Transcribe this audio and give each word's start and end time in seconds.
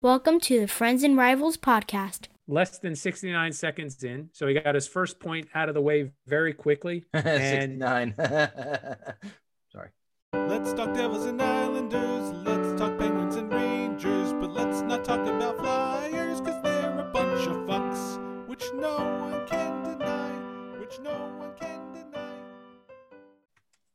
Welcome 0.00 0.38
to 0.42 0.60
the 0.60 0.68
Friends 0.68 1.02
and 1.02 1.16
Rivals 1.16 1.56
podcast. 1.56 2.28
Less 2.46 2.78
than 2.78 2.94
69 2.94 3.50
seconds 3.50 4.04
in. 4.04 4.30
So 4.32 4.46
he 4.46 4.54
got 4.54 4.76
his 4.76 4.86
first 4.86 5.18
point 5.18 5.48
out 5.56 5.68
of 5.68 5.74
the 5.74 5.80
way 5.80 6.12
very 6.24 6.52
quickly. 6.52 7.04
And 7.12 7.82
69. 7.82 8.14
Sorry. 9.72 9.88
Let's 10.34 10.72
talk 10.74 10.94
Devils 10.94 11.24
and 11.26 11.42
Islanders. 11.42 12.30
Let's 12.46 12.78
talk 12.80 12.96
Penguins 12.96 13.34
and 13.34 13.52
Rangers. 13.52 14.32
But 14.34 14.50
let's 14.52 14.82
not 14.82 15.04
talk 15.04 15.26
about 15.26 15.58
Flyers, 15.58 16.40
because 16.40 16.62
they're 16.62 17.00
a 17.00 17.10
bunch 17.12 17.48
of 17.48 17.56
fucks, 17.66 18.46
which 18.46 18.62
no 18.74 18.98
one 18.98 19.48
can 19.48 19.82
deny. 19.82 20.30
Which 20.78 21.00
no 21.00 21.10
one 21.10 21.30
can 21.30 21.38
deny. 21.38 21.47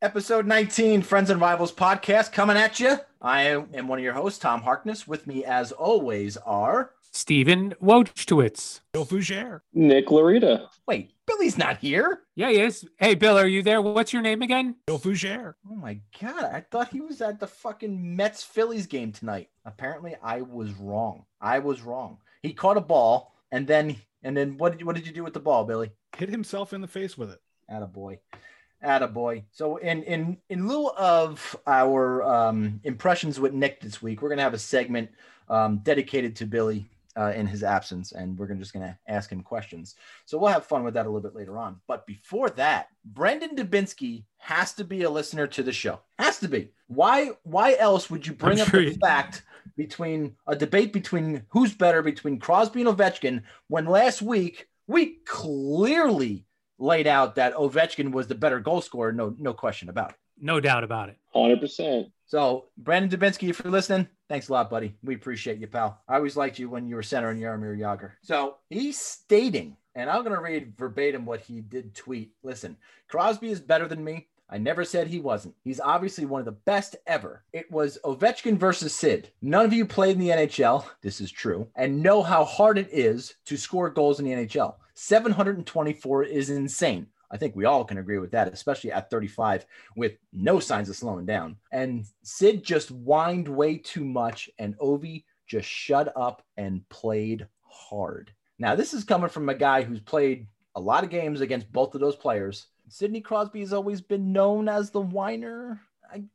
Episode 0.04 0.46
19, 0.46 1.02
Friends 1.02 1.30
and 1.30 1.40
Rivals 1.40 1.72
podcast 1.72 2.34
coming 2.34 2.58
at 2.58 2.78
you. 2.78 2.98
I 3.22 3.44
am 3.44 3.88
one 3.88 4.00
of 4.00 4.04
your 4.04 4.12
hosts, 4.12 4.38
Tom 4.38 4.62
Harkness. 4.62 5.08
With 5.08 5.28
me, 5.28 5.46
as 5.46 5.72
always, 5.72 6.36
are. 6.36 6.92
Stephen 7.14 7.74
Wojtowicz. 7.82 8.82
Bill 8.92 9.06
Fougere. 9.06 9.62
Nick 9.74 10.08
Larita. 10.08 10.68
Wait, 10.86 11.14
Billy's 11.26 11.58
not 11.58 11.78
here. 11.78 12.24
Yeah, 12.36 12.50
he 12.50 12.60
is. 12.60 12.86
Hey, 12.98 13.16
Bill, 13.16 13.38
are 13.38 13.48
you 13.48 13.64
there? 13.64 13.82
What's 13.82 14.12
your 14.12 14.22
name 14.22 14.42
again? 14.42 14.76
Bill 14.88 15.00
Fougere. 15.00 15.54
Oh 15.72 15.76
my 15.76 16.02
God. 16.22 16.44
I 16.44 16.66
thought 16.70 16.90
he 16.90 17.00
was 17.00 17.22
at 17.22 17.40
the 17.40 17.48
fucking 17.48 18.18
Mets 18.18 18.44
Phillies 18.44 18.88
game 18.88 19.14
tonight. 19.14 19.52
Apparently, 19.64 20.18
I 20.22 20.42
was 20.42 20.74
wrong. 20.74 21.24
I 21.40 21.60
was 21.60 21.82
wrong. 21.82 22.18
He 22.42 22.52
caught 22.52 22.76
a 22.76 22.82
ball, 22.82 23.34
and 23.54 23.66
then, 23.66 23.96
and 24.22 24.36
then 24.36 24.58
what 24.58 24.78
did, 24.78 24.86
what 24.86 24.98
did 24.98 25.08
you 25.08 25.14
do 25.14 25.24
with 25.24 25.34
the 25.34 25.40
ball, 25.40 25.64
Billy? 25.64 25.92
Hit 26.18 26.28
himself 26.28 26.74
in 26.74 26.82
the 26.82 26.90
face 26.90 27.18
with 27.18 27.32
it. 27.32 27.40
Attaboy. 27.72 28.18
Attaboy. 28.84 29.44
So 29.52 29.78
in 29.78 30.04
in 30.04 30.38
in 30.50 30.68
lieu 30.68 30.90
of 30.90 31.56
our 31.68 32.24
um, 32.24 32.80
impressions 32.84 33.40
with 33.40 33.54
Nick 33.54 33.80
this 33.82 34.02
week, 34.02 34.22
we're 34.22 34.30
gonna 34.30 34.42
have 34.42 34.54
a 34.54 34.60
segment 34.60 35.10
um, 35.50 35.78
dedicated 35.84 36.36
to 36.38 36.46
Billy 36.46 36.86
uh, 37.16 37.32
in 37.36 37.46
his 37.48 37.64
absence, 37.64 38.12
and 38.12 38.38
we're 38.38 38.48
gonna 38.48 38.60
just 38.60 38.74
gonna 38.74 38.98
ask 39.08 39.32
him 39.32 39.42
questions. 39.42 39.96
So 40.26 40.38
we'll 40.38 40.52
have 40.52 40.66
fun 40.66 40.84
with 40.84 40.94
that 40.96 41.06
a 41.06 41.10
little 41.10 41.22
bit 41.22 41.36
later 41.36 41.58
on. 41.58 41.80
But 41.88 42.06
before 42.08 42.50
that, 42.52 42.88
Brandon 43.06 43.56
Dubinsky 43.56 44.24
has 44.38 44.74
to 44.74 44.84
be 44.84 45.04
a 45.04 45.10
listener 45.10 45.48
to 45.48 45.64
the 45.64 45.72
show. 45.74 46.00
Has 46.20 46.40
to 46.40 46.48
be. 46.48 46.72
Why 46.88 47.32
why 47.44 47.76
else 47.80 48.10
would 48.10 48.26
you 48.28 48.34
bring 48.34 48.58
I'm 48.60 48.64
up 48.64 48.70
sure 48.70 48.82
the 48.84 48.92
you- 48.92 48.98
fact 48.98 49.44
between 49.78 50.36
a 50.46 50.56
debate 50.56 50.92
between 50.94 51.44
who's 51.50 51.74
better 51.74 52.02
between 52.02 52.38
Crosby 52.38 52.82
and 52.82 52.90
Ovechkin 52.90 53.42
when 53.70 53.86
last 53.86 54.22
week 54.22 54.68
we 54.88 55.20
clearly 55.26 56.46
laid 56.84 57.08
out 57.08 57.36
that 57.36 57.56
Ovechkin 57.56 58.12
was 58.12 58.28
the 58.28 58.36
better 58.36 58.60
goal 58.60 58.82
scorer, 58.82 59.12
no 59.12 59.36
no 59.40 59.54
question 59.54 59.90
about 59.90 60.12
it. 60.12 60.16
No 60.40 60.60
doubt 60.60 60.84
about 60.84 61.10
it. 61.10 61.18
100%. 61.36 62.12
So, 62.26 62.66
Brandon 62.78 63.20
Dubinsky, 63.20 63.50
if 63.50 63.64
you're 63.64 63.72
listening, 63.72 64.08
thanks 64.28 64.50
a 64.50 64.54
lot, 64.54 64.70
buddy. 64.70 64.96
We 65.04 65.16
appreciate 65.16 65.60
you, 65.60 65.68
pal. 65.68 66.02
I 66.08 66.16
always 66.16 66.36
liked 66.36 66.60
you 66.60 66.70
when 66.70 66.88
you 66.88 66.96
were 66.96 67.04
center 67.04 67.32
in 67.32 67.40
Jaromir 67.40 67.78
Jagr. 67.78 68.12
So, 68.24 68.56
he's 68.70 69.00
stating, 69.00 69.78
and 69.96 70.10
I'm 70.10 70.24
going 70.24 70.36
to 70.36 70.42
read 70.42 70.74
verbatim 70.78 71.26
what 71.26 71.42
he 71.42 71.62
did 71.62 71.96
tweet. 71.96 72.32
Listen, 72.44 72.76
Crosby 73.08 73.52
is 73.52 73.62
better 73.62 73.88
than 73.88 74.04
me. 74.04 74.28
I 74.50 74.58
never 74.58 74.84
said 74.84 75.08
he 75.08 75.20
wasn't. 75.20 75.56
He's 75.64 75.80
obviously 75.80 76.26
one 76.26 76.40
of 76.40 76.46
the 76.46 76.52
best 76.52 76.96
ever. 77.08 77.44
It 77.54 77.72
was 77.72 77.98
Ovechkin 78.04 78.58
versus 78.58 78.94
Sid. 78.94 79.32
None 79.42 79.66
of 79.66 79.74
you 79.74 79.86
played 79.86 80.18
in 80.18 80.20
the 80.20 80.30
NHL. 80.30 80.86
This 81.02 81.22
is 81.22 81.32
true. 81.32 81.68
And 81.76 82.04
know 82.04 82.22
how 82.22 82.44
hard 82.44 82.78
it 82.78 82.90
is 82.92 83.36
to 83.46 83.58
score 83.58 83.90
goals 83.90 84.20
in 84.20 84.26
the 84.26 84.32
NHL. 84.32 84.76
724 84.96 86.24
is 86.24 86.50
insane. 86.50 87.08
I 87.32 87.38
think 87.38 87.56
we 87.56 87.66
all 87.66 87.84
can 87.84 87.98
agree 87.98 88.20
with 88.20 88.32
that, 88.32 88.54
especially 88.54 88.92
at 88.92 89.10
35 89.10 89.66
with 89.96 90.14
no 90.32 90.60
signs 90.60 90.88
of 90.90 90.96
slowing 90.96 91.26
down. 91.26 91.58
And 91.72 92.06
Sid 92.22 92.64
just 92.64 92.90
whined 92.90 93.48
way 93.48 93.78
too 93.78 94.06
much, 94.06 94.50
and 94.60 94.78
Ovi 94.78 95.24
just 95.48 95.68
shut 95.68 96.14
up 96.16 96.44
and 96.58 96.88
played 96.90 97.48
hard. 97.64 98.32
Now, 98.60 98.76
this 98.76 98.94
is 98.94 99.04
coming 99.04 99.30
from 99.30 99.50
a 99.50 99.56
guy 99.56 99.82
who's 99.82 100.00
played 100.00 100.48
a 100.76 100.80
lot 100.80 101.04
of 101.04 101.10
games 101.10 101.42
against 101.42 101.72
both 101.72 101.96
of 101.96 102.02
those 102.02 102.16
players. 102.16 102.68
Sidney 102.88 103.22
Crosby 103.22 103.62
has 103.62 103.74
always 103.74 104.02
been 104.02 104.32
known 104.32 104.70
as 104.70 104.92
the 104.92 105.02
whiner 105.02 105.82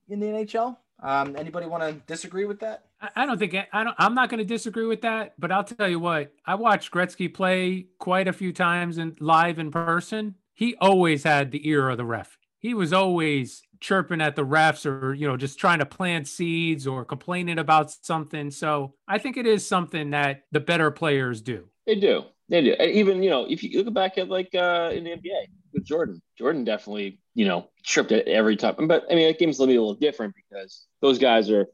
in 0.08 0.18
the 0.18 0.26
NHL. 0.26 0.76
Um, 1.00 1.36
anybody 1.36 1.66
want 1.66 1.82
to 1.82 1.92
disagree 2.06 2.44
with 2.44 2.60
that? 2.60 2.84
I- 3.00 3.10
I 3.16 3.26
don't 3.26 3.38
think 3.38 3.54
I 3.72 3.84
don't. 3.84 3.94
I'm 3.98 4.14
not 4.14 4.28
going 4.28 4.38
to 4.38 4.44
disagree 4.44 4.86
with 4.86 5.02
that. 5.02 5.34
But 5.38 5.52
I'll 5.52 5.64
tell 5.64 5.88
you 5.88 6.00
what. 6.00 6.32
I 6.44 6.54
watched 6.56 6.90
Gretzky 6.92 7.32
play 7.32 7.86
quite 7.98 8.26
a 8.28 8.32
few 8.32 8.52
times 8.52 8.98
in 8.98 9.16
live 9.20 9.58
in 9.58 9.70
person. 9.70 10.34
He 10.54 10.74
always 10.80 11.22
had 11.22 11.52
the 11.52 11.68
ear 11.68 11.88
of 11.88 11.96
the 11.98 12.04
ref. 12.04 12.36
He 12.58 12.74
was 12.74 12.92
always 12.92 13.62
chirping 13.80 14.20
at 14.20 14.34
the 14.34 14.44
refs, 14.44 14.84
or 14.84 15.14
you 15.14 15.28
know, 15.28 15.36
just 15.36 15.60
trying 15.60 15.78
to 15.78 15.86
plant 15.86 16.26
seeds 16.26 16.86
or 16.86 17.04
complaining 17.04 17.60
about 17.60 17.92
something. 17.92 18.50
So 18.50 18.94
I 19.06 19.18
think 19.18 19.36
it 19.36 19.46
is 19.46 19.64
something 19.66 20.10
that 20.10 20.42
the 20.50 20.58
better 20.58 20.90
players 20.90 21.40
do. 21.40 21.68
They 21.86 21.94
do. 21.94 22.24
They 22.48 22.62
do. 22.62 22.74
Even, 22.82 23.22
you 23.22 23.30
know, 23.30 23.46
if 23.48 23.62
you 23.62 23.82
look 23.84 23.94
back 23.94 24.18
at 24.18 24.28
like 24.28 24.52
uh, 24.54 24.90
in 24.92 25.04
the 25.04 25.10
NBA 25.10 25.46
with 25.72 25.84
Jordan, 25.84 26.20
Jordan 26.36 26.64
definitely, 26.64 27.20
you 27.38 27.44
know, 27.44 27.68
tripped 27.84 28.10
it 28.10 28.26
every 28.26 28.56
time. 28.56 28.88
But 28.88 29.04
I 29.08 29.14
mean, 29.14 29.28
that 29.28 29.38
game's 29.38 29.58
gonna 29.58 29.68
be 29.70 29.76
a 29.76 29.80
little 29.80 29.94
different 29.94 30.34
because 30.34 30.86
those 31.00 31.20
guys 31.20 31.48
are, 31.52 31.68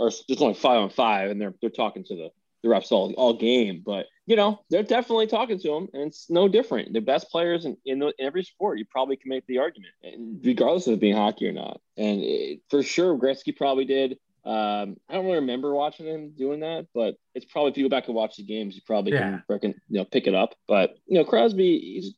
are 0.00 0.08
just 0.08 0.40
only 0.40 0.54
five 0.54 0.78
on 0.78 0.88
five 0.88 1.30
and 1.30 1.38
they're, 1.38 1.52
they're 1.60 1.68
talking 1.68 2.04
to 2.04 2.16
the, 2.16 2.30
the 2.62 2.70
refs 2.70 2.90
all, 2.90 3.12
all 3.18 3.34
game. 3.34 3.82
But, 3.84 4.06
you 4.24 4.34
know, 4.34 4.60
they're 4.70 4.82
definitely 4.82 5.26
talking 5.26 5.58
to 5.58 5.68
them 5.68 5.88
and 5.92 6.04
it's 6.04 6.30
no 6.30 6.48
different. 6.48 6.94
The 6.94 7.00
best 7.00 7.30
players 7.30 7.66
in, 7.66 7.76
in, 7.84 7.98
the, 7.98 8.14
in 8.18 8.24
every 8.26 8.44
sport, 8.44 8.78
you 8.78 8.86
probably 8.90 9.16
can 9.16 9.28
make 9.28 9.46
the 9.46 9.58
argument, 9.58 9.92
and 10.02 10.40
regardless 10.42 10.86
of 10.86 10.94
it 10.94 11.00
being 11.00 11.16
hockey 11.16 11.48
or 11.48 11.52
not. 11.52 11.82
And 11.98 12.22
it, 12.22 12.60
for 12.70 12.82
sure, 12.82 13.14
Gretzky 13.18 13.54
probably 13.54 13.84
did. 13.84 14.12
Um, 14.46 14.96
I 15.06 15.12
don't 15.12 15.26
really 15.26 15.40
remember 15.40 15.74
watching 15.74 16.06
him 16.06 16.32
doing 16.34 16.60
that, 16.60 16.86
but 16.94 17.16
it's 17.34 17.44
probably 17.44 17.72
if 17.72 17.76
you 17.76 17.84
go 17.84 17.94
back 17.94 18.06
and 18.06 18.14
watch 18.14 18.38
the 18.38 18.42
games, 18.42 18.74
you 18.74 18.80
probably 18.86 19.12
Yeah. 19.12 19.32
can 19.32 19.42
reckon, 19.50 19.74
you 19.90 19.98
know 19.98 20.06
pick 20.06 20.26
it 20.26 20.34
up. 20.34 20.54
But 20.66 20.94
you 21.06 21.18
know, 21.18 21.26
Crosby, 21.26 21.78
he's, 21.78 22.14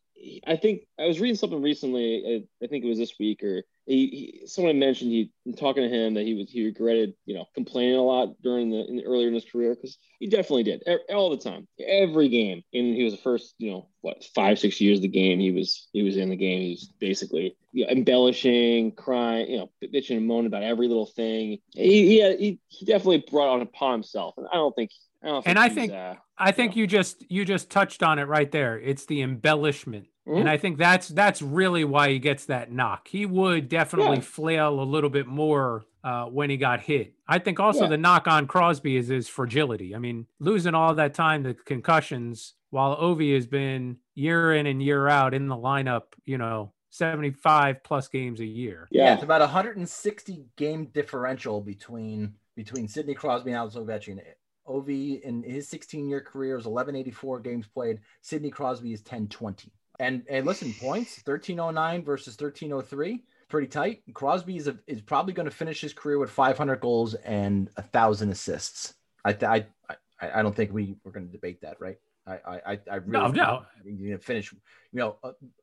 I 0.47 0.57
think 0.57 0.83
I 0.99 1.07
was 1.07 1.21
reading 1.21 1.37
something 1.37 1.63
recently. 1.63 2.45
I, 2.61 2.65
I 2.65 2.69
think 2.69 2.85
it 2.85 2.89
was 2.89 2.99
this 2.99 3.19
week, 3.19 3.43
or 3.43 3.63
he, 3.87 4.41
he 4.41 4.47
someone 4.47 4.79
mentioned 4.79 5.11
he 5.11 5.33
talking 5.57 5.83
to 5.83 5.89
him 5.89 6.15
that 6.15 6.25
he 6.25 6.35
was 6.35 6.51
he 6.51 6.65
regretted 6.65 7.15
you 7.27 7.35
know 7.35 7.47
complaining 7.55 7.97
a 7.97 8.03
lot 8.03 8.41
during 8.43 8.71
the, 8.71 8.85
in 8.89 8.97
the 8.97 9.05
earlier 9.05 9.29
in 9.29 9.35
his 9.35 9.45
career 9.45 9.75
because 9.75 9.99
he 10.21 10.29
definitely 10.29 10.63
did 10.63 10.85
all 11.13 11.31
the 11.31 11.37
time, 11.37 11.67
every 11.85 12.29
game. 12.29 12.63
And 12.73 12.95
he 12.95 13.03
was 13.03 13.15
the 13.15 13.21
first 13.21 13.55
you 13.59 13.73
know 13.73 13.89
what 14.01 14.25
five 14.35 14.59
six 14.59 14.81
years 14.81 14.99
of 14.99 15.03
the 15.03 15.09
game 15.09 15.41
he 15.41 15.51
was 15.51 15.89
he 15.93 16.03
was 16.03 16.17
in 16.17 16.31
the 16.31 16.37
game. 16.37 16.61
He 16.61 16.71
was 16.71 16.93
basically 17.01 17.57
you 17.73 17.85
know, 17.85 17.91
embellishing, 17.91 18.93
crying, 18.93 19.51
you 19.51 19.59
know, 19.59 19.71
bitching 19.83 20.19
and 20.19 20.27
moaning 20.27 20.47
about 20.47 20.63
every 20.63 20.87
little 20.87 21.07
thing. 21.07 21.59
He 21.75 22.21
he, 22.21 22.37
he, 22.37 22.61
he 22.69 22.87
definitely 22.87 23.25
brought 23.29 23.55
on 23.55 23.63
upon 23.63 23.95
himself, 23.95 24.35
and 24.37 24.47
I 24.53 24.55
don't 24.55 24.75
think. 24.75 24.91
I 25.25 25.29
don't 25.29 25.45
think 25.45 25.51
And 25.51 25.59
I 25.59 25.69
think- 25.69 25.93
uh, 25.93 26.15
I 26.39 26.51
think 26.51 26.75
you 26.75 26.89
just 26.89 27.25
you 27.31 27.45
just 27.45 27.71
touched 27.71 28.03
on 28.03 28.19
it 28.19 28.25
right 28.25 28.51
there. 28.51 28.77
It's 28.79 29.07
the 29.07 29.23
embellishment. 29.23 30.09
And 30.27 30.49
I 30.49 30.57
think 30.57 30.79
that's 30.79 31.09
that's 31.09 31.43
really 31.43 31.85
why 31.85 32.11
he 32.11 32.19
gets 32.19 32.45
that 32.47 32.71
knock. 32.71 33.09
He 33.09 33.27
would 33.27 33.69
definitely 33.69 34.17
Yeah. 34.19 34.23
flail 34.23 34.81
a 34.81 34.85
little 34.85 35.11
bit 35.11 35.27
more 35.27 35.85
uh, 36.05 36.27
when 36.27 36.51
he 36.51 36.57
got 36.57 36.81
hit. 36.81 37.15
I 37.29 37.39
think 37.39 37.61
also 37.61 37.83
Yeah. 37.85 37.91
the 37.91 37.97
knock 37.99 38.27
on 38.27 38.47
Crosby 38.47 38.97
is 38.97 39.09
his 39.09 39.29
fragility. 39.29 39.95
I 39.95 39.99
mean, 39.99 40.27
losing 40.41 40.75
all 40.75 40.95
that 40.97 41.15
time 41.15 41.45
to 41.45 41.55
concussions, 41.55 42.55
while 42.71 42.97
Ovi 42.97 43.35
has 43.35 43.47
been 43.47 43.99
year 44.15 44.53
in 44.55 44.67
and 44.67 44.83
year 44.83 45.07
out 45.09 45.33
in 45.35 45.47
the 45.49 45.57
lineup, 45.57 46.03
you 46.25 46.39
know, 46.39 46.73
seventy 46.91 47.31
five 47.31 47.83
plus 47.85 48.09
games 48.09 48.41
a 48.41 48.47
year. 48.47 48.89
yeah, 48.91 49.15
it's 49.15 49.23
about 49.23 49.41
160 49.43 50.45
game 50.57 50.87
differential 50.87 51.61
between 51.61 52.35
between 52.55 52.87
Sidney 52.89 53.15
Crosby 53.15 53.51
and 53.51 53.57
Alex 53.57 53.75
Ovechkin. 53.77 54.21
Ovi 54.69 55.21
in 55.23 55.43
his 55.43 55.69
16 55.69 56.09
year 56.09 56.21
career 56.21 56.57
is 56.57 56.67
1184 56.67 57.41
games 57.41 57.67
played. 57.67 57.99
Sidney 58.21 58.51
Crosby 58.51 58.93
is 58.93 59.01
1020. 59.01 59.73
And 60.03 60.25
and 60.29 60.45
listen, 60.45 60.75
points 60.81 61.23
1309 61.25 62.03
versus 62.05 62.33
1303, 62.35 63.23
pretty 63.49 63.69
tight. 63.69 64.03
Crosby 64.15 64.57
is 64.57 64.67
a, 64.67 64.77
is 64.89 65.01
probably 65.01 65.33
going 65.33 65.49
to 65.49 65.55
finish 65.55 65.81
his 65.81 65.93
career 65.93 66.19
with 66.19 66.29
500 66.31 66.81
goals 66.81 67.15
and 67.15 67.71
a 67.77 67.83
thousand 67.83 68.31
assists. 68.31 68.95
I 69.25 69.31
I, 69.31 69.67
I 69.89 70.39
I 70.39 70.43
don't 70.43 70.57
think 70.57 70.73
we 70.73 70.97
we're 71.05 71.13
going 71.13 71.27
to 71.27 71.33
debate 71.33 71.61
that, 71.63 71.81
right? 71.81 71.99
I 72.27 72.33
I 72.47 72.79
I- 72.91 72.97
really 72.97 73.13
No, 73.13 73.25
think 73.27 73.37
no. 73.37 73.63
Going 73.85 74.11
to 74.11 74.19
finish, 74.19 74.53
you 74.53 74.59
know, 74.93 75.19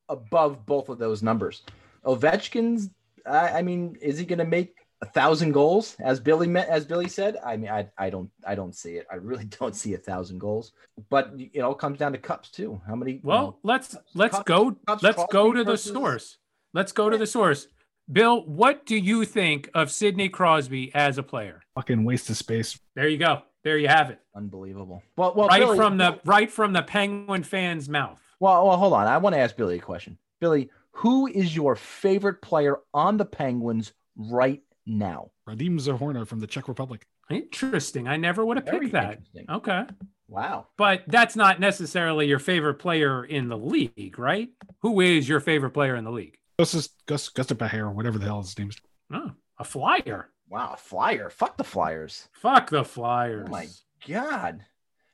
above 0.07 0.65
both 0.65 0.87
of 0.87 0.99
those 0.99 1.21
numbers. 1.21 1.63
Ovechkin's, 2.05 2.89
I, 3.25 3.59
I 3.59 3.61
mean, 3.61 3.97
is 4.01 4.17
he 4.17 4.25
going 4.25 4.39
to 4.39 4.45
make 4.45 4.73
a 5.01 5.05
thousand 5.05 5.53
goals 5.53 5.95
as 5.99 6.19
Billy 6.19 6.47
met, 6.47 6.67
as 6.67 6.85
Billy 6.85 7.07
said? 7.07 7.37
I 7.45 7.55
mean, 7.57 7.69
I, 7.69 7.87
I 7.97 8.09
don't, 8.09 8.29
I 8.45 8.55
don't 8.55 8.75
see 8.75 8.95
it. 8.95 9.07
I 9.11 9.15
really 9.15 9.45
don't 9.59 9.75
see 9.75 9.93
a 9.93 9.97
thousand 9.97 10.39
goals. 10.39 10.73
But 11.09 11.31
it 11.37 11.61
all 11.61 11.73
comes 11.75 11.99
down 11.99 12.11
to 12.13 12.17
cups 12.17 12.49
too. 12.49 12.81
How 12.87 12.95
many? 12.95 13.13
you 13.13 13.19
Well, 13.23 13.41
know, 13.41 13.57
let's 13.63 13.95
let's 14.13 14.35
Cups- 14.35 14.47
go 14.47 14.75
Cups 14.87 15.03
let's 15.03 15.17
go 15.17 15.25
Crosby 15.51 15.57
to 15.59 15.63
the 15.63 15.71
versus- 15.71 15.93
source. 15.93 16.37
Let's 16.73 16.91
go 16.91 17.09
to 17.09 17.17
the 17.17 17.27
source. 17.27 17.67
Bill, 18.11 18.41
what 18.45 18.85
do 18.85 18.95
you 18.97 19.23
think 19.25 19.69
of 19.75 19.91
Sidney 19.91 20.29
Crosby 20.29 20.91
as 20.95 21.17
a 21.19 21.23
player? 21.23 21.61
Fucking 21.75 22.03
waste 22.03 22.29
of 22.29 22.37
space. 22.37 22.79
There 22.95 23.07
you 23.07 23.17
go. 23.17 23.43
There 23.63 23.77
you 23.77 23.87
have 23.87 24.09
it. 24.09 24.19
unbelievable. 24.35 25.03
Well, 25.17 25.33
well, 25.35 25.47
right 25.47 25.61
Billy- 25.61 25.77
from 25.77 25.97
the 25.97 26.19
right 26.25 26.49
from 26.51 26.73
the 26.73 26.81
Penguin 26.81 27.43
fans' 27.43 27.87
mouth. 27.89 28.19
Well, 28.39 28.67
well, 28.67 28.77
hold 28.77 28.93
on. 28.93 29.05
I 29.07 29.17
want 29.17 29.35
to 29.35 29.39
ask 29.39 29.55
Billy 29.55 29.77
a 29.77 29.81
question. 29.81 30.17
Billy, 30.41 30.69
who 30.91 31.27
is 31.27 31.55
your 31.55 31.75
favorite 31.75 32.41
player 32.41 32.77
on 32.93 33.17
the 33.17 33.25
Penguins 33.25 33.91
right 34.17 34.61
now? 34.89 35.31
Radim 35.47 35.79
Zohorna 35.79 36.27
from 36.27 36.39
the 36.39 36.47
Czech 36.47 36.67
Republic. 36.67 37.05
Interesting. 37.29 38.07
I 38.07 38.17
never 38.17 38.45
would 38.45 38.57
have 38.57 38.65
Very 38.65 38.89
picked 38.89 38.93
that. 38.93 39.19
Okay. 39.49 39.85
Wow. 40.27 40.67
But 40.77 41.03
that's 41.07 41.35
not 41.35 41.59
necessarily 41.59 42.27
your 42.27 42.39
favorite 42.39 42.75
player 42.75 43.23
in 43.23 43.47
the 43.47 43.57
league, 43.57 44.17
right? 44.19 44.49
Who 44.81 45.01
is 45.01 45.27
your 45.27 45.39
favorite 45.39 45.71
player 45.71 45.95
in 45.95 46.03
the 46.03 46.11
league? 46.11 46.37
Gus 46.57 46.73
is 46.73 46.89
Gus 47.05 47.29
Gus 47.29 47.47
Bahare, 47.47 47.91
whatever 47.93 48.17
the 48.17 48.25
hell 48.25 48.41
his 48.41 48.57
name 48.57 48.69
is. 48.69 48.77
Oh, 49.13 49.31
a 49.57 49.63
flyer. 49.63 50.29
Wow. 50.49 50.71
a 50.73 50.77
Flyer. 50.77 51.29
Fuck 51.29 51.57
the 51.57 51.63
Flyers. 51.63 52.27
Fuck 52.33 52.69
the 52.69 52.83
Flyers. 52.83 53.45
Oh 53.47 53.51
my 53.51 53.67
God. 54.07 54.65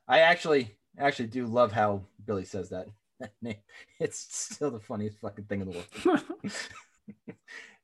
I 0.08 0.20
actually 0.20 0.76
actually 0.98 1.28
do 1.28 1.46
love 1.46 1.72
how 1.72 2.04
Billy 2.26 2.46
says 2.46 2.70
that. 2.70 2.88
That. 3.42 3.60
It's 4.00 4.28
still 4.30 4.72
the 4.72 4.80
funniest 4.80 5.20
fucking 5.20 5.46
thing 5.46 5.62
in 5.62 5.70
the 5.72 5.84
world. 6.06 6.22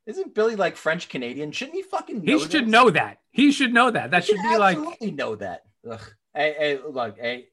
Isn't 0.06 0.34
Billy 0.34 0.56
like 0.56 0.76
French 0.76 1.08
Canadian? 1.08 1.52
Shouldn't 1.52 1.76
he 1.76 1.82
fucking 1.82 2.24
know 2.24 2.38
he 2.38 2.38
should 2.40 2.64
this? 2.64 2.70
know 2.70 2.90
that. 2.90 3.18
He 3.30 3.52
should 3.52 3.72
know 3.72 3.90
that. 3.90 4.10
That 4.10 4.24
He 4.24 4.32
should 4.32 4.42
be 4.42 4.56
like 4.56 4.76
absolutely 4.76 5.12
know 5.12 5.36
that. 5.36 5.64
Ugh. 5.88 6.00
Hey, 6.34 6.54
hey, 6.58 6.78
look, 6.88 7.18
hey, 7.18 7.46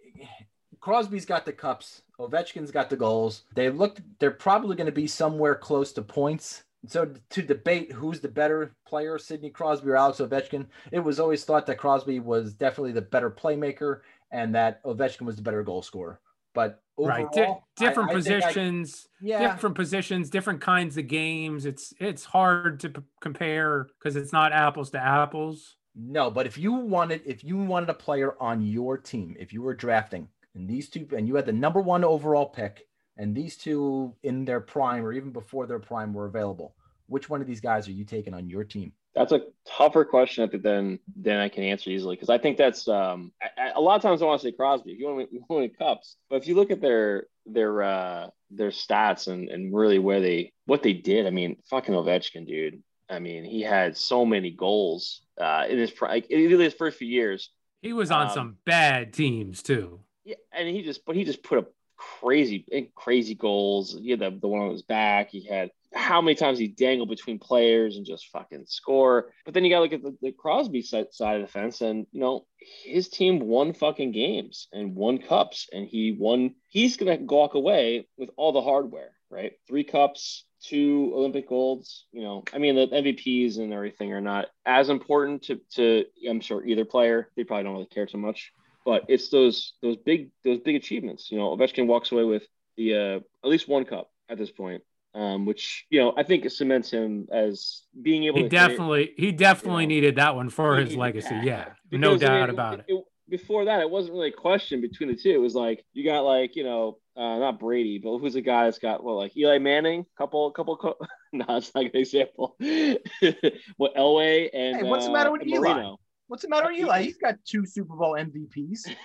Crosby's 0.79 1.25
got 1.25 1.45
the 1.45 1.53
cups. 1.53 2.01
Ovechkin's 2.19 2.71
got 2.71 2.89
the 2.89 2.97
goals. 2.97 3.43
They 3.55 3.69
look. 3.69 3.99
They're 4.19 4.31
probably 4.31 4.75
going 4.75 4.87
to 4.87 4.91
be 4.91 5.07
somewhere 5.07 5.55
close 5.55 5.93
to 5.93 6.01
points. 6.01 6.63
So 6.87 7.13
to 7.31 7.41
debate 7.41 7.91
who's 7.91 8.21
the 8.21 8.29
better 8.29 8.73
player, 8.87 9.17
Sidney 9.17 9.49
Crosby 9.49 9.89
or 9.89 9.97
Alex 9.97 10.19
Ovechkin, 10.19 10.65
it 10.91 10.99
was 10.99 11.19
always 11.19 11.43
thought 11.43 11.65
that 11.65 11.77
Crosby 11.77 12.19
was 12.19 12.53
definitely 12.53 12.93
the 12.93 13.01
better 13.01 13.29
playmaker 13.29 13.99
and 14.31 14.55
that 14.55 14.81
Ovechkin 14.83 15.21
was 15.23 15.35
the 15.35 15.41
better 15.41 15.63
goal 15.63 15.81
scorer. 15.81 16.21
But 16.53 16.81
overall, 16.99 17.07
right. 17.25 17.31
Di- 17.31 17.59
different 17.85 18.09
I 18.09 18.13
I- 18.13 18.15
positions. 18.15 19.07
yeah, 19.21 19.53
different 19.53 19.75
positions, 19.75 20.29
different 20.29 20.61
kinds 20.61 20.97
of 20.97 21.07
games. 21.07 21.65
It's 21.65 21.93
it's 21.99 22.25
hard 22.25 22.79
to 22.81 22.89
p- 22.89 23.01
compare 23.21 23.87
because 23.99 24.15
it's 24.15 24.33
not 24.33 24.51
apples 24.53 24.91
to 24.91 24.99
apples. 25.03 25.75
No, 25.95 26.29
but 26.31 26.45
if 26.45 26.57
you 26.57 26.73
wanted, 26.73 27.21
if 27.25 27.43
you 27.43 27.57
wanted 27.57 27.89
a 27.89 27.93
player 27.93 28.35
on 28.39 28.61
your 28.61 28.97
team, 28.97 29.35
if 29.39 29.51
you 29.51 29.61
were 29.61 29.73
drafting 29.73 30.27
and 30.55 30.67
these 30.69 30.89
two, 30.89 31.07
and 31.15 31.27
you 31.27 31.35
had 31.35 31.45
the 31.45 31.51
number 31.53 31.81
one 31.81 32.03
overall 32.03 32.45
pick, 32.47 32.87
and 33.17 33.35
these 33.35 33.57
two 33.57 34.15
in 34.23 34.45
their 34.45 34.61
prime 34.61 35.03
or 35.03 35.11
even 35.13 35.31
before 35.31 35.65
their 35.67 35.79
prime 35.79 36.13
were 36.13 36.25
available, 36.27 36.75
which 37.07 37.29
one 37.29 37.41
of 37.41 37.47
these 37.47 37.59
guys 37.59 37.87
are 37.87 37.91
you 37.91 38.05
taking 38.05 38.33
on 38.33 38.47
your 38.49 38.63
team? 38.63 38.93
That's 39.19 39.33
a 39.33 39.41
tougher 39.67 40.05
question 40.05 40.49
than 40.63 40.97
than 41.15 41.39
I 41.39 41.49
can 41.49 41.63
answer 41.65 41.89
easily 41.89 42.15
because 42.15 42.29
I 42.29 42.37
think 42.37 42.55
that's 42.57 42.87
um 42.87 43.33
I- 43.41 43.61
I- 43.61 43.71
a 43.75 43.81
lot 43.81 43.97
of 43.97 44.01
times 44.01 44.21
I 44.21 44.25
want 44.25 44.39
to 44.39 44.47
say 44.47 44.53
Crosby 44.53 44.93
if 44.93 44.99
you 44.99 45.07
want 45.07 45.29
to 45.29 45.35
win, 45.49 45.61
win 45.61 45.69
cups, 45.71 46.15
but 46.29 46.37
if 46.37 46.47
you 46.47 46.55
look 46.55 46.71
at 46.71 46.79
their 46.79 47.27
their 47.45 47.83
uh 47.83 48.27
their 48.49 48.69
stats 48.69 49.27
and 49.27 49.49
and 49.49 49.75
really 49.75 49.99
where 49.99 50.21
they 50.21 50.53
what 50.67 50.83
they 50.83 50.93
did, 50.93 51.27
I 51.27 51.31
mean 51.31 51.57
fucking 51.69 51.93
Ovechkin, 51.93 52.47
dude. 52.47 52.81
I 53.09 53.19
mean 53.19 53.43
he 53.43 53.61
had 53.61 53.97
so 53.97 54.25
many 54.25 54.51
goals 54.51 55.21
uh 55.39 55.65
in 55.69 55.77
his 55.79 55.91
like, 56.01 56.27
in 56.27 56.39
really 56.49 56.63
his 56.63 56.73
first 56.73 56.97
few 56.97 57.07
years. 57.09 57.49
He 57.81 57.91
was 57.91 58.11
on 58.11 58.27
Um, 58.27 58.33
some 58.33 58.57
bad 58.65 59.11
teams 59.11 59.61
too. 59.61 59.99
Yeah, 60.23 60.35
and 60.53 60.69
he 60.69 60.81
just 60.81 61.05
but 61.05 61.17
he 61.17 61.25
just 61.25 61.43
put 61.43 61.57
up 61.57 61.73
crazy 61.97 62.65
crazy 62.95 63.35
goals. 63.35 63.97
He 64.01 64.11
had 64.11 64.21
the, 64.21 64.31
the 64.39 64.47
one 64.47 64.61
on 64.61 64.71
his 64.71 64.83
back. 64.83 65.29
He 65.29 65.43
had 65.43 65.71
how 65.93 66.21
many 66.21 66.35
times 66.35 66.59
he 66.59 66.67
dangled 66.67 67.09
between 67.09 67.39
players 67.39 67.97
and 67.97 68.05
just 68.05 68.27
fucking 68.27 68.65
score. 68.67 69.31
But 69.45 69.53
then 69.53 69.63
you 69.63 69.71
got 69.71 69.77
to 69.77 69.83
look 69.83 69.93
at 69.93 70.03
the, 70.03 70.15
the 70.21 70.31
Crosby 70.31 70.81
side, 70.81 71.13
side 71.13 71.41
of 71.41 71.47
the 71.47 71.51
fence, 71.51 71.81
and 71.81 72.05
you 72.11 72.19
know 72.19 72.45
his 72.83 73.09
team 73.09 73.39
won 73.39 73.73
fucking 73.73 74.11
games 74.11 74.67
and 74.71 74.95
won 74.95 75.17
cups, 75.17 75.67
and 75.71 75.87
he 75.87 76.15
won. 76.17 76.55
He's 76.67 76.97
gonna 76.97 77.17
walk 77.21 77.55
away 77.55 78.07
with 78.17 78.29
all 78.37 78.51
the 78.51 78.61
hardware, 78.61 79.11
right? 79.29 79.53
Three 79.67 79.83
cups, 79.83 80.45
two 80.63 81.11
Olympic 81.15 81.49
golds. 81.49 82.05
You 82.11 82.21
know, 82.21 82.43
I 82.53 82.57
mean 82.59 82.75
the 82.75 82.87
MVPs 82.87 83.57
and 83.57 83.73
everything 83.73 84.13
are 84.13 84.21
not 84.21 84.47
as 84.65 84.89
important 84.89 85.43
to 85.43 85.59
to 85.75 86.05
I'm 86.29 86.41
sure 86.41 86.65
either 86.65 86.85
player. 86.85 87.29
They 87.35 87.43
probably 87.43 87.63
don't 87.63 87.73
really 87.73 87.85
care 87.87 88.05
too 88.05 88.17
much 88.17 88.51
but 88.85 89.05
it's 89.07 89.29
those 89.29 89.73
those 89.83 89.97
big 89.97 90.31
those 90.43 90.59
big 90.59 90.75
achievements. 90.75 91.29
You 91.31 91.37
know, 91.37 91.55
Ovechkin 91.55 91.85
walks 91.85 92.11
away 92.11 92.23
with 92.23 92.43
the 92.75 92.95
uh, 92.95 93.19
at 93.43 93.49
least 93.49 93.67
one 93.67 93.85
cup 93.85 94.09
at 94.29 94.37
this 94.37 94.51
point, 94.51 94.81
um, 95.19 95.45
which 95.45 95.85
you 95.89 95.99
know 95.99 96.13
I 96.15 96.23
think 96.23 96.49
cements 96.49 96.91
him 96.91 97.27
as 97.31 97.81
being 98.01 98.23
able 98.23 98.37
He 98.37 98.43
to 98.43 98.49
definitely 98.49 99.13
he 99.17 99.31
definitely 99.33 99.85
know, 99.85 99.89
needed 99.89 100.15
that 100.15 100.35
one 100.35 100.49
for 100.49 100.77
his 100.77 100.95
legacy. 100.95 101.29
that. 101.29 101.43
Yeah, 101.43 101.65
no 101.91 102.13
Because, 102.13 102.23
I 102.23 102.27
doubt 102.27 102.41
mean, 102.41 102.49
about 102.51 102.79
it. 102.87 103.03
Before 103.27 103.65
that, 103.65 103.81
it 103.81 103.89
wasn't 103.89 104.13
really 104.13 104.29
a 104.29 104.31
question 104.31 104.81
between 104.81 105.09
the 105.09 105.15
two. 105.15 105.29
It 105.29 105.37
was 105.37 105.53
like 105.53 105.85
you 105.93 106.03
got 106.03 106.21
like 106.21 106.55
you 106.55 106.63
know 106.63 106.97
uh, 107.17 107.37
not 107.37 107.59
Brady, 107.59 107.99
but 107.99 108.17
who's 108.17 108.33
the 108.33 108.41
guy 108.41 108.63
that's 108.65 108.79
got 108.79 109.03
well 109.03 109.17
like 109.17 109.35
Eli 109.35 109.57
Manning, 109.57 110.05
couple 110.17 110.49
couple. 110.51 110.77
Co- 110.77 110.97
no, 111.33 111.45
it's 111.49 111.75
not 111.75 111.85
a 111.85 111.89
good 111.89 111.99
example. 111.99 112.55
what 113.77 113.95
Elway 113.95 114.49
and 114.53 114.77
Hey, 114.77 114.83
what's 114.83 115.05
the 115.05 115.11
uh, 115.11 115.13
matter 115.13 115.31
with 115.31 115.41
and 115.41 115.51
Eli? 115.51 115.73
Marino. 115.73 115.99
What's 116.27 116.43
the 116.43 116.49
matter 116.49 116.69
with 116.69 116.79
Eli? 116.79 117.01
He's 117.03 117.17
got 117.17 117.35
two 117.45 117.65
Super 117.65 117.95
Bowl 117.95 118.13
MVPs. 118.13 118.95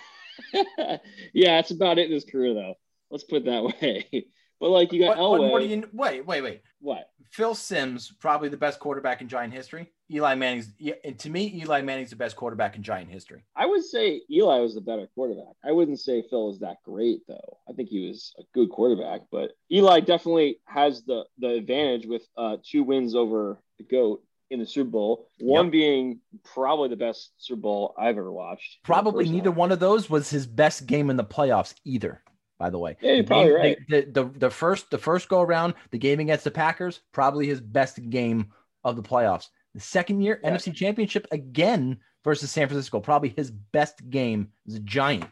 yeah, 1.32 1.56
that's 1.56 1.72
about 1.72 1.98
it 1.98 2.06
in 2.06 2.12
his 2.12 2.24
career, 2.24 2.54
though. 2.54 2.74
Let's 3.10 3.24
put 3.24 3.42
it 3.42 3.44
that 3.46 3.64
way. 3.64 4.26
But 4.64 4.70
like 4.70 4.94
you 4.94 4.98
got 5.00 5.18
What, 5.18 5.32
what 5.32 5.40
Elway. 5.42 5.48
more 5.48 5.60
do 5.60 5.66
you? 5.66 5.88
Wait, 5.92 6.24
wait, 6.24 6.40
wait. 6.40 6.62
what? 6.80 7.10
Phil 7.28 7.54
Simms, 7.54 8.10
probably 8.18 8.48
the 8.48 8.56
best 8.56 8.80
quarterback 8.80 9.20
in 9.20 9.28
Giant 9.28 9.52
history. 9.52 9.90
Eli 10.10 10.34
Manning's, 10.36 10.72
yeah, 10.78 10.94
and 11.04 11.18
to 11.18 11.28
me, 11.28 11.52
Eli 11.62 11.82
Manning's 11.82 12.08
the 12.08 12.16
best 12.16 12.34
quarterback 12.34 12.74
in 12.74 12.82
Giant 12.82 13.10
history. 13.10 13.44
I 13.54 13.66
would 13.66 13.84
say 13.84 14.22
Eli 14.30 14.60
was 14.60 14.74
the 14.74 14.80
better 14.80 15.06
quarterback. 15.14 15.54
I 15.62 15.72
wouldn't 15.72 16.00
say 16.00 16.22
Phil 16.30 16.46
was 16.46 16.60
that 16.60 16.78
great, 16.82 17.20
though. 17.28 17.58
I 17.68 17.74
think 17.74 17.90
he 17.90 18.08
was 18.08 18.32
a 18.38 18.42
good 18.54 18.70
quarterback, 18.70 19.20
but 19.30 19.50
Eli 19.70 20.00
definitely 20.00 20.60
has 20.64 21.02
the 21.04 21.24
the 21.38 21.48
advantage 21.50 22.06
with 22.06 22.22
uh, 22.38 22.56
two 22.64 22.84
wins 22.84 23.14
over 23.14 23.58
the 23.76 23.84
goat 23.84 24.22
in 24.50 24.60
the 24.60 24.66
Super 24.66 24.88
Bowl. 24.88 25.28
One 25.40 25.66
Yep. 25.66 25.72
being 25.72 26.20
probably 26.42 26.88
the 26.88 26.96
best 26.96 27.32
Super 27.36 27.60
Bowl 27.60 27.94
I've 27.98 28.16
ever 28.16 28.32
watched. 28.32 28.78
Probably 28.82 29.28
neither 29.28 29.50
one 29.50 29.72
of 29.72 29.80
those 29.80 30.08
was 30.08 30.30
his 30.30 30.46
best 30.46 30.86
game 30.86 31.10
in 31.10 31.18
the 31.18 31.24
playoffs 31.24 31.74
either. 31.84 32.22
By 32.58 32.70
the 32.70 32.78
way, 32.78 32.96
Yeah, 33.00 33.12
you're 33.14 33.22
The 33.22 33.26
probably 33.26 33.46
game- 33.52 33.56
right. 33.56 33.78
The, 33.88 34.00
the 34.22 34.38
the 34.38 34.50
first 34.50 34.90
the 34.90 34.98
first 34.98 35.28
go 35.28 35.40
around, 35.40 35.74
the 35.90 35.98
game 35.98 36.20
against 36.20 36.44
the 36.44 36.50
Packers, 36.50 37.00
probably 37.12 37.46
his 37.46 37.60
best 37.60 38.08
game 38.10 38.52
of 38.84 38.96
the 38.96 39.02
playoffs. 39.02 39.48
The 39.74 39.80
second 39.80 40.20
year, 40.20 40.40
Yeah. 40.42 40.50
NFC 40.52 40.72
Championship 40.74 41.26
again 41.32 41.98
versus 42.22 42.50
San 42.50 42.68
Francisco, 42.68 43.00
probably 43.00 43.30
his 43.30 43.50
best 43.50 44.08
game 44.08 44.52
as 44.68 44.74
a 44.74 44.80
Giant 44.80 45.26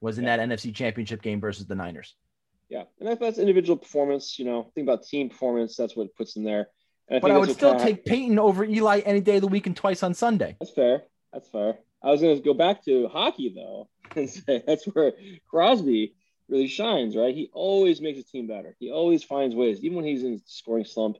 was 0.00 0.18
in 0.18 0.24
Yeah. 0.24 0.36
that 0.36 0.48
NFC 0.48 0.72
Championship 0.74 1.22
game 1.22 1.40
versus 1.40 1.66
the 1.66 1.74
Niners. 1.74 2.14
Yeah, 2.68 2.84
and 3.00 3.08
if 3.08 3.18
that's 3.18 3.38
individual 3.38 3.78
performance, 3.78 4.38
you 4.38 4.44
know, 4.44 4.70
think 4.74 4.84
about 4.84 5.02
team 5.04 5.30
performance. 5.30 5.74
That's 5.74 5.96
what 5.96 6.04
it 6.08 6.14
puts 6.16 6.34
them 6.34 6.44
there. 6.44 6.68
And 7.08 7.22
But 7.22 7.30
I 7.30 7.38
would 7.38 7.50
still 7.50 7.78
take 7.80 8.04
Peyton 8.04 8.38
over 8.38 8.62
Eli 8.62 9.00
any 9.06 9.22
day 9.22 9.36
of 9.36 9.40
the 9.40 9.48
week 9.48 9.66
and 9.66 9.74
twice 9.74 10.02
on 10.02 10.12
Sunday. 10.12 10.54
That's 10.60 10.72
fair. 10.72 11.04
That's 11.32 11.48
fair. 11.48 11.78
I 12.02 12.10
was 12.10 12.20
going 12.20 12.36
to 12.36 12.42
go 12.42 12.52
back 12.52 12.84
to 12.84 13.08
hockey 13.08 13.52
though 13.56 13.88
and 14.16 14.28
say 14.28 14.62
that's 14.66 14.84
where 14.84 15.14
Crosby 15.48 16.14
really 16.48 16.66
shines, 16.68 17.16
right? 17.16 17.34
He 17.34 17.50
always 17.52 18.00
makes 18.00 18.16
his 18.18 18.26
team 18.26 18.46
better. 18.46 18.74
He 18.78 18.90
always 18.90 19.22
finds 19.24 19.54
ways, 19.54 19.80
even 19.82 19.96
when 19.96 20.04
he's 20.04 20.22
in 20.24 20.40
scoring 20.46 20.84
slump. 20.84 21.16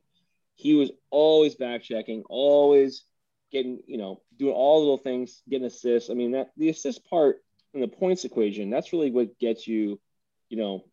He 0.57 0.75
was 0.75 0.91
always 1.11 1.55
back 1.55 1.83
checking, 1.83 2.25
always 2.29 3.05
getting, 3.53 3.81
you 3.87 3.97
know, 3.99 4.23
doing 4.37 4.53
all 4.53 4.79
the 4.81 4.85
little 4.85 4.97
things, 4.99 5.43
getting 5.49 5.67
assists. 5.67 6.11
I 6.11 6.15
mean, 6.15 6.33
that 6.33 6.51
the 6.57 6.69
assist 6.69 7.09
part 7.09 7.43
in 7.75 7.81
the 7.81 7.89
points 7.89 8.25
equation, 8.25 8.71
that's 8.71 8.93
really 8.93 9.11
what 9.11 9.39
gets 9.39 9.69
you, 9.69 10.01
you 10.49 10.57
know, 10.57 10.85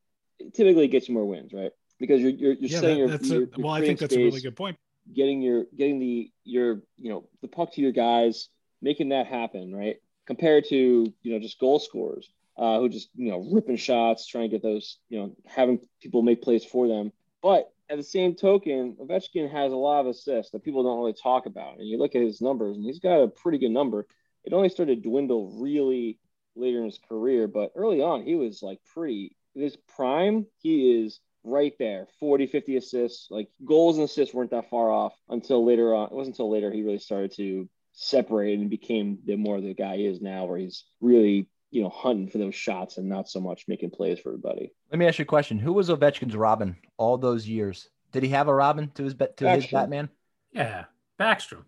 typically 0.54 0.88
gets 0.88 1.08
you 1.08 1.16
more 1.16 1.26
wins, 1.26 1.52
right? 1.54 1.72
Because 2.00 2.22
you're 2.22 2.32
you're, 2.32 2.54
you're 2.54 2.70
Yeah, 2.70 2.80
setting 2.80 2.90
that- 2.90 2.98
your, 2.98 3.08
that's 3.10 3.30
your, 3.30 3.44
a, 3.44 3.62
well, 3.62 3.72
I 3.72 3.82
think 3.82 4.00
that's 4.00 4.16
a 4.16 4.20
really 4.20 4.42
good 4.42 4.56
point. 4.56 4.78
getting 5.14 5.42
your 5.42 5.66
getting 5.76 6.00
the 6.00 6.32
your 6.44 6.82
you 7.00 7.10
know 7.10 7.28
the 7.42 7.48
puck 7.48 7.74
to 7.74 7.82
your 7.82 7.92
guys, 7.92 8.50
making 8.82 9.10
that 9.10 9.28
happen, 9.28 9.74
right? 9.74 9.98
Compared 10.28 10.66
to 10.70 11.14
you 11.24 11.34
know 11.34 11.40
just 11.40 11.60
goal 11.60 11.80
scorers 11.80 12.30
uh, 12.58 12.80
who 12.80 12.90
just 12.90 13.10
you 13.16 13.30
know 13.30 13.48
ripping 13.52 13.78
shots, 13.78 14.28
trying 14.28 14.50
to 14.50 14.56
get 14.56 14.64
those 14.64 14.98
you 15.10 15.20
know 15.20 15.36
having 15.46 15.80
people 16.02 16.22
make 16.22 16.42
plays 16.42 16.66
for 16.66 16.88
them. 16.88 17.12
But 17.42 17.72
at 17.90 17.98
the 17.98 18.04
same 18.04 18.36
token, 18.36 18.98
Ovechkin 19.00 19.52
has 19.52 19.72
a 19.72 19.76
lot 19.76 20.02
of 20.02 20.08
assists 20.08 20.52
that 20.52 20.64
people 20.64 20.84
don't 20.84 21.00
really 21.00 21.14
talk 21.14 21.46
about, 21.46 21.78
and 21.80 21.88
you 21.88 21.98
look 21.98 22.16
at 22.16 22.22
his 22.22 22.42
numbers, 22.42 22.76
and 22.76 22.86
he's 22.86 23.00
got 23.00 23.22
a 23.22 23.28
pretty 23.28 23.58
good 23.58 23.72
number. 23.72 24.08
It 24.44 24.54
only 24.54 24.70
started 24.70 25.04
to 25.04 25.10
dwindle 25.10 25.60
really 25.60 26.20
later 26.56 26.80
in 26.80 26.86
his 26.86 27.00
career, 27.10 27.48
but 27.48 27.72
early 27.76 28.02
on 28.02 28.24
he 28.24 28.36
was 28.36 28.62
like 28.62 28.80
pretty. 28.94 29.36
His 29.54 29.78
prime, 29.96 30.48
he 30.62 31.04
is 31.04 31.20
right 31.46 31.74
there 31.78 32.08
40 32.20 32.48
50 32.48 32.78
assists 32.78 33.28
like 33.30 33.48
goals 33.64 33.98
and 33.98 34.06
assists 34.06 34.34
weren't 34.34 34.50
that 34.50 34.70
far 34.70 34.90
off 34.90 35.14
until 35.30 35.64
later 35.64 35.94
on 35.94 36.08
it 36.08 36.12
wasn't 36.12 36.34
until 36.34 36.50
later 36.50 36.72
he 36.72 36.82
really 36.82 36.98
started 36.98 37.32
to 37.34 37.70
separate 37.94 38.60
and 38.60 38.70
became 38.70 39.20
the 39.26 39.36
more 39.36 39.62
the 39.62 39.74
guy 39.74 39.96
he 39.98 40.06
is 40.06 40.22
now 40.22 40.46
where 40.46 40.58
he's 40.58 40.86
really 41.02 41.48
you 41.76 41.82
know 41.84 41.90
hunting 41.90 42.30
for 42.30 42.38
those 42.38 42.56
shots 42.56 42.98
and 42.98 43.10
not 43.10 43.28
so 43.28 43.42
much 43.42 43.66
making 43.68 43.90
plays 43.90 44.18
for 44.18 44.30
everybody 44.30 44.72
Let 44.92 44.98
me 45.00 45.08
ask 45.08 45.20
you 45.20 45.24
a 45.24 45.26
question: 45.26 45.60
Who 45.60 45.74
was 45.74 45.90
Ovechkin's 45.90 46.36
Robin 46.36 46.78
all 46.98 47.18
those 47.18 47.46
years? 47.46 47.90
Did 48.14 48.24
he 48.24 48.30
have 48.30 48.48
a 48.48 48.54
Robin 48.54 48.90
to 48.96 49.04
his 49.04 49.14
bet 49.14 49.36
to 49.38 49.50
his 49.50 49.68
Batman? 49.68 50.10
Yeah, 50.54 50.86
Backstrom. 51.20 51.66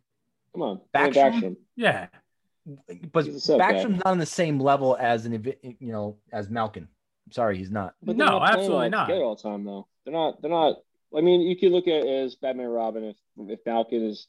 come 0.53 0.61
on 0.61 0.81
Backstrom? 0.93 1.13
Backstrom. 1.41 1.55
Yeah, 1.75 2.07
But 3.11 3.25
He's 3.25 3.35
a 3.35 3.39
sub 3.41 3.59
guy. 3.59 3.73
Backstrom's 3.73 3.97
not 3.97 4.05
on 4.07 4.17
the 4.17 4.25
same 4.25 4.59
level 4.61 4.95
as 4.97 5.25
an 5.25 5.37
evi- 5.37 5.75
you 5.81 5.91
know 5.91 6.15
as 6.31 6.49
Malkin. 6.49 6.87
I'm 7.25 7.31
sorry, 7.33 7.57
he's 7.57 7.69
not. 7.69 7.95
But 8.01 8.15
No, 8.15 8.25
not 8.39 8.53
absolutely 8.53 8.89
not. 8.89 9.07
together 9.07 9.23
all 9.25 9.35
the 9.35 9.41
time 9.43 9.65
though 9.65 9.87
they're 10.05 10.13
not 10.13 10.41
they're 10.41 10.49
not 10.49 10.77
I 11.15 11.19
mean 11.19 11.41
you 11.41 11.57
could 11.57 11.73
look 11.73 11.87
at 11.89 12.05
it 12.05 12.07
as 12.07 12.35
Batman 12.35 12.67
and 12.67 12.73
Robin 12.73 13.03
if 13.03 13.17
if 13.49 13.59
Falcon 13.65 14.05
is 14.05 14.27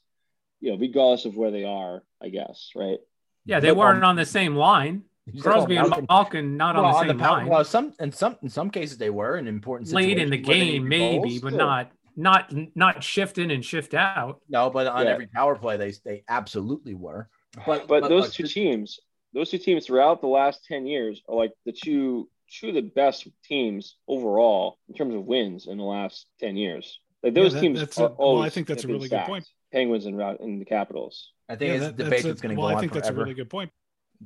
you 0.60 0.72
know 0.72 0.76
regardless 0.78 1.24
of 1.24 1.36
where 1.36 1.52
they 1.52 1.62
are 1.62 2.02
I 2.20 2.30
guess 2.30 2.72
right 2.74 2.98
Yeah, 3.44 3.60
they 3.60 3.68
But, 3.70 3.76
weren't 3.76 4.02
um, 4.02 4.10
on 4.10 4.16
the 4.16 4.26
same 4.26 4.56
line. 4.56 5.04
You 5.32 5.40
oh, 5.40 5.42
Crosby 5.42 5.76
and 5.76 5.88
Malkin- 5.90 6.06
Malkin 6.08 6.56
not 6.56 6.74
well, 6.76 6.84
on 6.86 6.92
the 6.92 6.98
on 6.98 7.06
the 7.06 7.12
same 7.12 7.18
power, 7.18 7.36
line. 7.38 7.46
well, 7.48 7.64
some 7.64 7.92
in 8.00 8.12
some 8.12 8.36
in 8.42 8.48
some 8.48 8.70
cases 8.70 8.98
they 8.98 9.10
were 9.10 9.36
in 9.36 9.46
important 9.46 9.90
Late 9.92 10.18
in 10.18 10.30
the 10.30 10.36
situations 10.38 10.48
where 10.48 10.58
they 10.58 10.72
game, 10.72 10.88
maybe, 10.88 11.28
goals. 11.30 11.40
but 11.40 11.50
Sure. 11.50 11.58
not 11.58 11.92
not 12.16 12.52
not 12.76 13.02
shift 13.04 13.38
in 13.38 13.50
and 13.50 13.64
shift 13.64 13.94
out. 13.94 14.40
no. 14.48 14.70
But 14.70 14.86
on 14.86 15.06
Yeah. 15.06 15.12
every 15.12 15.26
power 15.28 15.54
play, 15.56 15.76
they 15.76 15.92
they 16.04 16.24
absolutely 16.28 16.94
were. 16.94 17.28
But 17.66 17.88
But, 17.88 18.08
those 18.08 18.24
look, 18.24 18.32
two 18.32 18.46
teams, 18.46 18.98
those 19.34 19.50
two 19.50 19.58
teams 19.58 19.86
throughout 19.86 20.20
the 20.20 20.26
last 20.28 20.64
10 20.66 20.86
years 20.86 21.22
are 21.28 21.34
like 21.36 21.52
the 21.64 21.72
two 21.72 22.28
two 22.50 22.68
of 22.70 22.74
the 22.74 22.80
best 22.82 23.28
teams 23.44 23.96
overall 24.08 24.78
in 24.88 24.94
terms 24.94 25.14
of 25.14 25.24
wins 25.26 25.66
in 25.66 25.76
the 25.76 25.84
last 25.84 26.26
10 26.40 26.56
years. 26.56 26.98
Like 27.22 27.36
Yeah, 27.36 27.42
those 27.42 27.52
that- 27.52 27.60
teams 27.60 27.82
are 27.98 28.06
a- 28.06 28.14
well, 28.18 28.38
I 28.42 28.48
think 28.48 28.66
that's 28.66 28.84
a 28.84 28.86
been 28.86 28.96
really 28.96 29.08
good 29.10 29.20
point. 29.26 29.46
Penguins 29.70 30.06
and 30.06 30.16
Ra- 30.16 30.36
and 30.40 30.58
the 30.58 30.64
Capitals. 30.64 31.32
I 31.48 31.56
think 31.56 31.68
Yeah, 31.68 31.74
it's 31.74 31.84
that- 31.84 31.94
a 31.94 31.96
debate 32.04 32.10
that's 32.10 32.24
that's 32.24 32.40
going 32.40 32.54
to 32.54 32.60
well, 32.60 32.68
go 32.68 32.72
I 32.72 32.74
on 32.76 32.80
think 32.80 32.92
that's 32.94 33.08
a 33.10 33.12
really 33.12 33.34
good 33.34 33.50
point. 33.50 33.70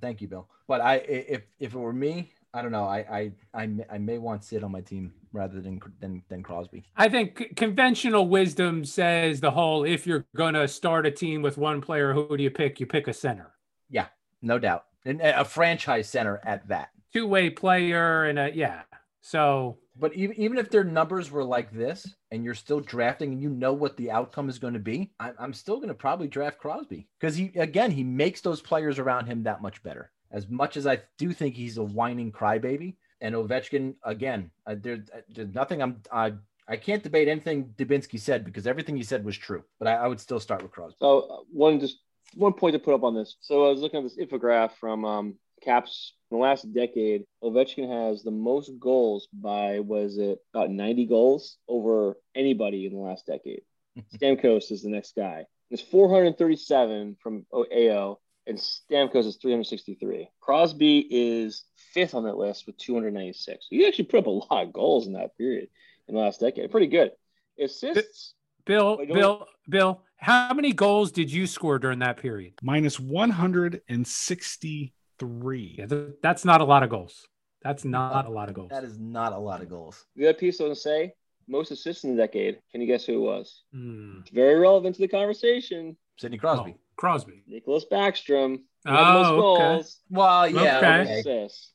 Thank 0.01 0.21
you, 0.21 0.29
Bill. 0.29 0.49
But 0.67 0.81
I, 0.81 0.97
if 0.97 1.43
if 1.59 1.75
it 1.75 1.79
were 1.79 1.93
me, 1.93 2.33
I 2.55 2.63
don't 2.63 2.73
know. 2.73 2.85
I 2.85 2.99
I 2.99 3.33
I 3.55 3.67
may, 3.67 3.85
I 3.91 3.99
may 3.99 4.19
want 4.19 4.45
Sid 4.45 4.65
on 4.65 4.73
my 4.73 4.81
team 4.81 5.13
rather 5.33 5.61
than 5.61 5.81
than 6.01 6.23
than 6.29 6.43
Crosby. 6.43 6.85
I 6.97 7.09
think 7.09 7.55
conventional 7.57 8.29
wisdom 8.29 8.85
says 8.85 9.41
the 9.41 9.51
whole 9.51 9.85
if 9.85 10.07
you're 10.07 10.25
going 10.37 10.55
to 10.55 10.67
start 10.69 11.07
a 11.07 11.11
team 11.11 11.43
with 11.43 11.59
one 11.59 11.81
player, 11.81 12.13
who 12.13 12.37
do 12.37 12.43
you 12.43 12.51
pick? 12.51 12.81
You 12.81 12.87
pick 12.87 13.09
a 13.09 13.13
center, 13.13 13.53
Yeah, 13.91 14.07
No 14.41 14.59
doubt, 14.59 14.85
and 15.05 15.21
a 15.21 15.45
franchise 15.45 16.09
center 16.09 16.41
at 16.45 16.69
that. 16.69 16.91
two 17.13 17.27
way 17.27 17.51
player, 17.51 18.25
and 18.25 18.39
a 18.39 18.51
yeah. 18.55 18.83
So 19.21 19.79
But 19.95 20.15
even 20.15 20.37
even 20.41 20.59
if 20.59 20.71
their 20.71 20.85
numbers 20.85 21.31
were 21.31 21.45
like 21.45 21.71
this, 21.71 22.15
and 22.31 22.45
you're 22.45 22.55
still 22.55 22.81
drafting, 22.81 23.33
and 23.33 23.43
you 23.43 23.51
know 23.51 23.73
what 23.73 23.97
the 23.97 24.11
outcome 24.11 24.49
is 24.49 24.59
going 24.59 24.73
to 24.75 24.81
be, 24.81 25.13
I, 25.21 25.33
I'm 25.39 25.53
still 25.53 25.77
going 25.77 25.89
to 25.89 25.95
probably 25.95 26.29
draft 26.29 26.59
Crosby 26.59 27.09
because 27.21 27.37
he 27.37 27.53
again 27.57 27.91
he 27.91 28.03
makes 28.03 28.41
those 28.41 28.63
players 28.63 28.99
around 28.99 29.27
him 29.27 29.43
that 29.43 29.63
much 29.63 29.83
better. 29.83 30.11
As 30.31 30.49
much 30.49 30.79
as 30.79 30.87
I 30.87 31.01
do 31.19 31.33
think 31.33 31.55
he's 31.55 31.77
a 31.77 31.83
whining 31.83 32.33
crybaby, 32.33 32.97
and 33.21 33.35
Ovechkin 33.35 33.95
again, 34.03 34.51
uh, 34.67 34.77
there, 34.81 35.05
uh, 35.15 35.21
there's 35.29 35.55
nothing 35.55 35.83
I'm 35.83 36.01
I 36.11 36.33
I 36.67 36.77
can't 36.77 37.03
debate 37.03 37.29
anything 37.29 37.75
Dubinsky 37.77 38.19
said 38.19 38.45
because 38.45 38.67
everything 38.67 38.97
he 38.97 39.03
said 39.03 39.25
was 39.25 39.37
true. 39.37 39.63
But 39.79 39.89
I, 39.89 39.95
I 39.95 40.07
would 40.07 40.21
still 40.21 40.41
start 40.41 40.63
with 40.63 40.73
Crosby. 40.73 40.97
So 41.01 41.21
uh, 41.21 41.37
one 41.53 41.81
just 41.81 41.99
one 42.35 42.55
point 42.55 42.73
to 42.73 42.79
put 42.79 42.95
up 42.95 43.05
on 43.05 43.15
this. 43.15 43.37
So 43.41 43.67
I 43.67 43.71
was 43.71 43.81
looking 43.81 43.99
at 43.99 44.05
this 44.05 44.17
infograph 44.17 44.73
from 44.81 45.05
um, 45.05 45.35
Caps 45.63 46.15
in 46.31 46.39
the 46.39 46.43
last 46.43 46.73
decade. 46.73 47.25
Ovechkin 47.43 47.89
has 47.89 48.23
the 48.23 48.31
most 48.31 48.71
goals 48.79 49.29
by 49.33 49.81
was 49.81 50.19
it 50.19 50.39
about 50.55 50.71
90 50.71 51.07
goals 51.07 51.59
over 51.69 52.17
anybody 52.35 52.87
in 52.87 52.93
the 52.93 52.99
last 52.99 53.27
decade. 53.27 53.63
Stamkos 54.17 54.71
is 54.71 54.83
the 54.83 54.91
next 54.91 55.15
guy. 55.15 55.47
It's 55.71 55.83
437 55.83 57.17
from 57.23 57.47
O- 57.53 57.65
AO, 57.65 58.19
and 58.47 58.59
Stamkos 58.59 59.27
is 59.27 59.37
363. 59.37 60.29
Crosby 60.41 61.07
is 61.11 61.65
fifth 61.77 62.15
on 62.15 62.25
that 62.25 62.37
list 62.37 62.67
with 62.67 62.77
296. 62.79 63.67
He 63.71 63.87
actually 63.87 64.05
put 64.07 64.21
up 64.21 64.27
a 64.27 64.31
lot 64.31 64.65
of 64.65 64.73
goals 64.73 65.07
in 65.07 65.15
that 65.15 65.37
period 65.39 65.69
in 66.09 66.15
the 66.15 66.21
last 66.21 66.41
decade. 66.41 66.71
Pretty 66.71 66.89
good. 66.89 67.13
Assists. 67.59 68.35
Bill, 68.65 68.97
Bill, 69.13 69.47
Bill, 69.69 70.03
how 70.17 70.55
many 70.55 70.73
goals 70.73 71.11
did 71.11 71.33
you 71.33 71.47
score 71.49 71.79
during 71.81 71.99
that 71.99 72.17
period? 72.17 72.55
Minus 72.63 73.01
163. 73.01 74.93
Yeah, 75.27 75.87
th- 75.87 76.09
that's 76.23 76.45
not 76.45 76.61
a 76.61 76.65
lot 76.65 76.83
of 76.83 76.91
goals. 76.91 77.27
That's 77.63 77.85
not 77.85 78.27
a 78.27 78.31
lot 78.31 78.49
of 78.49 78.55
goals. 78.55 78.71
That 78.71 78.85
is 78.85 78.99
not 78.99 79.33
a 79.33 79.39
lot 79.39 79.63
of 79.63 79.69
goals. 79.69 80.05
The 80.17 80.29
other 80.29 80.35
piece 80.39 80.59
doesn't 80.59 80.77
say 80.77 81.13
most 81.49 81.71
assists 81.71 82.05
in 82.05 82.17
the 82.17 82.23
decade. 82.23 82.59
Can 82.73 82.81
you 82.81 82.87
guess 82.87 83.05
who 83.05 83.15
it 83.15 83.19
was? 83.21 83.63
Hmm. 83.73 84.19
It's 84.21 84.31
very 84.31 84.59
relevant 84.59 84.97
to 84.97 85.01
the 85.01 85.09
conversation. 85.09 85.97
Sidney 86.19 86.39
Crosby. 86.39 86.75
Oh, 86.77 86.81
Crosby. 86.97 87.43
Nicholas 87.47 87.85
Backstrom. 87.91 88.59
He 88.85 88.91
had 88.91 88.99
the 89.09 89.13
most 89.13 89.27
Oh, 89.29 89.55
okay. 89.55 89.63
goals, 89.63 90.01
Well, 90.11 90.49
yeah, 90.49 90.79
Okay. 90.79 91.01
okay. 91.03 91.21
assists. 91.21 91.73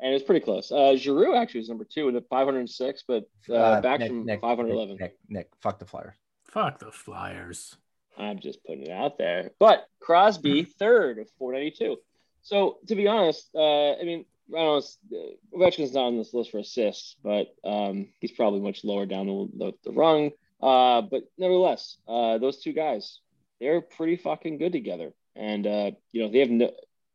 And 0.00 0.10
it 0.10 0.14
was 0.14 0.22
pretty 0.24 0.44
close. 0.44 0.72
Uh, 0.72 0.96
Giroux 0.96 1.34
actually 1.36 1.60
was 1.60 1.68
number 1.68 1.84
two 1.84 2.06
with 2.10 2.28
506, 2.28 3.04
but 3.06 3.24
uh, 3.48 3.54
Uh, 3.54 3.82
Backstrom 3.82 4.16
Nick, 4.18 4.24
Nick, 4.26 4.40
511. 4.40 4.96
Nick, 4.96 5.00
Nick, 5.00 5.16
Nick, 5.28 5.48
fuck 5.60 5.78
the 5.78 5.86
Flyers. 5.86 6.16
Fuck 6.44 6.80
the 6.80 6.90
Flyers. 6.90 7.76
I'm 8.18 8.38
just 8.40 8.62
putting 8.64 8.82
it 8.82 8.90
out 8.90 9.16
there. 9.18 9.52
But 9.58 9.86
Crosby, 10.00 10.64
third 10.64 11.18
of 11.18 11.28
492. 11.38 11.96
So 12.44 12.78
to 12.86 12.94
be 12.94 13.08
honest, 13.08 13.48
uh, 13.54 13.92
I 13.92 14.04
mean, 14.04 14.24
I 14.54 14.58
don't 14.58 14.84
know, 15.10 15.18
uh, 15.18 15.58
Ovechkin's 15.58 15.94
not 15.94 16.04
on 16.04 16.18
this 16.18 16.34
list 16.34 16.50
for 16.50 16.58
assists, 16.58 17.16
but 17.24 17.54
um, 17.64 18.08
he's 18.20 18.32
probably 18.32 18.60
much 18.60 18.84
lower 18.84 19.06
down 19.06 19.26
the, 19.26 19.48
the, 19.56 19.72
the 19.84 19.92
rung. 19.92 20.30
Uh, 20.62 21.02
but 21.02 21.24
nevertheless, 21.38 21.96
uh, 22.06 22.38
those 22.38 22.60
two 22.60 22.72
guys, 22.72 23.20
they're 23.60 23.80
pretty 23.80 24.16
fucking 24.16 24.58
good 24.58 24.72
together. 24.72 25.12
And, 25.34 25.66
uh, 25.66 25.90
you 26.12 26.22
know, 26.22 26.30
they 26.30 26.40
have 26.40 26.50
no, 26.50 26.70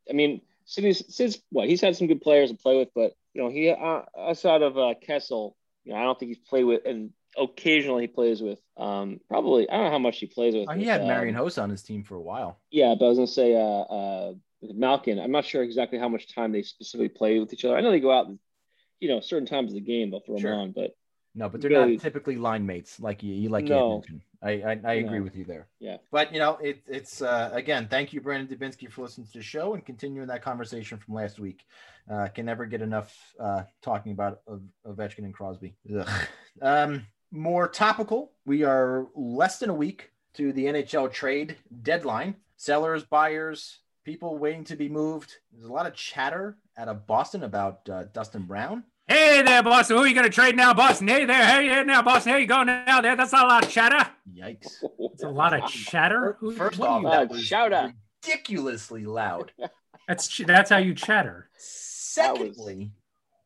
I 0.08 0.12
mean, 0.12 0.42
Sid's, 0.64 1.14
Sid's 1.14 1.40
what? 1.50 1.68
He's 1.68 1.80
had 1.80 1.96
some 1.96 2.08
good 2.08 2.20
players 2.20 2.50
to 2.50 2.56
play 2.56 2.76
with, 2.76 2.88
but, 2.94 3.12
you 3.32 3.42
know, 3.42 3.48
he, 3.48 3.70
uh, 3.70 4.02
outside 4.18 4.62
of 4.62 4.76
uh, 4.76 4.94
Kessel, 5.00 5.56
you 5.84 5.92
know, 5.92 5.98
I 5.98 6.02
don't 6.02 6.18
think 6.18 6.30
he's 6.30 6.38
played 6.38 6.64
with, 6.64 6.84
and 6.84 7.10
occasionally 7.38 8.02
he 8.02 8.08
plays 8.08 8.42
with, 8.42 8.58
um, 8.76 9.20
probably, 9.28 9.70
I 9.70 9.76
don't 9.76 9.84
know 9.84 9.90
how 9.92 9.98
much 9.98 10.18
he 10.18 10.26
plays 10.26 10.54
with. 10.54 10.68
Oh, 10.68 10.72
he 10.72 10.80
with, 10.80 10.88
had 10.88 11.02
um, 11.02 11.08
Marian 11.08 11.36
Hossa 11.36 11.62
on 11.62 11.70
his 11.70 11.82
team 11.82 12.02
for 12.02 12.16
a 12.16 12.20
while. 12.20 12.58
yeah, 12.70 12.94
but 12.98 13.06
I 13.06 13.08
was 13.08 13.18
gonna 13.18 13.26
say 13.28 13.54
uh, 13.54 13.60
uh, 13.60 14.32
with 14.60 14.76
Malkin. 14.76 15.18
I'm 15.18 15.30
not 15.32 15.44
sure 15.44 15.62
exactly 15.62 15.98
how 15.98 16.08
much 16.08 16.32
time 16.34 16.52
they 16.52 16.62
specifically 16.62 17.08
play 17.08 17.38
with 17.38 17.52
each 17.52 17.64
other. 17.64 17.76
I 17.76 17.80
know 17.80 17.90
they 17.90 18.00
go 18.00 18.12
out, 18.12 18.26
and, 18.28 18.38
you 19.00 19.08
know, 19.08 19.20
certain 19.20 19.46
times 19.46 19.70
of 19.70 19.74
the 19.74 19.80
game 19.80 20.10
they'll 20.10 20.20
throw 20.20 20.38
Sure. 20.38 20.50
them 20.52 20.60
on, 20.60 20.72
but 20.72 20.96
No, 21.32 21.48
but 21.48 21.60
they're 21.60 21.70
Really- 21.70 21.92
not 21.94 22.02
typically 22.02 22.34
line 22.36 22.66
mates 22.66 22.98
like 22.98 23.22
you, 23.22 23.32
you 23.32 23.48
like 23.50 23.64
you 23.64 23.70
No. 23.70 23.94
mentioned. 24.00 24.22
I 24.42 24.50
I, 24.62 24.80
I 24.84 24.92
agree 24.94 25.18
No. 25.18 25.24
with 25.24 25.36
you 25.36 25.44
there. 25.44 25.68
Yeah. 25.78 25.98
But 26.10 26.32
you 26.32 26.40
know, 26.40 26.56
it, 26.56 26.82
it's 26.88 27.22
uh, 27.22 27.50
again, 27.52 27.86
thank 27.88 28.12
you, 28.12 28.20
Brandon 28.20 28.48
Dubinsky, 28.58 28.90
for 28.90 29.02
listening 29.02 29.28
to 29.28 29.34
the 29.38 29.42
show 29.42 29.74
and 29.74 29.86
continuing 29.86 30.26
that 30.26 30.42
conversation 30.42 30.98
from 30.98 31.14
last 31.14 31.38
week. 31.38 31.64
Uh, 32.10 32.26
can 32.34 32.46
never 32.46 32.66
get 32.66 32.82
enough 32.82 33.16
uh, 33.38 33.62
talking 33.80 34.10
about 34.10 34.40
Ov- 34.48 34.62
Ovechkin 34.84 35.18
and 35.24 35.32
Crosby. 35.32 35.76
Ugh. 35.96 36.08
Um, 36.60 37.06
more 37.30 37.68
topical. 37.68 38.32
We 38.44 38.64
are 38.64 39.06
less 39.14 39.60
than 39.60 39.70
a 39.70 39.74
week 39.74 40.10
to 40.34 40.52
the 40.52 40.64
NHL 40.66 41.12
trade 41.12 41.56
deadline. 41.82 42.34
Sellers, 42.56 43.04
buyers, 43.04 43.78
people 44.04 44.38
waiting 44.38 44.64
to 44.64 44.76
be 44.76 44.88
moved. 44.88 45.36
There's 45.52 45.64
a 45.68 45.72
lot 45.72 45.86
of 45.86 45.94
chatter 45.94 46.56
out 46.78 46.88
of 46.88 47.06
Boston 47.06 47.42
about 47.44 47.88
uh, 47.88 48.04
Dustin 48.12 48.42
Brown. 48.42 48.84
Hey 49.06 49.42
there, 49.42 49.62
Boston. 49.62 49.96
Who 49.96 50.02
are 50.04 50.06
you 50.06 50.14
going 50.14 50.26
to 50.26 50.30
trade 50.32 50.56
now, 50.56 50.72
Boston? 50.72 51.08
Hey 51.08 51.24
there. 51.24 51.44
Hey 51.44 51.68
there 51.68 51.84
now, 51.84 52.00
Boston. 52.02 52.30
Here 52.32 52.40
you 52.40 52.46
go 52.46 52.62
now. 52.62 53.00
There. 53.00 53.16
That's 53.16 53.32
not 53.32 53.44
a 53.44 53.48
lot 53.48 53.64
of 53.64 53.70
chatter. 53.70 54.08
Yikes. 54.32 54.84
It's 54.98 55.22
a 55.24 55.28
lot 55.28 55.52
of 55.52 55.68
chatter. 55.68 56.36
Who- 56.38 56.52
First 56.54 56.78
what 56.78 56.86
do 56.86 56.92
off, 56.92 57.02
you- 57.02 57.08
Uh, 57.08 57.10
that 57.10 57.28
was 57.30 57.42
shout 57.44 57.72
out. 57.72 57.90
ridiculously 58.24 59.04
loud. 59.04 59.52
that's 60.06 60.36
that's 60.46 60.70
how 60.70 60.76
you 60.78 60.94
chatter. 60.94 61.48
Secondly, 61.56 62.92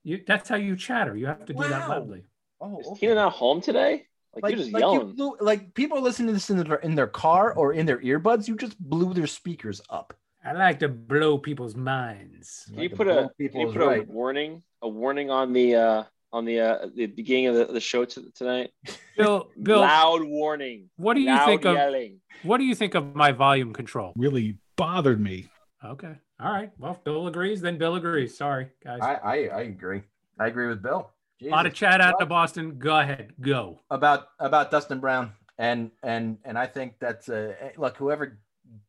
You 0.02 0.23
that's 0.26 0.49
how 0.49 0.56
you 0.56 0.76
chatter. 0.76 1.16
You 1.16 1.26
have 1.26 1.44
to 1.46 1.54
do 1.54 1.62
that 1.62 1.88
loudly. 1.88 2.25
oh, 2.61 2.80
Is 2.80 2.87
okay. 2.88 3.00
Keenan 3.00 3.16
not 3.16 3.32
home 3.32 3.61
today? 3.61 4.06
Like, 4.34 4.42
like, 4.42 4.50
you're 4.52 4.58
just 4.61 4.73
like, 4.73 4.80
yelling. 4.80 5.08
you, 5.08 5.14
blew- 5.14 5.37
like 5.40 5.75
people 5.75 5.96
are 5.96 6.00
listening 6.00 6.26
to 6.28 6.32
this 6.34 6.50
in 6.50 6.58
their 6.58 6.76
in 6.76 6.94
their 6.94 7.06
car 7.06 7.52
or 7.54 7.73
in 7.73 7.87
their 7.87 7.99
earbuds. 8.00 8.49
You 8.49 8.56
just 8.56 8.78
blew 8.78 9.14
their 9.14 9.26
speakers 9.28 9.80
up. 9.88 10.12
I 10.45 10.53
like 10.53 10.79
to 10.81 10.89
blow 10.89 11.39
people's 11.39 11.75
minds. 11.77 12.65
Can 12.67 12.75
you 12.83 12.89
Like 12.89 12.97
put 12.97 13.07
blow 13.07 13.19
a 13.19 13.49
can 13.49 13.61
you 13.61 13.69
is 13.69 13.73
put 13.73 13.83
a 13.83 13.87
right. 13.87 14.09
warning 14.09 14.63
a 14.83 14.89
warning 14.89 15.31
on 15.31 15.53
the 15.53 15.75
uh 15.77 16.05
on 16.33 16.45
the 16.45 16.61
uh 16.61 16.87
the 16.95 17.07
beginning 17.07 17.47
of 17.47 17.55
the, 17.55 17.65
the 17.67 17.81
show 17.81 18.05
t- 18.05 18.31
tonight? 18.35 18.71
Bill, 19.17 19.51
Bill, 19.63 19.81
Loud 19.81 20.23
warning. 20.25 20.91
what 20.97 21.15
do 21.15 21.21
you 21.21 21.29
Loud 21.29 21.47
think 21.47 21.65
of 21.65 21.75
yelling. 21.77 22.21
what 22.43 22.59
do 22.59 22.65
you 22.65 22.75
think 22.75 22.95
of 22.95 23.15
my 23.15 23.33
volume 23.33 23.73
control? 23.73 24.13
Really 24.17 24.59
bothered 24.77 25.21
me. 25.21 25.49
Okay. 25.85 26.15
All 26.41 26.53
right. 26.53 26.71
Well, 26.79 26.93
if 26.93 27.05
Bill 27.05 27.27
agrees, 27.27 27.61
then 27.61 27.79
Bill 27.79 27.95
agrees. 27.95 28.37
Sorry, 28.37 28.69
guys. 28.85 29.01
I, 29.01 29.15
I 29.15 29.35
I 29.47 29.61
agree. 29.63 30.03
I 30.39 30.49
agree 30.49 30.67
with 30.67 30.83
Bill. 30.83 31.11
a 31.43 31.49
lot 31.49 31.67
of 31.67 31.73
chat 31.75 32.01
out 32.01 32.19
to 32.21 32.27
Boston. 32.27 32.79
Go 32.79 32.99
ahead. 32.99 33.33
Go. 33.41 33.81
about 33.91 34.29
about 34.41 34.71
Dustin 34.71 34.99
Brown 35.01 35.33
and 35.59 35.91
and 36.03 36.39
and 36.45 36.59
I 36.59 36.67
think 36.67 36.95
that's 36.99 37.29
uh, 37.29 37.55
look 37.77 37.97
whoever 37.97 38.39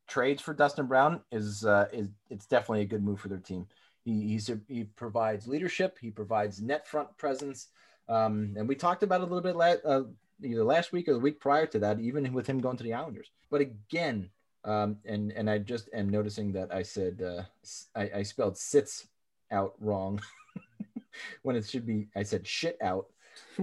trades 0.06 0.42
for 0.42 0.54
Dustin 0.54 0.86
Brown 0.86 1.20
is 1.32 1.64
uh, 1.64 1.88
is 1.92 2.08
it's 2.30 2.46
definitely 2.46 2.82
a 2.82 2.86
good 2.86 3.04
move 3.04 3.20
for 3.20 3.28
their 3.28 3.38
team. 3.38 3.66
He 4.04 4.28
he's 4.28 4.48
a, 4.48 4.60
he 4.68 4.84
provides 4.84 5.46
leadership. 5.46 5.98
He 6.00 6.10
provides 6.10 6.60
net 6.60 6.86
front 6.86 7.16
presence. 7.16 7.68
Um, 8.08 8.54
and 8.56 8.68
we 8.68 8.76
talked 8.76 9.02
about 9.02 9.20
a 9.20 9.24
little 9.24 9.40
bit 9.40 9.56
last 9.56 9.80
uh, 9.84 10.02
either 10.42 10.64
last 10.64 10.92
week 10.92 11.08
or 11.08 11.14
the 11.14 11.18
week 11.18 11.40
prior 11.40 11.66
to 11.66 11.78
that, 11.80 12.00
even 12.00 12.32
with 12.32 12.46
him 12.46 12.60
going 12.60 12.76
to 12.76 12.84
the 12.84 12.94
Islanders. 12.94 13.30
But 13.50 13.60
again, 13.60 14.30
um, 14.64 14.98
and 15.04 15.32
and 15.32 15.48
I 15.48 15.58
just 15.58 15.88
am 15.92 16.08
noticing 16.08 16.52
that 16.52 16.72
I 16.74 16.82
said 16.82 17.22
uh, 17.22 17.42
I, 17.94 18.10
I 18.16 18.22
spelled 18.22 18.58
sits 18.58 19.08
out 19.50 19.74
wrong 19.80 20.20
when 21.42 21.56
it 21.56 21.66
should 21.66 21.86
be 21.86 22.08
I 22.16 22.22
said 22.22 22.46
shit 22.46 22.76
out 22.82 23.06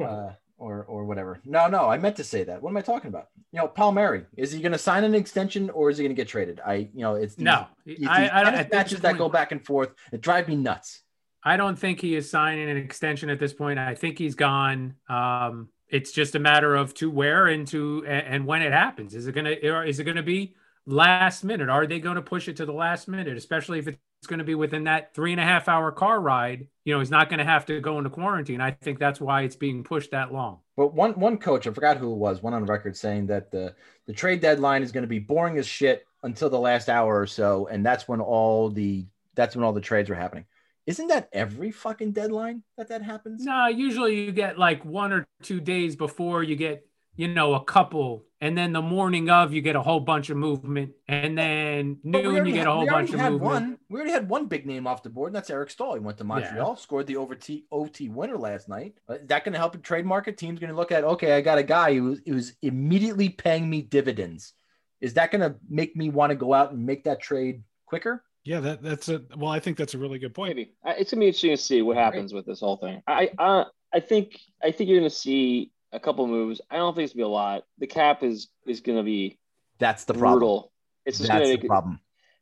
uh, 0.01 0.32
or 0.63 0.84
or 0.84 1.05
whatever. 1.05 1.39
No, 1.46 1.67
no, 1.67 1.89
I 1.89 1.98
meant 1.98 2.15
to 2.17 2.24
say 2.24 2.43
that. 2.46 2.62
What 2.62 2.70
am 2.70 2.77
I 2.77 2.82
talking 2.82 3.10
about? 3.10 3.27
You 3.51 3.60
know, 3.60 3.67
Palmieri 3.67 4.25
is 4.38 4.51
he 4.51 4.62
going 4.62 4.72
to 4.72 4.77
sign 4.77 5.03
an 5.03 5.13
extension 5.13 5.70
or 5.70 5.89
is 5.89 5.98
he 5.98 6.03
going 6.03 6.15
to 6.15 6.20
get 6.20 6.27
traded? 6.27 6.62
I, 6.65 6.89
you 6.93 7.01
know, 7.01 7.15
it's 7.15 7.36
these, 7.36 7.46
no, 7.46 7.67
these, 7.86 8.08
I, 8.08 8.22
these 8.22 8.29
I, 8.32 8.63
this 8.63 8.72
matches 8.72 9.01
that 9.01 9.17
go 9.17 9.29
back 9.29 9.51
and 9.51 9.63
forth. 9.63 9.93
It 10.12 10.22
drive 10.22 10.48
me 10.48 10.55
nuts. 10.55 11.01
I 11.43 11.58
don't 11.58 11.77
think 11.77 12.00
he 12.00 12.15
is 12.15 12.29
signing 12.29 12.70
an 12.70 12.77
extension 12.77 13.29
at 13.29 13.39
this 13.39 13.53
point. 13.53 13.77
I 13.77 13.96
think 13.96 14.17
he's 14.17 14.36
gone. 14.36 14.96
Um, 15.10 15.70
it's 15.89 16.12
just 16.12 16.36
a 16.36 16.39
matter 16.39 16.75
of 16.75 16.93
to 16.96 17.12
where 17.12 17.48
and 17.48 17.67
to 17.67 18.05
and, 18.08 18.48
when 18.48 18.62
it 18.62 18.72
happens. 18.72 19.13
Is 19.13 19.27
it 19.27 19.36
gonna 19.36 19.55
or 19.63 19.84
is 19.84 20.00
it 20.00 20.05
gonna 20.05 20.24
be 20.24 20.55
last 20.86 21.43
minute. 21.43 21.70
Are 21.70 21.88
they 21.88 22.00
going 22.00 22.15
to 22.15 22.22
push 22.22 22.48
it 22.48 22.58
to 22.58 22.65
the 22.65 22.74
last 22.74 23.08
minute, 23.08 23.38
especially 23.38 23.79
if 23.79 23.88
it's 23.88 23.98
going 24.27 24.39
to 24.39 24.46
be 24.46 24.56
within 24.56 24.86
that 24.86 25.13
three 25.13 25.32
and 25.32 25.42
a 25.42 25.44
half 25.44 25.68
hour 25.68 25.92
car 25.92 26.20
ride? 26.20 26.68
You 26.86 26.94
know, 26.94 27.00
he's 27.00 27.12
not 27.12 27.30
going 27.30 27.39
to 27.39 27.46
have 27.46 27.65
to 27.68 27.80
go 27.80 27.98
into 27.98 28.10
quarantine. 28.10 28.62
I 28.62 28.72
think 28.72 29.00
that's 29.00 29.22
why 29.22 29.42
it's 29.44 29.56
being 29.56 29.84
pushed 29.84 30.12
that 30.12 30.34
long. 30.34 30.60
But 30.75 30.94
one 30.94 31.13
one 31.13 31.38
coach, 31.38 31.68
I 31.68 31.72
forgot 31.72 31.98
who 31.98 32.12
it 32.12 32.18
was, 32.18 32.42
went 32.42 32.56
on 32.56 32.65
record 32.65 32.98
saying 32.98 33.27
that 33.27 33.51
the 33.51 33.75
the 34.06 34.13
trade 34.13 34.42
deadline 34.42 34.84
is 34.84 34.92
going 34.92 35.03
to 35.03 35.08
be 35.08 35.20
boring 35.20 35.58
as 35.58 35.68
shit 35.68 36.06
until 36.24 36.50
the 36.50 36.60
last 36.60 36.89
hour 36.89 37.20
or 37.20 37.27
so, 37.27 37.68
and 37.68 37.86
that's 37.86 38.08
when 38.08 38.22
all 38.22 38.70
the 38.70 39.06
that's 39.36 39.56
when 39.56 39.63
all 39.63 39.74
the 39.74 39.82
trades 39.82 40.10
are 40.10 40.15
happening. 40.15 40.46
Isn't 40.86 41.08
that 41.08 41.30
every 41.32 41.72
fucking 41.72 42.12
deadline 42.12 42.63
that 42.77 42.89
that 42.89 43.01
happens? 43.01 43.44
No, 43.46 43.68
usually 43.68 44.25
you 44.25 44.32
get 44.32 44.60
like 44.60 44.84
one 44.84 45.13
or 45.13 45.25
two 45.42 45.62
days 45.62 45.96
before 45.96 46.44
you 46.44 46.56
get, 46.58 46.86
you 47.15 47.30
know, 47.30 47.53
a 47.53 47.63
couple, 47.63 48.25
and 48.44 48.58
then 48.58 48.74
the 48.74 48.82
morning 48.82 49.30
of 49.30 49.54
you 49.54 49.62
get 49.62 49.78
a 49.78 49.82
whole 49.82 50.02
bunch 50.02 50.30
of 50.30 50.36
movement, 50.36 50.92
and 51.08 51.38
then 51.38 51.98
But 52.04 52.18
we 52.18 52.22
noon 52.24 52.26
already 52.36 52.50
you 52.50 52.54
get 52.56 52.60
had- 52.60 52.68
a 52.68 52.72
whole 52.74 52.82
we 52.82 52.90
bunch 52.90 53.10
already 53.10 53.14
of 53.14 53.20
had 53.22 53.32
movement. 53.32 53.52
One, 53.54 53.78
we 53.90 53.96
already 53.96 54.12
had 54.12 54.30
one 54.30 54.48
big 54.48 54.66
name 54.66 54.86
off 54.86 55.02
the 55.02 55.10
board, 55.10 55.30
and 55.30 55.36
that's 55.36 55.50
Eric 55.50 55.70
Staal. 55.70 55.94
He 55.94 56.02
went 56.02 56.18
to 56.18 56.26
Montreal, 56.26 56.76
scored 56.76 57.08
the 57.08 57.16
OT, 57.16 57.66
OT 57.72 58.10
winner 58.10 58.38
last 58.38 58.68
night. 58.68 58.96
Uh, 59.08 59.18
that 59.28 59.46
going 59.46 59.54
to 59.54 59.60
help 59.60 59.76
a 59.76 59.78
trade 59.78 60.06
market? 60.06 60.38
Team's 60.38 60.60
going 60.60 60.72
to 60.72 60.76
look 60.76 60.92
at, 60.92 61.04
okay, 61.04 61.38
I 61.38 61.42
got 61.42 61.58
a 61.58 61.64
guy 61.64 61.94
who, 61.96 62.18
who's 62.26 62.54
immediately 62.62 63.30
paying 63.30 63.70
me 63.70 63.82
dividends. 63.82 64.54
Is 65.00 65.14
that 65.14 65.32
going 65.32 65.42
to 65.42 65.56
make 65.70 65.96
me 65.96 66.10
want 66.10 66.32
to 66.32 66.36
go 66.36 66.54
out 66.54 66.74
and 66.74 66.86
make 66.86 67.06
that 67.06 67.22
trade 67.22 67.64
quicker? 67.86 68.24
Yeah, 68.46 68.60
that 68.60 68.82
that's 68.84 69.08
a 69.08 69.22
well. 69.38 69.50
I 69.52 69.62
think 69.62 69.78
that's 69.78 69.94
a 69.94 69.98
really 69.98 70.20
good 70.20 70.34
point. 70.34 70.58
Maybe 70.58 70.74
it's 70.86 71.12
gonna 71.12 71.22
be 71.22 71.28
interesting 71.28 71.52
to 71.52 71.58
see 71.58 71.82
what 71.82 71.96
happens 71.96 72.34
with 72.34 72.46
this 72.46 72.60
whole 72.60 72.76
thing. 72.76 73.02
I 73.08 73.30
uh, 73.40 73.64
I 73.94 74.02
think 74.02 74.38
I 74.62 74.72
think 74.72 74.90
you're 74.90 75.00
gonna 75.00 75.10
see 75.10 75.72
a 75.94 76.00
couple 76.00 76.28
moves. 76.28 76.60
I 76.70 76.78
don't 76.78 76.96
think 76.96 77.06
it's 77.06 77.14
gonna 77.14 77.26
be 77.26 77.30
a 77.30 77.30
lot. 77.30 77.64
The 77.78 77.88
cap 77.88 78.24
is 78.24 78.50
is 78.66 78.82
gonna 78.82 79.04
be 79.04 79.40
That's 79.80 80.04
the 80.06 80.14
problem. 80.14 80.40
brutal. 80.40 80.72
It's 81.06 81.18
just 81.20 81.30
That's 81.30 81.44
gonna 81.46 81.56
the 81.56 81.62
make 81.62 81.68
problem. 81.68 82.00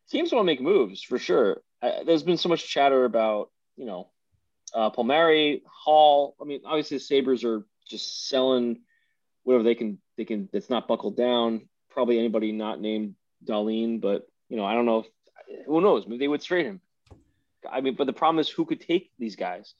teams 0.09 0.31
want 0.31 0.43
to 0.43 0.45
make 0.45 0.61
moves 0.61 1.03
for 1.03 1.19
sure. 1.19 1.61
I, 1.81 2.03
there's 2.05 2.23
been 2.23 2.37
so 2.37 2.49
much 2.49 2.67
chatter 2.67 3.05
about 3.05 3.51
you 3.75 3.85
know 3.85 4.09
uh, 4.73 4.89
Palmieri, 4.89 5.61
Hall. 5.65 6.35
I 6.41 6.45
mean, 6.45 6.61
obviously 6.65 6.97
the 6.97 7.03
Sabres 7.03 7.43
are 7.43 7.65
just 7.87 8.29
selling 8.29 8.81
whatever 9.43 9.63
they 9.63 9.75
can. 9.75 9.99
They 10.17 10.25
can. 10.25 10.49
It's 10.53 10.69
not 10.69 10.87
buckled 10.87 11.17
down. 11.17 11.67
Probably 11.89 12.17
anybody 12.19 12.51
not 12.53 12.79
named 12.79 13.15
Dahlin, 13.45 13.99
but 13.99 14.27
you 14.49 14.57
know, 14.57 14.65
I 14.65 14.73
don't 14.73 14.85
know. 14.85 14.99
if 14.99 15.65
Who 15.67 15.81
knows? 15.81 16.05
Maybe 16.07 16.19
they 16.19 16.27
would 16.27 16.41
trade 16.41 16.65
him. 16.65 16.81
I 17.69 17.81
mean, 17.81 17.95
but 17.95 18.07
the 18.07 18.13
problem 18.13 18.39
is 18.39 18.49
who 18.49 18.65
could 18.65 18.81
take 18.81 19.11
these 19.19 19.35
guys, 19.35 19.75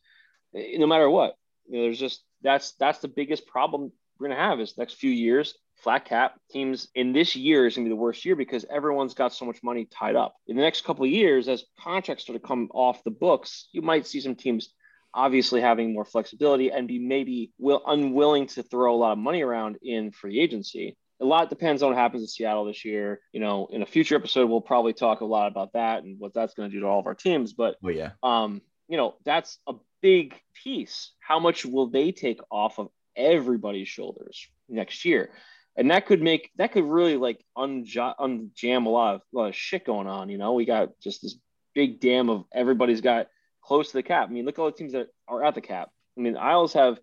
Eh, 0.55 0.77
no 0.77 0.87
matter 0.87 1.09
what. 1.09 1.37
You 1.67 1.77
know, 1.77 1.83
there's 1.83 1.99
just 1.99 2.23
that's 2.43 2.73
that's 2.73 2.99
the 2.99 3.07
biggest 3.07 3.47
problem 3.47 3.91
we're 4.19 4.27
gonna 4.29 4.39
have 4.39 4.59
is 4.59 4.77
next 4.77 4.95
few 4.95 5.11
years 5.11 5.55
flat 5.81 6.05
cap 6.05 6.35
teams 6.51 6.87
in 6.95 7.11
this 7.13 7.35
year 7.35 7.65
is 7.65 7.75
going 7.75 7.85
to 7.85 7.89
be 7.89 7.93
the 7.95 7.99
worst 8.01 8.23
year 8.23 8.35
because 8.35 8.65
everyone's 8.69 9.13
got 9.13 9.33
so 9.33 9.45
much 9.45 9.57
money 9.63 9.87
tied 9.91 10.15
up. 10.15 10.35
In 10.47 10.55
the 10.55 10.61
next 10.61 10.83
couple 10.83 11.05
of 11.05 11.11
years, 11.11 11.47
as 11.47 11.65
contracts 11.79 12.23
start 12.23 12.39
to 12.39 12.47
come 12.47 12.69
off 12.73 13.03
the 13.03 13.11
books, 13.11 13.67
you 13.71 13.81
might 13.81 14.05
see 14.07 14.21
some 14.21 14.35
teams 14.35 14.73
obviously 15.13 15.59
having 15.59 15.93
more 15.93 16.05
flexibility 16.05 16.71
and 16.71 16.87
be 16.87 16.99
maybe 16.99 17.51
will 17.57 17.81
unwilling 17.85 18.47
to 18.47 18.63
throw 18.63 18.93
a 18.93 18.97
lot 18.97 19.11
of 19.11 19.17
money 19.17 19.41
around 19.41 19.77
in 19.81 20.11
free 20.11 20.39
agency. 20.39 20.95
A 21.19 21.25
lot 21.25 21.49
depends 21.49 21.83
on 21.83 21.89
what 21.89 21.97
happens 21.97 22.23
in 22.23 22.27
Seattle 22.27 22.65
this 22.65 22.85
year. 22.85 23.19
You 23.31 23.39
know, 23.41 23.67
in 23.71 23.81
a 23.81 23.85
future 23.85 24.15
episode, 24.15 24.49
we'll 24.49 24.61
probably 24.61 24.93
talk 24.93 25.21
a 25.21 25.25
lot 25.25 25.51
about 25.51 25.73
that 25.73 26.03
and 26.03 26.19
what 26.19 26.33
that's 26.33 26.53
going 26.53 26.69
to 26.69 26.75
do 26.75 26.81
to 26.81 26.87
all 26.87 26.99
of 26.99 27.07
our 27.07 27.15
teams. 27.15 27.53
But 27.53 27.75
Oh, 27.83 27.89
yeah. 27.89 28.11
um, 28.23 28.61
you 28.87 28.97
know, 28.97 29.15
that's 29.25 29.57
a 29.67 29.73
big 30.01 30.35
piece. 30.63 31.11
How 31.19 31.39
much 31.39 31.65
will 31.65 31.87
they 31.87 32.11
take 32.11 32.39
off 32.49 32.79
of 32.79 32.89
everybody's 33.15 33.87
shoulders 33.87 34.47
next 34.69 35.05
year? 35.05 35.31
And 35.75 35.91
that 35.91 36.05
could 36.05 36.21
make 36.21 36.51
that 36.57 36.73
could 36.73 36.83
really 36.83 37.15
like 37.15 37.43
unja- 37.57 38.15
unjam 38.19 38.85
a 38.85 38.89
lot 38.89 39.15
of, 39.15 39.21
a 39.33 39.37
lot 39.37 39.49
of 39.49 39.55
shit 39.55 39.85
going 39.85 40.07
on. 40.07 40.29
You 40.29 40.37
know, 40.37 40.53
we 40.53 40.65
got 40.65 40.99
just 41.01 41.21
this 41.21 41.35
big 41.73 41.99
dam 41.99 42.29
of 42.29 42.45
everybody's 42.53 43.01
got 43.01 43.27
close 43.61 43.87
to 43.87 43.93
the 43.93 44.03
cap. 44.03 44.27
I 44.29 44.31
mean, 44.31 44.45
look 44.45 44.59
at 44.59 44.61
all 44.61 44.71
the 44.71 44.77
teams 44.77 44.93
that 44.93 45.07
are 45.27 45.43
at 45.43 45.55
the 45.55 45.61
cap. 45.61 45.89
I 46.17 46.21
mean, 46.21 46.35
Isles 46.35 46.73
have 46.73 46.99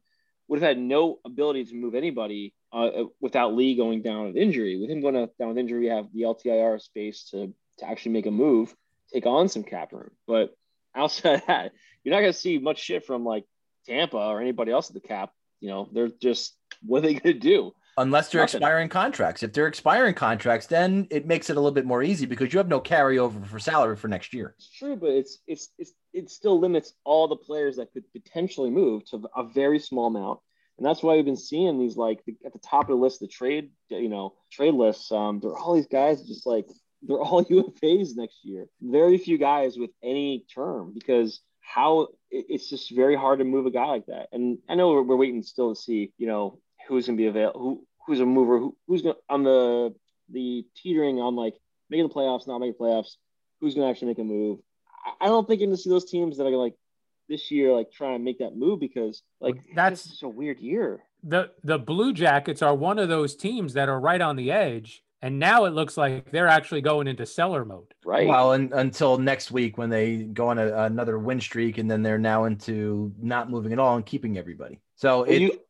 would 0.49 0.61
have 0.61 0.69
had 0.69 0.79
no 0.79 1.19
ability 1.25 1.67
to 1.67 1.75
move 1.75 1.95
anybody 1.95 2.55
uh, 2.73 3.05
without 3.21 3.55
Lee 3.55 3.75
going 3.75 4.03
down 4.03 4.27
with 4.27 4.37
injury. 4.37 4.79
With 4.79 4.91
him 4.91 5.01
going 5.01 5.15
down 5.15 5.49
with 5.49 5.59
injury, 5.59 5.81
we 5.81 5.87
have 5.87 6.13
the 6.13 6.23
LTIR 6.23 6.81
space 6.81 7.25
to 7.31 7.55
to 7.79 7.89
actually 7.89 8.13
make 8.13 8.27
a 8.27 8.31
move, 8.31 8.75
take 9.13 9.27
on 9.27 9.49
some 9.49 9.63
cap 9.63 9.93
room. 9.93 10.11
But 10.27 10.55
outside 10.95 11.37
of 11.37 11.47
that, 11.47 11.73
you're 12.05 12.15
not 12.15 12.21
going 12.21 12.33
to 12.33 12.39
see 12.39 12.59
much 12.59 12.79
shit 12.79 13.05
from 13.05 13.25
like 13.25 13.45
Tampa 13.87 14.17
or 14.17 14.41
anybody 14.41 14.73
else 14.73 14.89
at 14.91 14.95
the 14.95 15.01
cap. 15.01 15.31
You 15.61 15.69
know, 15.69 15.89
they're 15.93 16.11
just 16.21 16.57
what 16.83 16.99
are 16.99 17.09
they 17.09 17.15
going 17.15 17.35
to 17.35 17.41
do? 17.41 17.73
Unless 17.97 18.31
they're 18.31 18.43
Nothing. 18.43 18.59
expiring 18.59 18.89
contracts. 18.89 19.43
If 19.43 19.53
they're 19.53 19.67
expiring 19.67 20.15
contracts, 20.15 20.69
then 20.69 21.09
it 21.11 21.27
makes 21.27 21.51
it 21.51 21.57
a 21.57 21.61
little 21.61 21.75
bit 21.75 21.85
more 21.85 22.01
easy 22.05 22.27
because 22.27 22.53
you 22.53 22.59
have 22.59 22.69
no 22.69 22.81
carryover 22.81 23.45
for 23.45 23.59
salary 23.59 23.97
for 23.97 24.07
next 24.07 24.33
year. 24.33 24.55
It's 24.57 24.71
true, 24.71 24.95
but 24.95 25.11
it's 25.11 25.39
it's 25.49 25.71
it's 25.79 25.93
it 26.13 26.31
still 26.31 26.61
limits 26.61 26.95
all 27.05 27.27
the 27.27 27.37
players 27.37 27.77
that 27.77 27.93
could 27.93 28.05
potentially 28.13 28.71
move 28.71 29.05
to 29.07 29.29
a 29.35 29.43
very 29.43 29.81
small 29.81 30.07
amount. 30.07 30.39
And 30.77 30.87
that's 30.87 31.03
why 31.03 31.17
we've 31.17 31.25
been 31.25 31.37
seeing 31.37 31.77
these 31.77 31.97
like 31.97 32.25
the, 32.25 32.37
at 32.47 32.53
the 32.53 32.61
top 32.61 32.83
of 32.83 32.89
the 32.97 33.03
list, 33.03 33.19
the 33.19 33.27
trade, 33.27 33.71
you 33.89 34.09
know, 34.09 34.35
trade 34.53 34.75
lists. 34.75 35.11
Um, 35.11 35.41
there 35.41 35.51
are 35.51 35.59
all 35.59 35.75
these 35.75 35.89
guys 35.89 36.23
just 36.23 36.47
like 36.47 36.67
they're 37.03 37.21
all 37.21 37.45
UFAs 37.51 38.11
next 38.15 38.45
year. 38.45 38.67
Very 38.81 39.19
few 39.19 39.39
guys 39.39 39.77
with 39.77 39.91
any 40.05 40.47
term 40.55 40.93
because 40.95 41.41
how 41.75 42.09
it's 42.31 42.69
just 42.71 42.95
very 42.95 43.15
hard 43.17 43.39
to 43.41 43.45
move 43.45 43.67
a 43.67 43.71
guy 43.71 43.87
like 43.87 44.07
that. 44.07 44.29
And 44.33 44.59
I 44.69 44.75
know 44.75 44.89
we're, 44.93 45.03
we're 45.03 45.17
waiting 45.17 45.43
still 45.43 45.75
to 45.75 45.81
see, 45.81 46.13
you 46.19 46.27
know, 46.27 46.59
who's 46.89 47.07
going 47.07 47.17
to 47.17 47.23
be 47.23 47.27
available, 47.29 47.61
who 47.61 47.87
who's 48.07 48.21
a 48.21 48.27
mover, 48.27 48.59
who, 48.59 48.77
who's 48.87 49.03
going 49.03 49.17
on 49.29 49.43
the 49.45 49.95
the 50.31 50.65
teetering 50.77 51.21
on 51.21 51.37
like 51.37 51.55
making 51.91 52.09
the 52.09 52.15
playoffs, 52.15 52.47
not 52.47 52.59
making 52.59 52.75
playoffs. 52.81 53.17
Who's 53.61 53.75
going 53.75 53.87
to 53.87 53.91
actually 53.91 54.09
make 54.09 54.19
a 54.19 54.25
move? 54.25 54.61
I- 55.05 55.27
I 55.27 55.29
don't 55.29 55.47
think 55.47 55.61
you're 55.61 55.67
going 55.69 55.77
to 55.77 55.83
see 55.83 55.91
those 55.91 56.11
teams 56.11 56.37
that 56.39 56.47
are 56.47 56.51
like 56.57 56.75
this 57.29 57.51
year, 57.51 57.73
like 57.75 57.91
trying 57.93 58.19
to 58.19 58.25
make 58.25 58.39
that 58.39 58.57
move 58.57 58.81
because 58.81 59.23
like 59.41 59.57
That's- 59.75 59.75
that's 60.05 60.11
such 60.11 60.23
a 60.23 60.29
weird 60.29 60.59
year. 60.61 61.03
the 61.23 61.51
the 61.65 61.79
Blue 61.79 62.13
Jackets 62.15 62.63
are 62.63 62.75
one 62.75 62.99
of 62.99 63.09
those 63.11 63.37
teams 63.37 63.75
that 63.75 63.89
are 63.89 64.01
right 64.01 64.21
on 64.21 64.37
the 64.37 64.51
edge, 64.51 65.03
and 65.23 65.39
now 65.39 65.65
it 65.65 65.71
looks 65.73 65.97
like 65.97 66.31
they're 66.31 66.49
actually 66.49 66.81
going 66.81 67.07
into 67.09 67.27
seller 67.27 67.65
mode. 67.65 67.93
Right. 68.05 68.29
Well, 68.29 68.53
and, 68.53 68.73
until 68.73 69.19
next 69.19 69.51
week 69.51 69.77
when 69.79 69.91
they 69.91 70.19
go 70.19 70.49
on 70.49 70.59
a, 70.59 70.85
another 70.85 71.19
win 71.19 71.41
streak, 71.41 71.79
and 71.79 71.91
then 71.91 72.03
they're 72.03 72.19
now 72.19 72.45
into 72.45 73.13
not 73.21 73.51
moving 73.51 73.73
at 73.73 73.79
all 73.79 73.97
and 73.97 74.07
keeping 74.07 74.39
everybody. 74.39 74.81
So 74.97 75.25
it, 75.25 75.41
you- 75.43 75.61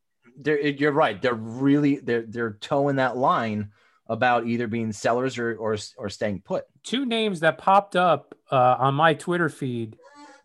they're, 0.40 0.58
it, 0.58 0.78
you're 0.80 0.92
right. 0.92 1.20
They're 1.20 1.34
really 1.34 1.96
they're 1.96 2.22
they're 2.22 2.58
towing 2.60 2.96
that 2.96 3.16
line 3.16 3.72
about 4.06 4.46
either 4.46 4.66
being 4.66 4.92
sellers 4.92 5.36
or 5.38 5.56
or, 5.56 5.76
or 5.96 6.08
staying 6.08 6.42
put. 6.42 6.64
Two 6.84 7.04
names 7.04 7.40
that 7.40 7.58
popped 7.58 7.96
up 7.96 8.34
uh, 8.50 8.76
on 8.78 8.94
my 8.94 9.14
Twitter 9.14 9.48
feed 9.48 9.96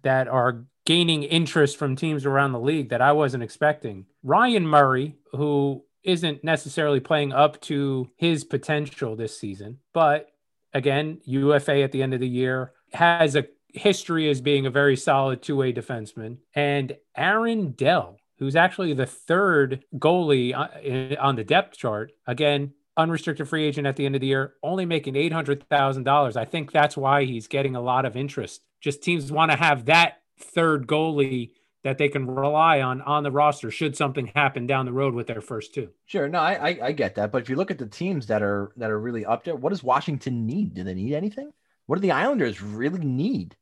that 0.02 0.28
are 0.28 0.66
gaining 0.86 1.24
interest 1.24 1.78
from 1.78 1.96
teams 1.96 2.26
around 2.26 2.52
the 2.52 2.60
league 2.60 2.90
that 2.90 3.02
I 3.02 3.14
wasn't 3.14 3.44
expecting. 3.44 4.06
Ryan 4.24 4.68
Murray, 4.68 5.16
who 5.32 5.86
isn't 6.04 6.44
necessarily 6.44 7.00
playing 7.00 7.34
up 7.34 7.62
to 7.62 8.10
his 8.16 8.44
potential 8.44 9.16
this 9.16 9.38
season, 9.38 9.80
but 9.94 10.30
again, 10.74 11.20
UFA 11.26 11.82
at 11.82 11.92
the 11.92 12.04
end 12.04 12.14
of 12.14 12.20
the 12.20 12.28
year 12.28 12.74
has 12.94 13.36
a 13.36 13.46
history 13.70 14.30
as 14.30 14.42
being 14.42 14.66
a 14.66 14.72
very 14.72 14.96
solid 14.96 15.42
two-way 15.42 15.74
defenseman, 15.74 16.38
and 16.54 16.96
Aaron 17.16 17.72
Dell, 17.72 18.18
who's 18.38 18.56
actually 18.56 18.94
the 18.94 19.06
third 19.06 19.84
goalie 19.98 20.54
uh, 20.54 21.16
on 21.22 21.36
the 21.36 21.44
depth 21.44 21.78
chart. 21.78 22.12
Again, 22.28 22.74
unrestricted 22.98 23.48
free 23.48 23.66
agent 23.66 23.88
at 23.88 23.96
the 23.96 24.06
end 24.06 24.16
of 24.16 24.22
the 24.22 24.28
year, 24.28 24.54
only 24.62 24.86
making 24.86 25.16
eight 25.16 25.34
hundred 25.34 25.68
thousand 25.70 26.04
dollars. 26.04 26.38
I 26.38 26.46
think 26.46 26.72
that's 26.72 26.98
why 26.98 27.26
he's 27.26 27.48
getting 27.48 27.76
a 27.76 27.82
lot 27.82 28.06
of 28.06 28.16
interest. 28.16 28.62
Just 28.82 29.02
teams 29.02 29.32
want 29.32 29.52
to 29.52 29.58
have 29.58 29.86
that 29.86 30.18
third 30.40 30.88
goalie 30.88 31.52
that 31.84 31.98
they 31.98 32.08
can 32.10 32.26
rely 32.26 32.82
on 32.82 33.02
on 33.02 33.24
the 33.24 33.32
roster 33.32 33.70
should 33.72 33.96
something 33.98 34.28
happen 34.36 34.66
down 34.68 34.86
the 34.86 34.94
road 34.94 35.14
with 35.14 35.28
their 35.28 35.42
first 35.42 35.74
two. 35.74 35.90
Sure, 36.06 36.28
no, 36.30 36.40
I, 36.40 36.54
I 36.70 36.80
I 36.88 36.92
get 36.94 37.16
that, 37.16 37.32
but 37.32 37.42
if 37.42 37.50
you 37.50 37.56
look 37.56 37.72
at 37.72 37.78
the 37.78 37.86
teams 37.88 38.28
that 38.28 38.42
are 38.42 38.72
that 38.78 38.90
are 38.90 39.00
really 39.00 39.26
up 39.26 39.44
there, 39.44 39.56
what 39.56 39.70
does 39.70 39.84
Washington 39.84 40.46
need? 40.46 40.74
Do 40.76 40.84
they 40.84 40.94
need 40.94 41.14
anything? 41.14 41.52
What 41.86 41.96
do 41.98 42.02
the 42.02 42.12
Islanders 42.12 42.62
really 42.62 43.04
need? 43.06 43.56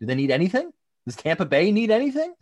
Do 0.00 0.06
they 0.06 0.14
need 0.14 0.30
anything? 0.30 0.72
Does 1.06 1.16
Tampa 1.16 1.44
Bay 1.44 1.72
need 1.72 1.90
anything? 1.90 2.34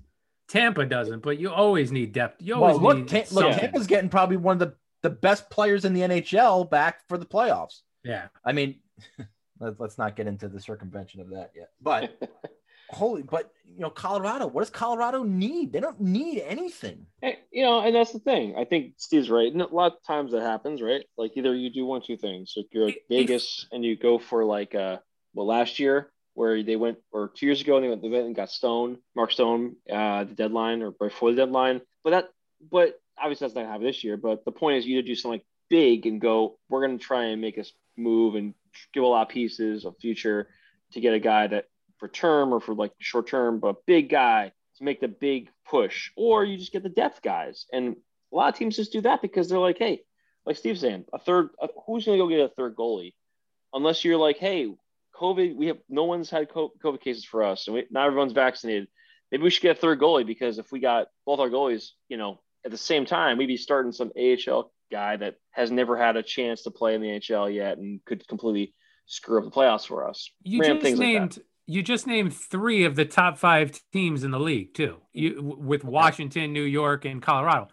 Tampa 0.49 0.85
doesn't, 0.85 1.21
but 1.23 1.39
you 1.39 1.51
always 1.51 1.91
need 1.91 2.13
depth. 2.13 2.43
You 2.43 2.55
Well, 2.59 2.65
always 2.79 2.83
look, 2.83 2.97
need 2.99 3.09
Ta- 3.27 3.35
look. 3.35 3.57
Tampa's 3.57 3.87
getting 3.87 4.11
probably 4.11 4.37
one 4.37 4.55
of 4.55 4.59
the, 4.61 4.75
the 5.03 5.11
best 5.11 5.49
players 5.49 5.85
in 5.87 5.95
the 5.95 6.03
NHL 6.03 6.69
back 6.71 7.09
for 7.09 7.17
the 7.17 7.25
playoffs. 7.25 7.81
yeah. 8.05 8.27
I 8.45 8.53
mean, 8.53 8.81
let's 9.61 9.97
not 9.97 10.15
get 10.17 10.27
into 10.27 10.49
the 10.49 10.61
circumvention 10.61 11.21
of 11.23 11.31
that 11.31 11.53
yet. 11.57 11.71
But 11.81 12.21
holy, 12.93 13.23
but 13.23 13.51
you 13.75 13.81
know, 13.81 13.91
Colorado, 13.91 14.47
what 14.47 14.61
does 14.61 14.71
Colorado 14.71 15.23
need? 15.23 15.73
They 15.73 15.81
don't 15.81 16.01
need 16.01 16.41
anything. 16.41 17.07
And, 17.23 17.37
you 17.51 17.63
know, 17.65 17.81
and 17.81 17.95
that's 17.95 18.13
the 18.13 18.19
thing. 18.19 18.55
I 18.57 18.65
think 18.65 18.95
Steve's 18.99 19.31
right. 19.31 19.51
And 19.51 19.63
a 19.63 19.67
lot 19.67 19.93
of 19.93 20.03
times 20.07 20.33
that 20.33 20.43
happens, 20.43 20.83
right? 20.83 21.05
Like 21.17 21.33
either 21.37 21.55
you 21.55 21.71
do 21.71 21.87
one, 21.87 22.03
two 22.03 22.19
things. 22.19 22.53
Like 22.57 22.67
you're 22.71 22.89
If- 22.91 22.97
Vegas 23.09 23.67
and 23.73 23.85
you 23.85 23.97
go 23.97 24.19
for 24.19 24.45
like 24.45 24.75
uh 24.75 24.99
well 25.35 25.47
last 25.47 25.79
year 25.79 26.11
where 26.35 26.63
they 26.63 26.77
went 26.77 26.99
or 27.13 27.31
two 27.35 27.47
years 27.47 27.61
ago 27.63 27.77
and 27.77 27.85
they 27.85 27.89
went, 27.89 28.03
they 28.03 28.09
went 28.09 28.27
and 28.27 28.37
got 28.37 28.51
Stone, 28.51 28.99
Mark 29.17 29.33
Stone, 29.33 29.77
uh 29.91 30.25
the 30.25 30.35
deadline 30.35 30.83
or 30.83 30.91
before 30.91 31.31
the 31.31 31.37
deadline. 31.39 31.81
But 32.05 32.11
that 32.11 32.29
but 32.71 33.01
obviously 33.19 33.47
that's 33.47 33.55
not 33.55 33.63
gonna 33.63 33.73
happen 33.73 33.87
this 33.87 34.05
year. 34.05 34.19
But 34.19 34.45
the 34.45 34.53
point 34.53 34.77
is 34.79 34.87
you 34.87 34.99
either 34.99 35.07
do 35.07 35.15
something 35.15 35.39
like 35.41 35.47
big 35.71 36.07
and 36.07 36.21
go, 36.21 36.59
we're 36.69 36.87
gonna 36.87 36.99
try 36.99 37.25
and 37.25 37.41
make 37.41 37.57
us 37.59 37.73
move 37.97 38.35
and 38.35 38.53
give 38.93 39.03
a 39.03 39.07
lot 39.07 39.23
of 39.23 39.29
pieces 39.29 39.87
of 39.87 39.97
future 39.99 40.49
to 40.93 41.01
get 41.01 41.15
a 41.15 41.19
guy 41.19 41.47
that 41.47 41.65
for 42.03 42.09
term 42.09 42.53
or 42.53 42.59
for 42.59 42.75
like 42.75 42.91
short 42.99 43.29
term, 43.29 43.61
but 43.61 43.87
big 43.87 44.09
guy 44.09 44.51
to 44.77 44.85
make 44.85 45.01
the 45.01 45.07
big 45.07 45.49
push, 45.65 46.11
or 46.17 46.45
you 46.45 46.59
just 46.59 46.73
get 46.73 46.83
the 46.83 46.89
depth 46.89 47.23
guys. 47.23 47.67
And 47.73 47.95
a 48.33 48.37
lot 48.37 48.53
of 48.53 48.59
teams 48.59 48.75
just 48.75 48.93
do 48.93 49.03
that 49.03 49.23
because 49.23 49.49
they're 49.49 49.61
like, 49.61 49.79
hey, 49.79 50.03
like 50.45 50.57
Steve's 50.57 50.81
saying, 50.81 51.05
a 51.13 51.21
third, 51.21 51.51
uh, 51.63 51.69
who's 51.87 52.05
going 52.05 52.19
to 52.19 52.25
go 52.25 52.29
get 52.29 52.41
a 52.41 52.49
third 52.49 52.75
goalie? 52.75 53.15
Unless 53.73 54.05
you're 54.05 54.17
like, 54.17 54.39
hey, 54.39 54.75
COVID, 55.15 55.55
we 55.55 55.69
have 55.69 55.79
no 55.89 56.03
one's 56.03 56.29
had 56.29 56.49
COVID 56.49 57.01
cases 57.01 57.25
for 57.25 57.45
us, 57.45 57.69
and 57.69 57.75
we, 57.75 57.87
not 57.89 58.09
everyone's 58.09 58.33
vaccinated. 58.33 58.89
Maybe 59.31 59.45
we 59.45 59.51
should 59.51 59.63
get 59.63 59.79
a 59.79 59.81
third 59.81 60.01
goalie 60.01 60.27
because 60.27 60.59
if 60.59 60.73
we 60.73 60.81
got 60.81 61.07
both 61.25 61.39
our 61.39 61.51
goalies, 61.51 61.91
you 62.09 62.17
know, 62.17 62.41
at 62.65 62.73
the 62.73 62.77
same 62.79 63.07
time, 63.07 63.39
we'd 63.39 63.47
be 63.47 63.57
starting 63.57 63.93
some 63.93 64.11
AHL 64.19 64.73
guy 64.91 65.19
that 65.19 65.37
has 65.53 65.71
never 65.71 65.97
had 65.97 66.17
a 66.17 66.23
chance 66.25 66.63
to 66.63 66.73
play 66.73 66.97
in 66.97 67.01
the 67.01 67.09
NHL 67.11 67.55
yet 67.55 67.79
and 67.79 68.05
could 68.05 68.27
completely 68.27 68.75
screw 69.07 69.39
up 69.39 69.45
the 69.45 69.53
playoffs 69.53 69.87
for 69.87 70.09
us. 70.09 70.33
You 70.43 70.61
Random 70.61 70.81
just 70.81 70.99
named 70.99 71.37
like 71.37 71.47
you 71.67 71.83
just 71.83 72.07
named 72.07 72.35
three 72.35 72.85
of 72.85 72.97
the 72.97 73.05
top 73.05 73.39
five 73.39 73.81
teams 73.93 74.25
in 74.25 74.31
the 74.31 74.41
league 74.41 74.75
too. 74.75 74.99
You 75.13 75.57
with 75.59 75.85
Washington, 75.85 76.53
New 76.53 76.63
York, 76.63 77.05
and 77.05 77.23
Colorado. 77.23 77.69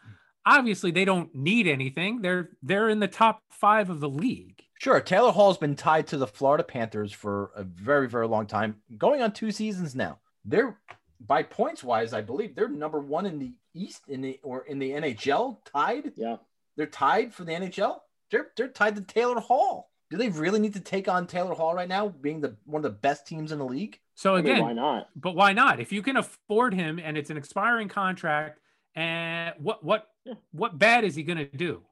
Obviously, 0.45 0.91
they 0.91 1.05
don't 1.05 1.33
need 1.33 1.67
anything. 1.67 2.21
They're 2.21 2.49
they're 2.61 2.89
in 2.89 2.99
the 2.99 3.07
top 3.07 3.41
five 3.51 3.89
of 3.89 3.99
the 3.99 4.09
league. 4.09 4.63
Sure, 4.79 5.01
Taylor 5.01 5.31
Hall's 5.31 5.57
been 5.57 5.75
tied 5.75 6.07
to 6.07 6.17
the 6.17 6.27
Florida 6.27 6.63
Panthers 6.63 7.11
for 7.11 7.51
a 7.55 7.63
very 7.63 8.07
very 8.07 8.27
long 8.27 8.47
time, 8.47 8.75
going 8.97 9.21
on 9.21 9.31
two 9.31 9.51
seasons 9.51 9.95
now. 9.95 10.19
They're 10.45 10.77
by 11.19 11.43
points 11.43 11.83
wise, 11.83 12.13
I 12.13 12.21
believe 12.21 12.55
they're 12.55 12.69
number 12.69 12.99
one 12.99 13.25
in 13.25 13.39
the 13.39 13.53
East 13.73 14.03
in 14.07 14.21
the 14.21 14.39
or 14.43 14.65
in 14.65 14.79
the 14.79 14.91
NHL, 14.91 15.57
tied. 15.65 16.13
Yeah, 16.15 16.37
they're 16.77 16.85
tied 16.85 17.33
for 17.33 17.43
the 17.43 17.51
NHL. 17.51 17.97
They're 18.31 18.51
they're 18.55 18.69
tied 18.69 18.95
to 18.95 19.01
Taylor 19.01 19.39
Hall. 19.39 19.88
Do 20.09 20.17
they 20.17 20.29
really 20.29 20.59
need 20.59 20.73
to 20.73 20.79
take 20.79 21.07
on 21.07 21.27
Taylor 21.27 21.53
Hall 21.53 21.75
right 21.75 21.87
now, 21.87 22.07
being 22.07 22.41
the 22.41 22.55
one 22.65 22.79
of 22.79 22.83
the 22.83 22.97
best 22.97 23.27
teams 23.27 23.51
in 23.51 23.59
the 23.59 23.65
league? 23.65 23.99
So 24.15 24.35
again, 24.35 24.51
I 24.51 24.55
mean, 24.55 24.65
why 24.65 24.73
not? 24.73 25.09
But 25.15 25.35
why 25.35 25.53
not? 25.53 25.79
If 25.79 25.91
you 25.91 26.01
can 26.01 26.17
afford 26.17 26.73
him 26.73 26.99
and 26.99 27.17
it's 27.17 27.29
an 27.29 27.37
expiring 27.37 27.89
contract, 27.89 28.59
and 28.95 29.53
what 29.59 29.83
what 29.83 30.07
yeah. 30.25 30.33
what 30.51 30.77
bad 30.77 31.03
is 31.03 31.15
he 31.15 31.23
going 31.23 31.37
to 31.37 31.45
do? 31.45 31.83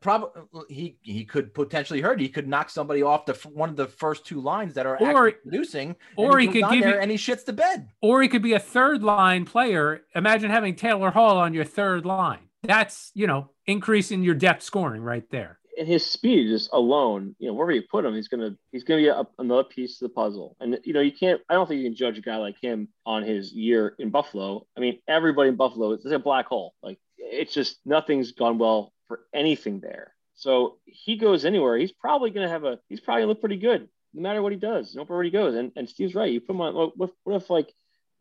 Probably 0.00 0.42
he 0.68 0.98
he 1.02 1.24
could 1.24 1.54
potentially 1.54 2.00
hurt. 2.00 2.20
He 2.20 2.28
could 2.28 2.48
knock 2.48 2.70
somebody 2.70 3.02
off 3.02 3.26
the 3.26 3.34
one 3.52 3.68
of 3.68 3.76
the 3.76 3.86
first 3.86 4.24
two 4.26 4.40
lines 4.40 4.74
that 4.74 4.86
are 4.86 5.00
or, 5.00 5.30
producing, 5.30 5.94
or 6.16 6.38
he, 6.38 6.46
he 6.46 6.52
could 6.52 6.70
give 6.70 6.84
you, 6.84 6.94
and 6.94 7.10
he 7.10 7.16
shits 7.16 7.44
the 7.44 7.52
bed. 7.52 7.90
Or 8.00 8.20
he 8.22 8.28
could 8.28 8.42
be 8.42 8.54
a 8.54 8.58
third 8.58 9.04
line 9.04 9.44
player. 9.44 10.00
Imagine 10.16 10.50
having 10.50 10.74
Taylor 10.74 11.10
Hall 11.10 11.38
on 11.38 11.54
your 11.54 11.64
third 11.64 12.04
line. 12.04 12.48
That's 12.64 13.12
you 13.14 13.28
know 13.28 13.50
increasing 13.66 14.24
your 14.24 14.34
depth 14.34 14.64
scoring 14.64 15.02
right 15.02 15.30
there. 15.30 15.57
And 15.78 15.86
his 15.86 16.04
speed 16.04 16.48
just 16.48 16.70
alone, 16.72 17.36
you 17.38 17.48
know, 17.48 17.54
wherever 17.54 17.72
you 17.72 17.82
put 17.82 18.04
him, 18.04 18.14
he's 18.14 18.28
gonna 18.28 18.56
he's 18.72 18.84
gonna 18.84 19.00
be 19.00 19.08
a, 19.08 19.26
another 19.38 19.64
piece 19.64 20.00
of 20.00 20.08
the 20.08 20.14
puzzle. 20.14 20.56
And 20.60 20.78
you 20.84 20.92
know, 20.92 21.00
you 21.00 21.12
can't. 21.12 21.40
I 21.48 21.54
don't 21.54 21.66
think 21.68 21.80
you 21.80 21.86
can 21.86 21.96
judge 21.96 22.18
a 22.18 22.22
guy 22.22 22.36
like 22.36 22.60
him 22.60 22.88
on 23.06 23.22
his 23.22 23.52
year 23.52 23.94
in 23.98 24.10
Buffalo. 24.10 24.66
I 24.76 24.80
mean, 24.80 24.98
everybody 25.06 25.50
in 25.50 25.56
Buffalo 25.56 25.92
is 25.92 26.04
a 26.06 26.18
black 26.18 26.46
hole. 26.46 26.74
Like 26.82 26.98
it's 27.16 27.54
just 27.54 27.78
nothing's 27.84 28.32
gone 28.32 28.58
well 28.58 28.92
for 29.06 29.20
anything 29.32 29.80
there. 29.80 30.14
So 30.34 30.78
he 30.84 31.16
goes 31.16 31.44
anywhere, 31.44 31.76
he's 31.76 31.92
probably 31.92 32.30
gonna 32.30 32.48
have 32.48 32.64
a. 32.64 32.78
He's 32.88 33.00
probably 33.00 33.22
gonna 33.22 33.32
look 33.32 33.40
pretty 33.40 33.58
good 33.58 33.88
no 34.14 34.22
matter 34.22 34.42
what 34.42 34.52
he 34.52 34.58
does, 34.58 34.94
no 34.94 35.02
matter 35.02 35.14
where 35.14 35.24
he 35.24 35.30
goes. 35.30 35.54
And 35.54 35.72
and 35.76 35.88
Steve's 35.88 36.14
right. 36.14 36.30
You 36.30 36.40
put 36.40 36.54
him 36.54 36.60
on. 36.60 36.74
What, 36.74 37.10
what 37.24 37.36
if 37.36 37.50
like 37.50 37.72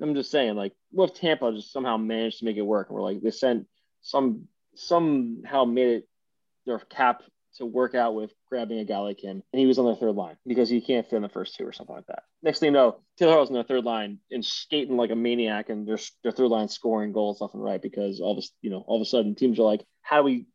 I'm 0.01 0.15
just 0.15 0.31
saying, 0.31 0.55
like, 0.55 0.73
what 0.91 1.11
if 1.11 1.15
Tampa 1.15 1.51
just 1.53 1.71
somehow 1.71 1.97
managed 1.97 2.39
to 2.39 2.45
make 2.45 2.57
it 2.57 2.61
work? 2.61 2.89
And 2.89 2.95
we're 2.95 3.01
like, 3.01 3.21
they 3.21 3.31
sent 3.31 3.67
some 4.01 4.47
somehow 4.75 5.65
made 5.65 5.87
it 5.87 6.09
their 6.65 6.79
cap 6.79 7.23
to 7.57 7.65
work 7.65 7.95
out 7.95 8.15
with 8.15 8.31
grabbing 8.49 8.79
a 8.79 8.85
guy 8.85 8.99
like 8.99 9.19
him, 9.19 9.43
and 9.51 9.59
he 9.59 9.65
was 9.65 9.79
on 9.79 9.85
the 9.85 9.95
third 9.95 10.15
line 10.15 10.37
because 10.45 10.69
he 10.69 10.81
can't 10.81 11.07
fit 11.09 11.17
in 11.17 11.21
the 11.21 11.29
first 11.29 11.55
two 11.55 11.65
or 11.65 11.71
something 11.71 11.95
like 11.95 12.07
that. 12.07 12.23
Next 12.43 12.59
thing 12.59 12.67
you 12.67 12.71
know, 12.73 12.99
Taylor 13.17 13.39
was 13.39 13.49
in 13.49 13.55
the 13.55 13.63
third 13.63 13.83
line 13.83 14.19
and 14.31 14.43
skating 14.43 14.97
like 14.97 15.11
a 15.11 15.15
maniac, 15.15 15.69
and 15.69 15.87
their 15.87 15.99
their 16.23 16.31
third 16.31 16.49
line 16.49 16.69
scoring 16.69 17.11
goals 17.11 17.41
left 17.41 17.53
and 17.53 17.63
right 17.63 17.81
because 17.81 18.19
all 18.19 18.35
this, 18.35 18.51
you 18.61 18.69
know, 18.69 18.83
all 18.87 18.97
of 18.97 19.01
a 19.01 19.05
sudden 19.05 19.35
teams 19.35 19.59
are 19.59 19.63
like, 19.63 19.85
how 20.01 20.17
do 20.17 20.23
we 20.23 20.45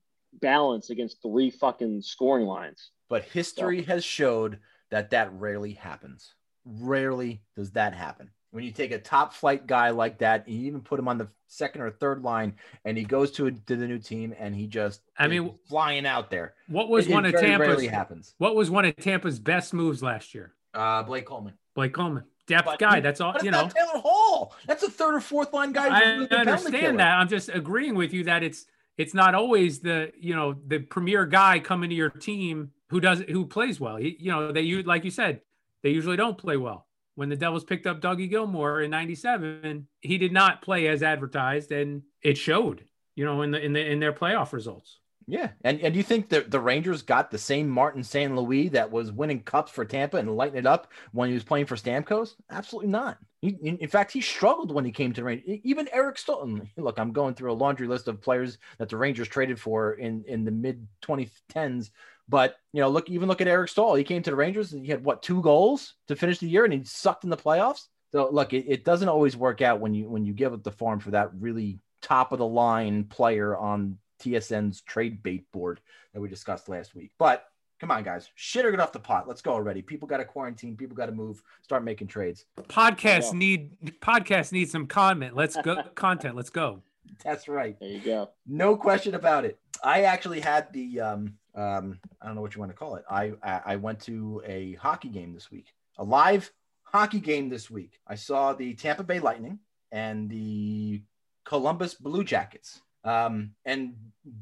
balance 0.41 0.91
against 0.91 1.23
three 1.23 1.51
fucking 1.51 2.03
scoring 2.03 2.47
lines? 2.47 2.91
But 3.09 3.25
history 3.25 3.85
so. 3.85 3.93
has 3.93 4.05
showed 4.05 4.59
that 4.91 5.11
that 5.11 5.33
rarely 5.33 5.73
happens. 5.73 6.35
Rarely 6.65 7.43
does 7.57 7.73
that 7.73 7.95
happen 7.95 8.31
when 8.53 8.65
you 8.65 8.71
take 8.71 8.93
a 8.93 8.99
top 8.99 9.33
flight 9.33 9.67
guy 9.67 9.91
like 9.91 10.19
that, 10.19 10.47
you 10.47 10.67
even 10.67 10.83
put 10.83 10.99
him 10.99 11.09
on 11.09 11.19
the 11.19 11.29
second 11.49 11.81
or 11.81 11.91
third 11.91 12.23
line, 12.23 12.55
and 12.85 12.97
he 12.97 13.03
goes 13.03 13.33
to, 13.33 13.47
a, 13.47 13.51
to 13.51 13.77
the 13.77 13.89
new 13.89 13.99
team, 13.99 14.35
and 14.39 14.55
he 14.55 14.67
just 14.67 15.01
I 15.19 15.27
mean 15.27 15.55
flying 15.69 16.07
out 16.07 16.31
there. 16.31 16.55
What 16.69 16.89
was 16.89 17.09
it, 17.09 17.13
one 17.13 17.25
it 17.25 17.35
of 17.35 17.41
Tampa's 17.41 17.85
happens? 17.87 18.35
What 18.39 18.55
was 18.55 18.71
one 18.71 18.85
of 18.85 18.95
Tampa's 18.97 19.39
best 19.39 19.73
moves 19.73 20.03
last 20.03 20.35
year? 20.35 20.53
Uh, 20.75 21.03
Blake 21.03 21.27
Coleman. 21.27 21.55
Blake 21.75 21.95
Coleman, 21.95 22.25
depth 22.47 22.67
but, 22.67 22.79
guy. 22.79 23.01
That's 23.01 23.23
all. 23.23 23.35
You 23.43 23.51
know, 23.51 23.69
Taylor 23.69 24.01
Hall. 24.01 24.55
That's 24.67 24.83
a 24.83 24.91
third 24.91 25.15
or 25.15 25.21
fourth 25.21 25.53
line 25.55 25.73
guy. 25.73 25.89
I 25.89 26.03
understand 26.15 27.01
that. 27.01 27.19
I'm 27.19 27.29
just 27.29 27.49
agreeing 27.49 27.95
with 27.95 28.13
you 28.13 28.25
that 28.25 28.43
it's 28.43 28.67
it's 28.99 29.15
not 29.15 29.35
always 29.35 29.81
the 29.81 30.13
you 30.21 30.37
know 30.37 30.55
the 30.67 30.79
premier 30.79 31.25
guy 31.25 31.59
coming 31.59 31.89
to 31.89 31.97
your 31.97 32.11
team 32.11 32.73
who 32.89 33.01
does 33.01 33.21
who 33.21 33.47
plays 33.47 33.81
well. 33.81 33.97
He, 33.97 34.15
you 34.21 34.31
know, 34.31 34.53
they 34.53 34.61
you 34.61 34.83
like 34.83 35.05
you 35.05 35.11
said, 35.11 35.41
they 35.83 35.89
usually 35.89 36.19
don't 36.19 36.37
play 36.37 36.59
well 36.59 36.87
when 37.15 37.29
the 37.29 37.37
Devils 37.37 37.65
picked 37.65 37.87
up 37.87 38.01
Dougie 38.01 38.31
Gilmour 38.31 38.83
in 38.83 38.91
97, 38.91 39.87
he 40.01 40.19
did 40.19 40.33
not 40.33 40.63
play 40.63 40.89
as 40.89 41.03
advertised 41.03 41.73
and 41.73 42.03
it 42.23 42.39
showed, 42.39 42.85
you 43.15 43.25
know, 43.25 43.43
in 43.43 43.51
the 43.51 43.63
in 43.63 43.73
the 43.73 43.85
in 43.85 44.01
their 44.01 44.13
playoff 44.13 44.53
results. 44.53 44.99
Yeah. 45.27 45.51
And 45.63 45.81
and 45.81 45.95
you 45.95 46.03
think 46.03 46.29
that 46.31 46.51
the 46.51 46.61
Rangers 46.61 47.03
got 47.03 47.31
the 47.31 47.39
same 47.39 47.69
Martin 47.69 48.03
St. 48.03 48.35
Louis 48.35 48.69
that 48.71 48.91
was 48.91 49.13
winning 49.13 49.43
cups 49.43 49.73
for 49.73 49.85
Tampa 49.85 50.17
and 50.17 50.37
lighting 50.37 50.59
it 50.59 50.67
up 50.67 50.93
when 51.13 51.29
he 51.29 51.35
was 51.35 51.45
playing 51.45 51.67
for 51.67 51.77
Stamkos? 51.77 52.35
Absolutely 52.51 52.91
not. 52.91 53.19
He, 53.41 53.57
in 53.63 53.89
fact, 53.89 54.13
he 54.13 54.21
struggled 54.21 54.73
when 54.73 54.85
he 54.85 54.93
came 54.93 55.13
to 55.13 55.21
the 55.21 55.25
Rangers. 55.25 55.59
Even 55.65 55.89
Eric 55.93 56.17
Stoughton. 56.19 56.71
Look, 56.77 56.99
I'm 56.99 57.13
going 57.13 57.35
through 57.35 57.53
a 57.53 57.55
laundry 57.55 57.89
list 57.89 58.07
of 58.07 58.21
players 58.21 58.59
that 58.79 58.89
the 58.89 58.97
Rangers 58.97 59.29
traded 59.29 59.59
for 59.59 59.95
in 59.95 60.25
in 60.27 60.45
the 60.45 60.53
mid 60.53 60.87
2010s 61.03 61.91
but 62.29 62.57
you 62.73 62.81
know, 62.81 62.89
look 62.89 63.11
even 63.11 63.29
look 63.29 63.41
at 63.41 63.49
Eric 63.49 63.69
Staal. 63.69 63.95
He 63.95 64.05
came 64.05 64.23
to 64.23 64.31
the 64.31 64.37
Rangers 64.37 64.73
and 64.73 64.83
he 64.85 64.91
had 64.91 65.05
what 65.05 65.23
two 65.23 65.43
goals 65.43 65.95
to 66.09 66.17
finish 66.17 66.39
the 66.39 66.49
year, 66.49 66.65
and 66.65 66.73
he 66.73 66.83
sucked 66.85 67.25
in 67.25 67.31
the 67.31 67.37
playoffs. 67.37 67.89
So 68.13 68.29
look, 68.31 68.53
it, 68.53 68.67
it 68.69 68.85
doesn't 68.85 69.09
always 69.09 69.37
work 69.37 69.61
out 69.61 69.81
when 69.81 69.95
you 69.95 70.09
when 70.09 70.25
you 70.25 70.33
give 70.33 70.53
up 70.53 70.63
the 70.63 70.71
farm 70.71 71.01
for 71.01 71.11
that 71.13 71.31
really 71.39 71.81
top 72.01 72.33
of 72.33 72.39
the 72.39 72.47
line 72.47 73.05
player 73.05 73.57
on 73.57 73.99
TSN's 74.23 74.81
trade 74.83 75.23
bait 75.23 75.51
board 75.53 75.81
that 76.13 76.21
we 76.21 76.29
discussed 76.29 76.69
last 76.69 76.95
week. 76.95 77.11
But 77.19 77.45
come 77.81 77.91
on, 77.91 78.03
guys, 78.05 78.29
shit 78.35 78.65
or 78.65 78.71
get 78.71 78.81
off 78.81 78.93
the 78.93 79.01
pot. 79.01 79.27
Let's 79.27 79.43
go 79.43 79.53
already. 79.53 79.83
People 79.83 80.09
got 80.09 80.19
to 80.19 80.25
quarantine. 80.25 80.77
People 80.77 80.97
got 80.97 81.07
to 81.07 81.13
move. 81.13 81.43
Start 81.63 81.85
making 81.85 82.09
trades. 82.09 82.45
Podcasts 82.69 83.33
need 83.33 83.77
podcasts 84.01 84.53
need 84.53 84.71
some 84.71 84.87
comment. 84.87 85.35
Let's 85.35 85.57
go 85.57 85.83
content. 85.95 86.37
Let's 86.37 86.51
go. 86.51 86.83
That's 87.25 87.49
right. 87.49 87.79
There 87.79 87.89
you 87.89 88.01
go. 88.01 88.31
No 88.47 88.77
question 88.77 89.15
about 89.15 89.45
it. 89.45 89.59
I 89.83 90.03
actually 90.03 90.41
had 90.41 90.73
the 90.73 91.01
um 91.01 91.35
um, 91.55 91.99
I 92.21 92.27
don't 92.27 92.35
know 92.35 92.41
what 92.41 92.55
you 92.55 92.61
want 92.61 92.73
to 92.73 92.79
call 92.79 92.97
it. 92.97 93.05
I, 93.11 93.33
I 93.43 93.77
went 93.77 94.01
to 94.01 94.43
a 94.47 94.75
hockey 94.75 95.09
game 95.09 95.35
this 95.35 95.51
week, 95.51 95.75
a 95.99 96.05
live 96.05 96.51
hockey 96.83 97.21
game 97.21 97.49
this 97.49 97.71
week. 97.71 97.99
I 98.07 98.15
saw 98.15 98.53
the 98.53 98.75
Tampa 98.75 99.03
Bay 99.03 99.21
Lightning 99.21 99.59
and 99.91 100.31
the 100.31 101.03
Columbus 101.45 101.95
Blue 101.95 102.25
Jackets. 102.25 102.81
Um, 103.05 103.53
and 103.65 103.95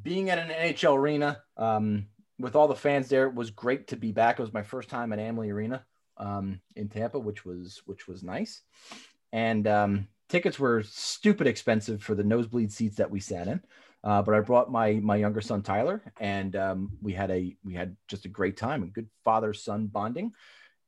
being 0.02 0.30
at 0.30 0.38
an 0.38 0.50
NHL 0.50 0.96
arena 0.96 1.42
um, 1.56 2.06
with 2.38 2.54
all 2.54 2.68
the 2.68 2.74
fans 2.74 3.08
there 3.08 3.28
was 3.28 3.50
great 3.50 3.88
to 3.88 3.96
be 3.96 4.12
back. 4.12 4.38
It 4.38 4.42
was 4.42 4.52
my 4.52 4.62
first 4.62 4.88
time 4.88 5.12
at 5.12 5.18
Amalie 5.18 5.50
Arena 5.50 5.84
um, 6.16 6.60
in 6.76 6.88
Tampa, 6.88 7.18
which 7.18 7.44
was 7.44 7.82
which 7.86 8.06
was 8.06 8.22
nice. 8.22 8.62
And 9.32 9.66
um, 9.66 10.08
tickets 10.28 10.58
were 10.58 10.82
stupid 10.82 11.46
expensive 11.46 12.02
for 12.02 12.14
the 12.14 12.24
nosebleed 12.24 12.72
seats 12.72 12.96
that 12.96 13.10
we 13.10 13.20
sat 13.20 13.48
in. 13.48 13.60
Uh, 14.02 14.22
but 14.22 14.34
I 14.34 14.40
brought 14.40 14.70
my 14.70 14.94
my 14.94 15.16
younger 15.16 15.40
son 15.40 15.62
Tyler, 15.62 16.02
and 16.18 16.56
um, 16.56 16.92
we 17.02 17.12
had 17.12 17.30
a 17.30 17.54
we 17.64 17.74
had 17.74 17.96
just 18.08 18.24
a 18.24 18.28
great 18.28 18.56
time, 18.56 18.82
a 18.82 18.86
good 18.86 19.08
father 19.24 19.52
son 19.52 19.86
bonding, 19.86 20.32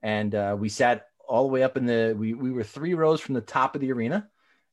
and 0.03 0.35
uh, 0.35 0.57
we 0.59 0.69
sat 0.69 1.07
all 1.29 1.43
the 1.43 1.53
way 1.53 1.63
up 1.63 1.77
in 1.77 1.85
the 1.85 2.15
we 2.17 2.33
we 2.33 2.51
were 2.51 2.65
three 2.65 2.95
rows 2.95 3.21
from 3.21 3.35
the 3.35 3.43
top 3.43 3.75
of 3.75 3.83
the 3.83 3.93
arena, 3.93 4.29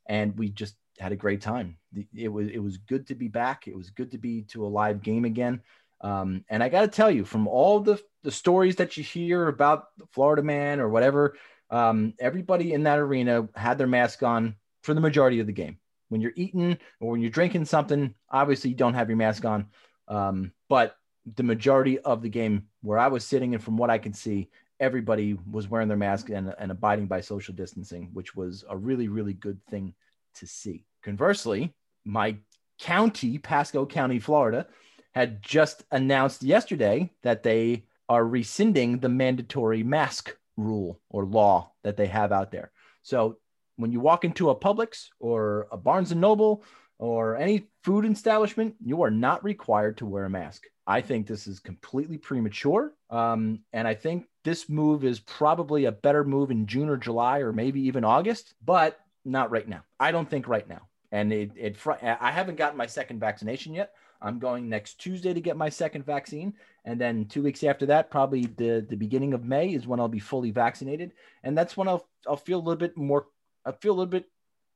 and 0.08 0.38
we 0.38 0.50
just 0.50 0.76
had 1.00 1.12
a 1.12 1.18
great 1.18 1.42
time. 1.42 1.78
It 2.14 2.28
was 2.28 2.48
it 2.50 2.60
was 2.60 2.78
good 2.78 3.08
to 3.08 3.16
be 3.16 3.28
back. 3.28 3.68
It 3.68 3.76
was 3.76 3.90
good 3.90 4.12
to 4.12 4.18
be 4.18 4.44
to 4.50 4.66
a 4.66 4.68
live 4.68 5.02
game 5.02 5.26
again. 5.26 5.62
Um, 6.02 6.46
and 6.50 6.64
I 6.64 6.70
got 6.70 6.82
to 6.82 6.88
tell 6.88 7.12
you, 7.12 7.26
from 7.26 7.48
all 7.48 7.80
the 7.80 8.02
the 8.24 8.32
stories 8.32 8.78
that 8.78 8.98
you 8.98 9.04
hear 9.04 9.48
about 9.48 9.96
the 9.98 10.06
Florida 10.12 10.44
Man 10.44 10.80
or 10.80 10.90
whatever, 10.90 11.36
um, 11.70 12.14
everybody 12.20 12.74
in 12.74 12.84
that 12.84 13.00
arena 13.00 13.48
had 13.56 13.78
their 13.78 13.88
mask 13.88 14.24
on 14.24 14.56
for 14.84 14.94
the 14.94 15.02
majority 15.02 15.40
of 15.40 15.48
the 15.48 15.54
game 15.54 15.78
when 16.10 16.22
you're 16.22 16.34
eating 16.36 16.78
or 17.00 17.12
when 17.12 17.22
you're 17.22 17.30
drinking 17.30 17.66
something, 17.66 18.14
obviously 18.30 18.72
you 18.72 18.76
don't 18.76 18.96
have 18.96 19.10
your 19.10 19.18
mask 19.18 19.46
on. 19.46 19.68
Um, 20.08 20.52
but 20.68 20.96
the 21.36 21.44
majority 21.44 22.00
of 22.00 22.22
the 22.22 22.30
game 22.30 22.68
where 22.82 23.00
I 23.00 23.08
was 23.08 23.24
sitting 23.24 23.54
and 23.54 23.64
from 23.64 23.78
what 23.78 23.90
I 23.90 24.00
could 24.00 24.16
see, 24.16 24.50
everybody 24.80 25.38
was 25.50 25.68
wearing 25.68 25.88
their 25.88 25.98
mask 25.98 26.30
and, 26.30 26.54
and 26.58 26.72
abiding 26.72 27.08
by 27.08 27.22
social 27.22 27.54
distancing, 27.54 28.10
which 28.14 28.36
was 28.36 28.66
a 28.70 28.76
really, 28.76 29.08
really 29.08 29.34
good 29.34 29.60
thing 29.70 29.94
to 30.36 30.48
see. 30.48 30.86
Conversely, 31.04 31.74
my 32.06 32.38
county, 32.80 33.38
Pasco 33.38 33.86
County, 33.86 34.20
Florida, 34.20 34.68
had 35.14 35.42
just 35.42 35.84
announced 35.92 36.44
yesterday 36.44 37.12
that 37.24 37.44
they 37.44 37.86
are 38.08 38.26
rescinding 38.26 39.00
the 39.00 39.10
mandatory 39.10 39.84
mask 39.84 40.36
rule 40.58 41.00
or 41.10 41.26
law 41.26 41.72
that 41.84 41.98
they 41.98 42.08
have 42.08 42.32
out 42.32 42.52
there. 42.52 42.72
So 43.02 43.38
when 43.78 43.92
you 43.92 44.00
walk 44.00 44.26
into 44.26 44.50
a 44.50 44.56
Publix 44.56 45.08
or 45.20 45.68
a 45.72 45.78
Barnes 45.78 46.12
and 46.12 46.20
Noble 46.20 46.64
or 46.98 47.38
any 47.38 47.68
food 47.84 48.06
establishment, 48.06 48.76
you 48.84 49.04
are 49.04 49.12
not 49.12 49.44
required 49.44 49.98
to 49.98 50.06
wear 50.06 50.26
a 50.26 50.30
mask. 50.30 50.66
I 50.86 51.02
think 51.02 51.28
this 51.28 51.48
is 51.48 51.60
completely 51.60 52.18
premature. 52.18 52.94
Um, 53.10 53.60
and 53.72 53.88
I 53.88 53.94
think 53.94 54.26
this 54.44 54.68
move 54.68 55.06
is 55.06 55.20
probably 55.20 55.86
a 55.86 55.92
better 55.92 56.24
move 56.24 56.52
in 56.52 56.68
June 56.68 56.90
or 56.90 56.98
July 56.98 57.40
or 57.40 57.54
maybe 57.54 57.82
even 57.82 58.04
August, 58.04 58.54
but 58.66 59.00
not 59.24 59.52
right 59.52 59.68
now. 59.68 59.84
I 60.00 60.12
don't 60.12 60.30
think 60.30 60.48
right 60.48 60.68
now. 60.68 60.89
And 61.12 61.34
it, 61.34 61.52
it 61.56 61.78
I 62.02 62.32
haven't 62.32 62.58
gotten 62.58 62.78
my 62.78 62.86
second 62.86 63.20
vaccination 63.20 63.74
yet. 63.74 63.94
I'm 64.22 64.40
going 64.40 64.68
next 64.68 64.96
Tuesday 64.96 65.34
to 65.34 65.42
get 65.42 65.58
my 65.58 65.70
second 65.70 66.06
vaccine. 66.06 66.54
And 66.86 67.00
then 67.00 67.26
two 67.26 67.42
weeks 67.42 67.64
after 67.64 67.86
that, 67.88 68.12
probably 68.12 68.46
the, 68.46 68.86
the 68.88 68.98
beginning 68.98 69.34
of 69.34 69.46
May 69.46 69.70
is 69.74 69.88
when 69.88 70.00
I'll 70.00 70.08
be 70.08 70.20
fully 70.20 70.52
vaccinated. 70.52 71.14
And 71.44 71.58
that's 71.58 71.78
when 71.78 71.88
I'll, 71.88 72.08
I'll 72.28 72.36
feel 72.38 72.60
a 72.60 72.62
little 72.62 72.76
bit 72.76 72.98
more, 72.98 73.28
I 73.66 73.72
feel 73.72 73.94
a 73.94 73.98
little 73.98 74.06
bit 74.08 74.26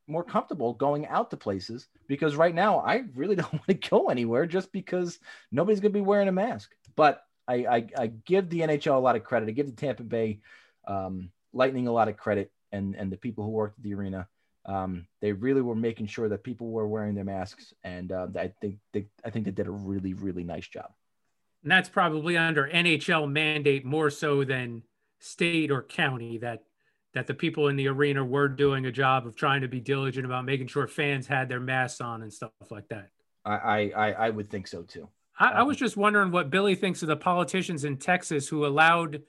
more 0.08 0.24
comfortable 0.24 0.74
going 0.74 1.08
out 1.08 1.30
to 1.32 1.38
places 1.38 1.88
because 2.08 2.36
right 2.36 2.56
now 2.56 2.80
I 2.80 3.04
really 3.16 3.36
don't 3.38 3.54
want 3.54 3.68
to 3.68 3.90
go 3.90 4.10
anywhere 4.10 4.46
just 4.46 4.72
because 4.72 5.20
nobody's 5.52 5.80
going 5.80 5.94
to 5.94 6.00
be 6.00 6.02
wearing 6.02 6.30
a 6.30 6.34
mask. 6.34 6.72
But 6.96 7.22
I, 7.48 7.56
I, 7.56 7.88
I 7.98 8.08
give 8.08 8.50
the 8.50 8.62
NHL 8.62 8.96
a 8.96 9.00
lot 9.00 9.16
of 9.16 9.24
credit. 9.24 9.50
I 9.50 9.52
give 9.52 9.66
the 9.66 9.74
Tampa 9.74 10.04
Bay 10.04 10.40
um, 10.88 11.32
Lightning 11.52 11.88
a 11.88 11.92
lot 11.92 12.08
of 12.08 12.18
credit 12.18 12.52
and, 12.72 12.96
and 12.96 13.12
the 13.12 13.18
people 13.18 13.44
who 13.44 13.52
worked 13.52 13.78
at 13.78 13.84
the 13.84 13.94
arena. 13.94 14.28
Um, 14.66 15.08
they 15.22 15.34
really 15.34 15.62
were 15.62 15.76
making 15.76 16.08
sure 16.08 16.30
that 16.30 16.44
people 16.44 16.72
were 16.72 16.88
wearing 16.88 17.16
their 17.16 17.26
masks, 17.26 17.74
and 17.84 18.12
uh, 18.12 18.28
I 18.38 18.54
think 18.62 18.78
they, 18.94 19.08
I 19.24 19.30
think 19.30 19.46
they 19.46 19.52
did 19.52 19.68
a 19.68 19.72
really 19.72 20.14
really 20.14 20.44
nice 20.44 20.68
job. 20.68 20.92
And 21.64 21.72
that's 21.72 21.90
probably 21.90 22.38
under 22.38 22.68
NHL 22.68 23.30
mandate 23.32 23.86
more 23.86 24.10
so 24.10 24.44
than 24.44 24.84
state 25.20 25.72
or 25.72 25.82
county 25.82 26.38
that 26.40 26.64
that 27.14 27.28
the 27.28 27.34
people 27.34 27.68
in 27.68 27.76
the 27.76 27.88
arena 27.88 28.24
were 28.26 28.48
doing 28.48 28.86
a 28.86 28.92
job 28.92 29.28
of 29.28 29.36
trying 29.36 29.62
to 29.62 29.68
be 29.68 29.80
diligent 29.80 30.26
about 30.26 30.46
making 30.46 30.68
sure 30.68 30.88
fans 30.88 31.28
had 31.28 31.48
their 31.48 31.60
masks 31.60 32.02
on 32.02 32.22
and 32.22 32.34
stuff 32.34 32.52
like 32.70 32.88
that. 32.90 33.10
I 33.46 33.92
I, 33.96 34.12
I 34.12 34.30
would 34.30 34.50
think 34.50 34.68
so 34.68 34.84
too. 34.84 35.10
I, 35.40 35.50
I 35.50 35.64
was 35.64 35.78
just 35.78 35.98
wondering 35.98 36.32
what 36.32 36.50
Billy 36.50 36.76
thinks 36.76 37.02
of 37.02 37.08
the 37.08 37.16
politicians 37.16 37.84
in 37.84 37.98
Texas 37.98 38.48
who 38.48 38.66
allowed 38.66 39.24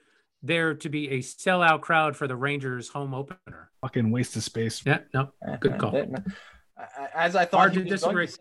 there 0.45 0.73
to 0.75 0.89
be 0.89 1.09
a 1.09 1.19
sellout 1.19 1.81
crowd 1.81 2.15
for 2.15 2.27
the 2.27 2.35
Rangers 2.35 2.89
home 2.89 3.13
opener. 3.13 3.71
Fucking 3.81 4.11
waste 4.11 4.35
of 4.35 4.43
space. 4.43 4.85
Yeah, 4.85 4.99
no, 5.13 5.31
good 5.59 5.77
call. 5.77 5.95
As 7.13 7.35
I 7.35 7.45
thought, 7.45 7.57
hard 7.57 7.73
to 7.73 7.83
disagree. 7.83 8.27
To 8.27 8.37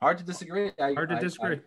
hard 0.00 0.18
to 0.18 0.24
disagree. 0.24 0.70
I, 0.78 0.94
hard 0.94 1.10
to 1.10 1.16
I, 1.16 1.20
disagree. 1.20 1.60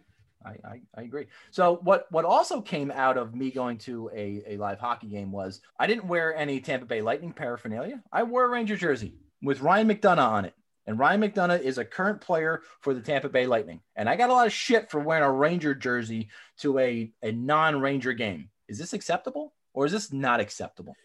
I, 0.46 0.50
I, 0.50 0.82
I, 0.96 1.02
agree. 1.02 1.26
So 1.52 1.80
what 1.84 2.08
what 2.12 2.26
also 2.26 2.62
came 2.62 2.92
out 2.92 3.18
of 3.18 3.36
me 3.36 3.52
going 3.52 3.78
to 3.80 4.10
a, 4.14 4.44
a 4.48 4.58
live 4.58 4.80
hockey 4.80 5.08
game 5.08 5.32
was 5.32 5.62
I 5.80 5.88
didn't 5.88 6.08
wear 6.08 6.36
any 6.36 6.60
Tampa 6.60 6.86
Bay 6.86 7.02
Lightning 7.02 7.34
paraphernalia. 7.34 8.02
I 8.12 8.24
wore 8.24 8.46
a 8.46 8.50
Ranger 8.50 8.78
jersey 8.78 9.16
with 9.42 9.62
Ryan 9.62 9.90
McDonagh 9.90 10.20
on 10.20 10.46
it. 10.46 10.54
And 10.86 10.98
Ryan 10.98 11.22
McDonagh 11.22 11.62
is 11.62 11.78
a 11.78 11.86
current 11.86 12.22
player 12.22 12.62
for 12.80 12.94
the 12.94 13.02
Tampa 13.02 13.28
Bay 13.28 13.46
Lightning. 13.46 13.82
And 13.98 14.10
I 14.10 14.16
got 14.16 14.30
a 14.30 14.34
lot 14.34 14.48
of 14.48 14.54
shit 14.54 14.90
for 14.90 15.02
wearing 15.02 15.24
a 15.24 15.32
Ranger 15.32 15.76
jersey 15.76 16.30
to 16.60 16.80
a, 16.80 17.12
a 17.22 17.34
non-Ranger 17.34 18.14
game. 18.14 18.50
Is 18.70 18.78
this 18.78 18.94
acceptable 18.94 19.54
or 19.78 19.86
is 19.86 19.92
this 19.92 20.12
not 20.12 20.40
acceptable? 20.40 20.96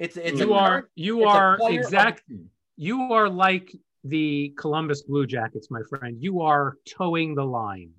It's 0.00 0.16
it's 0.16 0.40
you 0.40 0.54
are 0.54 0.90
you 0.96 1.22
are 1.22 1.56
exact 1.62 2.24
you 2.76 3.00
are 3.00 3.28
like 3.28 3.72
the 4.02 4.52
Columbus 4.58 5.02
Blue 5.02 5.24
Jackets, 5.24 5.70
my 5.70 5.80
friend. 5.88 6.16
You 6.20 6.42
are 6.42 6.78
towing 6.84 7.36
the 7.36 7.44
line. 7.44 7.92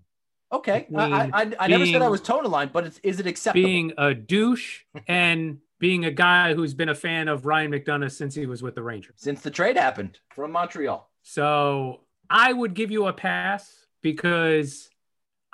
Okay, 0.52 0.88
I, 0.94 1.30
I, 1.34 1.52
I 1.58 1.68
never 1.68 1.86
said 1.86 2.02
I 2.02 2.10
was 2.10 2.20
towing 2.20 2.44
the 2.44 2.50
line, 2.50 2.70
but 2.72 2.86
it's, 2.86 3.00
is 3.02 3.22
it 3.22 3.28
acceptable? 3.28 3.66
Being 3.66 3.94
a 3.98 4.14
douche 4.14 4.82
and 5.08 5.60
being 5.80 6.04
a 6.04 6.12
guy 6.12 6.54
who's 6.54 6.74
been 6.74 6.90
a 6.90 6.96
fan 6.96 7.30
of 7.30 7.46
Ryan 7.46 7.72
McDonagh 7.72 8.12
since 8.12 8.36
he 8.36 8.46
was 8.46 8.62
with 8.62 8.76
the 8.76 8.84
Rangers. 8.84 9.16
Since 9.16 9.42
the 9.42 9.52
trade 9.52 9.78
happened 9.78 10.20
from 10.36 10.52
Montreal. 10.52 11.10
So 11.24 12.02
I 12.30 12.52
would 12.52 12.74
give 12.74 12.92
you 12.92 13.08
a 13.08 13.14
pass 13.14 13.74
because 14.02 14.90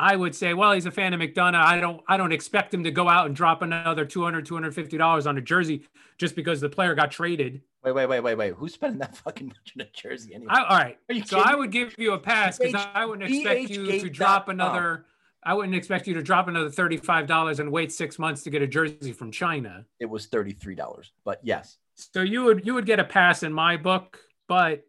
I 0.01 0.15
would 0.15 0.35
say, 0.35 0.55
well, 0.55 0.71
he's 0.71 0.87
a 0.87 0.91
fan 0.91 1.13
of 1.13 1.19
McDonagh. 1.19 1.63
I 1.63 1.79
don't 1.79 2.01
I 2.07 2.17
don't 2.17 2.31
expect 2.31 2.73
him 2.73 2.83
to 2.85 2.91
go 2.91 3.07
out 3.07 3.27
and 3.27 3.35
drop 3.35 3.61
another 3.61 4.03
200 4.03 4.47
$250 4.47 5.27
on 5.27 5.37
a 5.37 5.41
jersey 5.41 5.83
just 6.17 6.35
because 6.35 6.59
the 6.59 6.69
player 6.69 6.95
got 6.95 7.11
traded. 7.11 7.61
Wait, 7.83 7.91
wait, 7.91 8.07
wait, 8.07 8.19
wait, 8.21 8.35
wait. 8.35 8.53
Who's 8.55 8.73
spending 8.73 8.97
that 8.99 9.15
fucking 9.23 9.47
much 9.49 9.73
on 9.77 9.85
a 9.85 9.89
jersey 9.93 10.33
anyway? 10.33 10.51
I, 10.51 10.63
all 10.63 10.77
right. 10.77 10.97
So 11.25 11.39
I 11.39 11.53
would 11.53 11.71
give 11.71 11.93
you 11.99 12.13
a 12.13 12.17
pass 12.17 12.57
because 12.57 12.83
I 12.95 13.05
wouldn't 13.05 13.31
expect 13.31 13.69
you 13.69 13.99
to 13.99 14.09
drop 14.09 14.49
another. 14.49 15.05
I 15.43 15.53
wouldn't 15.53 15.75
expect 15.75 16.07
you 16.07 16.15
to 16.15 16.23
drop 16.23 16.47
another 16.47 16.69
thirty-five 16.71 17.27
dollars 17.27 17.59
and 17.59 17.71
wait 17.71 17.91
six 17.91 18.17
months 18.17 18.41
to 18.43 18.49
get 18.49 18.63
a 18.63 18.67
jersey 18.67 19.11
from 19.11 19.31
China. 19.31 19.85
It 19.99 20.07
was 20.07 20.25
thirty-three 20.25 20.75
dollars, 20.75 21.11
but 21.23 21.39
yes. 21.43 21.77
So 21.93 22.21
you 22.21 22.43
would 22.43 22.65
you 22.65 22.73
would 22.73 22.87
get 22.87 22.99
a 22.99 23.03
pass 23.03 23.43
in 23.43 23.53
my 23.53 23.77
book, 23.77 24.19
but 24.47 24.83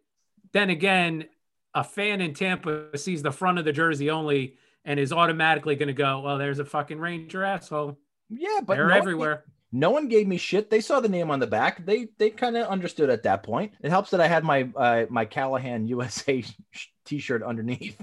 then 0.53 0.71
again, 0.71 1.25
a 1.75 1.83
fan 1.83 2.19
in 2.19 2.33
Tampa 2.33 2.97
sees 2.97 3.21
the 3.21 3.31
front 3.31 3.59
of 3.59 3.65
the 3.65 3.71
jersey 3.71 4.09
only 4.09 4.57
and 4.85 4.99
is 4.99 5.13
automatically 5.13 5.75
going 5.75 5.87
to 5.87 5.93
go, 5.93 6.21
well, 6.21 6.37
there's 6.37 6.59
a 6.59 6.65
fucking 6.65 6.99
Ranger 6.99 7.43
asshole. 7.43 7.97
Yeah, 8.29 8.59
but 8.65 8.75
they're 8.75 8.89
no 8.89 8.95
everywhere. 8.95 9.43
One, 9.71 9.81
no 9.81 9.89
one 9.91 10.07
gave 10.07 10.27
me 10.27 10.37
shit. 10.37 10.69
They 10.69 10.81
saw 10.81 10.99
the 10.99 11.09
name 11.09 11.31
on 11.31 11.39
the 11.39 11.47
back. 11.47 11.85
They 11.85 12.07
they 12.17 12.29
kind 12.29 12.55
of 12.57 12.67
understood 12.67 13.09
at 13.09 13.23
that 13.23 13.43
point. 13.43 13.73
It 13.81 13.89
helps 13.89 14.11
that 14.11 14.21
I 14.21 14.27
had 14.27 14.43
my 14.43 14.69
uh, 14.75 15.05
my 15.09 15.25
Callahan 15.25 15.87
USA 15.87 16.43
T-shirt 17.05 17.43
underneath, 17.43 17.99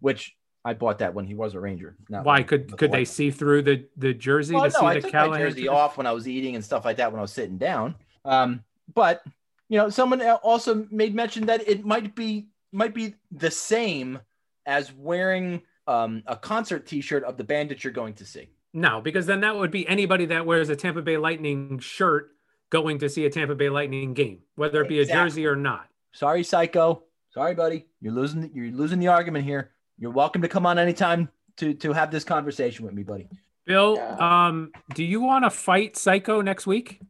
which 0.00 0.36
I 0.64 0.74
bought 0.74 0.98
that 0.98 1.14
when 1.14 1.24
he 1.24 1.34
was 1.34 1.54
a 1.54 1.60
Ranger. 1.60 1.96
Why 2.08 2.42
could 2.42 2.76
could 2.76 2.90
they 2.90 3.04
see 3.04 3.30
through 3.30 3.62
the 3.62 3.86
the 3.96 4.14
jersey 4.14 4.54
well, 4.54 4.64
to 4.64 4.70
no, 4.70 4.80
see 4.80 4.86
I 4.86 4.94
the 4.94 5.00
took 5.02 5.12
Callahan 5.12 5.30
my 5.30 5.38
jersey 5.38 5.68
off 5.68 5.96
when 5.96 6.06
I 6.06 6.12
was 6.12 6.26
eating 6.26 6.56
and 6.56 6.64
stuff 6.64 6.84
like 6.84 6.96
that 6.96 7.12
when 7.12 7.18
I 7.18 7.22
was 7.22 7.32
sitting 7.32 7.56
down. 7.56 7.94
Um, 8.24 8.64
but 8.92 9.22
you 9.68 9.78
know, 9.78 9.90
someone 9.90 10.20
also 10.22 10.86
made 10.90 11.14
mention 11.14 11.46
that 11.46 11.68
it 11.68 11.84
might 11.84 12.14
be 12.16 12.48
might 12.72 12.94
be 12.94 13.14
the 13.30 13.50
same 13.50 14.18
as 14.66 14.92
wearing 14.92 15.62
um, 15.86 16.22
a 16.26 16.36
concert 16.36 16.86
T-shirt 16.86 17.24
of 17.24 17.36
the 17.36 17.44
band 17.44 17.70
that 17.70 17.84
you're 17.84 17.92
going 17.92 18.14
to 18.14 18.24
see. 18.24 18.48
No, 18.72 19.00
because 19.00 19.26
then 19.26 19.40
that 19.40 19.56
would 19.56 19.70
be 19.70 19.86
anybody 19.88 20.26
that 20.26 20.44
wears 20.44 20.68
a 20.68 20.76
Tampa 20.76 21.02
Bay 21.02 21.16
Lightning 21.16 21.78
shirt 21.78 22.32
going 22.70 22.98
to 22.98 23.08
see 23.08 23.24
a 23.24 23.30
Tampa 23.30 23.54
Bay 23.54 23.68
Lightning 23.68 24.12
game, 24.12 24.40
whether 24.56 24.82
it 24.82 24.88
be 24.88 25.00
exactly. 25.00 25.20
a 25.20 25.24
jersey 25.24 25.46
or 25.46 25.56
not. 25.56 25.88
Sorry, 26.12 26.42
psycho. 26.42 27.02
Sorry, 27.32 27.54
buddy. 27.54 27.86
You're 28.00 28.12
losing. 28.12 28.50
You're 28.54 28.72
losing 28.72 28.98
the 28.98 29.08
argument 29.08 29.44
here. 29.44 29.70
You're 29.98 30.10
welcome 30.10 30.42
to 30.42 30.48
come 30.48 30.66
on 30.66 30.78
anytime 30.78 31.28
to 31.56 31.74
to 31.74 31.92
have 31.92 32.10
this 32.10 32.24
conversation 32.24 32.84
with 32.84 32.94
me, 32.94 33.02
buddy. 33.02 33.28
Bill, 33.66 33.98
um, 33.98 34.70
do 34.94 35.04
you 35.04 35.20
want 35.20 35.44
to 35.44 35.50
fight 35.50 35.96
Psycho 35.96 36.40
next 36.40 36.66
week? 36.68 37.00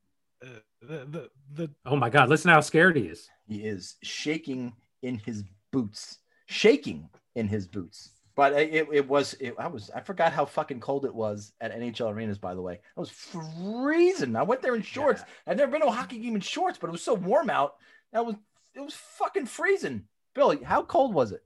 Uh, 0.42 0.60
the, 0.80 0.96
the, 1.04 1.30
the... 1.52 1.70
Oh 1.84 1.96
my 1.96 2.08
God! 2.08 2.28
Listen 2.28 2.50
how 2.50 2.60
scared 2.60 2.96
he 2.96 3.02
is. 3.02 3.28
He 3.46 3.58
is 3.58 3.96
shaking 4.02 4.72
in 5.02 5.18
his 5.18 5.44
boots, 5.70 6.18
shaking 6.46 7.08
in 7.34 7.46
his 7.46 7.66
boots. 7.66 8.10
But 8.36 8.52
it, 8.52 8.86
it 8.92 9.08
was 9.08 9.34
it, 9.40 9.54
I 9.58 9.66
was 9.66 9.90
I 9.94 10.00
forgot 10.00 10.32
how 10.32 10.44
fucking 10.44 10.80
cold 10.80 11.06
it 11.06 11.14
was 11.14 11.52
at 11.58 11.74
NHL 11.74 12.12
arenas. 12.12 12.38
By 12.38 12.54
the 12.54 12.60
way, 12.60 12.74
it 12.74 13.00
was 13.00 13.08
freezing. 13.08 14.36
I 14.36 14.42
went 14.42 14.60
there 14.60 14.76
in 14.76 14.82
shorts. 14.82 15.22
Yeah. 15.26 15.52
I've 15.52 15.56
never 15.56 15.72
been 15.72 15.80
to 15.80 15.86
a 15.86 15.90
hockey 15.90 16.18
game 16.18 16.34
in 16.34 16.42
shorts, 16.42 16.78
but 16.78 16.88
it 16.88 16.92
was 16.92 17.02
so 17.02 17.14
warm 17.14 17.48
out. 17.48 17.76
That 18.12 18.26
was 18.26 18.36
it 18.74 18.80
was 18.80 18.92
fucking 18.94 19.46
freezing. 19.46 20.04
Billy, 20.34 20.62
how 20.62 20.82
cold 20.82 21.14
was 21.14 21.32
it? 21.32 21.42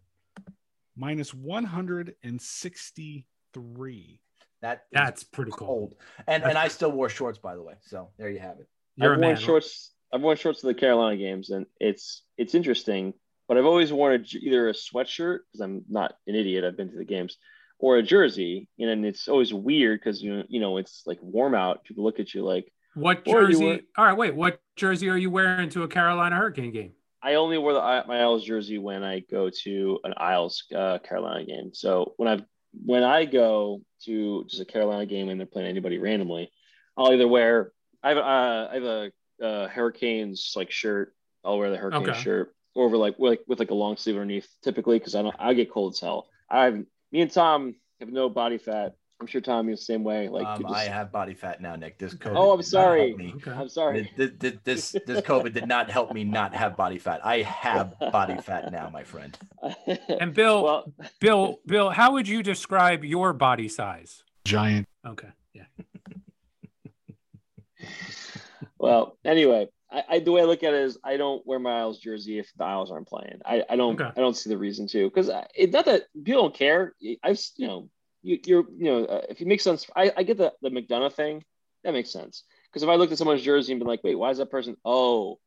Minus 0.96 1.33
one 1.33 1.62
hundred 1.62 2.16
and 2.24 2.42
sixty 2.42 3.29
three. 3.55 4.20
That 4.61 4.83
that's 4.90 5.22
pretty 5.22 5.53
cold. 5.53 5.94
cold. 5.94 5.94
And 6.26 6.42
and 6.42 6.59
I 6.59 6.66
still 6.66 6.90
wore 6.90 7.09
shorts, 7.09 7.38
by 7.38 7.55
the 7.55 7.62
way. 7.62 7.74
So 7.83 8.09
there 8.18 8.31
you 8.31 8.40
have 8.40 8.59
it. 8.59 8.66
You're 8.96 9.14
I've 9.14 9.20
worn 9.20 9.37
shorts. 9.37 9.92
I've 10.12 10.22
worn 10.22 10.37
shorts 10.37 10.61
to 10.62 10.66
the 10.66 10.74
Carolina 10.74 11.16
games, 11.16 11.50
and 11.50 11.66
it's 11.79 12.24
it's 12.37 12.57
interesting 12.57 13.14
but 13.50 13.58
I've 13.58 13.66
always 13.66 13.92
worn 13.92 14.14
a, 14.14 14.38
either 14.38 14.68
a 14.68 14.72
sweatshirt 14.72 15.40
because 15.50 15.60
I'm 15.60 15.84
not 15.88 16.14
an 16.28 16.36
idiot. 16.36 16.62
I've 16.62 16.76
been 16.76 16.88
to 16.92 16.96
the 16.96 17.04
games, 17.04 17.36
or 17.80 17.96
a 17.96 18.02
jersey, 18.02 18.68
and 18.78 19.04
it's 19.04 19.26
always 19.26 19.52
weird 19.52 19.98
because 19.98 20.22
you 20.22 20.44
you 20.48 20.60
know 20.60 20.76
it's 20.76 21.02
like 21.04 21.18
warm 21.20 21.56
out. 21.56 21.82
People 21.82 22.04
look 22.04 22.20
at 22.20 22.32
you 22.32 22.44
like, 22.44 22.72
"What 22.94 23.24
jersey?" 23.24 23.82
All 23.98 24.04
right, 24.04 24.16
wait. 24.16 24.36
What 24.36 24.60
jersey 24.76 25.08
are 25.08 25.16
you 25.16 25.32
wearing 25.32 25.68
to 25.70 25.82
a 25.82 25.88
Carolina 25.88 26.36
Hurricane 26.36 26.70
game? 26.70 26.92
I 27.24 27.34
only 27.34 27.58
wear 27.58 27.74
the 27.74 27.80
my 28.06 28.20
Isles 28.20 28.44
jersey 28.44 28.78
when 28.78 29.02
I 29.02 29.24
go 29.28 29.50
to 29.64 29.98
an 30.04 30.14
Isles 30.16 30.62
uh, 30.72 30.98
Carolina 31.00 31.44
game. 31.44 31.74
So 31.74 32.14
when 32.18 32.28
I 32.28 32.44
when 32.84 33.02
I 33.02 33.24
go 33.24 33.80
to 34.04 34.44
just 34.44 34.62
a 34.62 34.64
Carolina 34.64 35.06
game 35.06 35.28
and 35.28 35.40
they're 35.40 35.46
playing 35.48 35.68
anybody 35.68 35.98
randomly, 35.98 36.52
I'll 36.96 37.12
either 37.12 37.26
wear 37.26 37.72
I 38.00 38.10
have 38.10 38.18
a, 38.18 38.20
uh, 38.20 38.68
I 38.70 38.74
have 38.74 38.84
a 38.84 39.12
uh, 39.44 39.68
Hurricanes 39.68 40.52
like 40.54 40.70
shirt. 40.70 41.16
I'll 41.44 41.58
wear 41.58 41.72
the 41.72 41.78
Hurricane 41.78 42.10
okay. 42.10 42.20
shirt 42.20 42.54
over 42.76 42.96
like 42.96 43.18
with, 43.18 43.30
like 43.30 43.40
with 43.46 43.59
like 43.59 43.70
a 43.70 43.74
long 43.74 43.96
sleeve 43.96 44.16
underneath 44.16 44.48
typically 44.62 44.98
because 44.98 45.14
I 45.14 45.22
don't 45.22 45.35
I 45.38 45.54
get 45.54 45.70
cold 45.70 45.94
as 45.94 46.00
hell. 46.00 46.28
I 46.48 46.64
have 46.64 46.74
me 47.12 47.20
and 47.20 47.30
Tom 47.30 47.74
have 48.00 48.11
no 48.11 48.28
body 48.28 48.59
fat. 48.59 48.94
I'm 49.20 49.26
sure 49.26 49.42
Tom 49.42 49.68
is 49.68 49.80
the 49.80 49.85
same 49.85 50.02
way. 50.02 50.28
Like 50.28 50.46
um, 50.46 50.62
just... 50.62 50.74
I 50.74 50.85
have 50.85 51.12
body 51.12 51.35
fat 51.35 51.61
now, 51.61 51.76
Nick. 51.76 51.98
This 51.98 52.14
COVID. 52.14 52.37
Oh, 52.37 52.52
I'm 52.52 52.62
sorry. 52.62 53.14
Okay. 53.37 53.50
I'm 53.50 53.68
sorry. 53.68 54.11
This, 54.16 54.30
this, 54.38 54.54
this 54.64 54.96
this 55.06 55.20
COVID 55.20 55.52
did 55.52 55.68
not 55.68 55.90
help 55.90 56.14
me 56.14 56.24
not 56.24 56.54
have 56.54 56.74
body 56.74 56.98
fat. 56.98 57.20
I 57.22 57.42
have 57.42 57.94
body 58.12 58.40
fat 58.40 58.72
now, 58.72 58.88
my 58.90 59.04
friend. 59.04 59.38
And 60.20 60.33
Bill, 60.33 60.64
well... 60.64 60.92
Bill, 61.20 61.61
Bill, 61.66 61.90
how 61.90 62.12
would 62.12 62.28
you 62.28 62.42
describe 62.42 63.04
your 63.04 63.35
body 63.35 63.68
size? 63.68 64.24
Giant. 64.44 64.88
Okay. 65.06 65.28
Yeah. 65.52 65.64
well, 68.78 69.18
anyway, 69.24 69.68
I, 69.92 70.05
I 70.09 70.18
the 70.20 70.33
way 70.33 70.42
I 70.42 70.44
look 70.44 70.62
at 70.62 70.74
it 70.74 70.83
is 70.83 70.98
I 71.05 71.16
don't 71.16 71.44
wear 71.46 71.59
my 71.59 71.81
Isles 71.81 71.98
jersey 71.98 72.38
if 72.38 72.50
the 72.57 72.64
Isles 72.64 72.90
aren't 72.90 73.09
playing. 73.09 73.40
I, 73.44 73.64
I 73.68 73.76
don't 73.76 74.00
Okay. 74.00 74.11
I 74.16 74.20
don't 74.20 74.37
see 74.37 74.50
the 74.50 74.59
reason 74.59 74.87
to 74.88 75.09
because 75.09 75.31
it's 75.55 75.72
not 75.72 75.87
that 75.87 76.05
people 76.24 76.42
don't 76.42 76.55
care. 76.55 76.94
I've 77.22 77.40
you 77.57 77.66
know 77.66 77.90
you, 78.22 78.38
you're 78.44 78.64
you 78.76 78.85
know 78.85 79.05
uh, 79.05 79.22
if 79.29 79.40
it 79.40 79.46
makes 79.46 79.64
sense. 79.64 79.87
I, 79.96 80.12
I 80.16 80.22
get 80.22 80.38
the 80.38 80.53
the 80.62 80.70
McDonagh 80.70 81.12
thing 81.12 81.44
that 81.85 81.92
makes 81.92 82.11
sense 82.11 82.44
because 82.68 82.83
if 82.83 82.88
I 82.88 82.94
looked 82.94 83.12
at 83.12 83.18
someone's 83.18 83.42
jersey 83.42 83.72
and 83.72 83.81
been 83.81 83.88
like, 83.88 84.05
wait, 84.05 84.16
why 84.16 84.31
is 84.31 84.38
that 84.38 84.50
person? 84.50 84.76
Oh, 84.85 85.38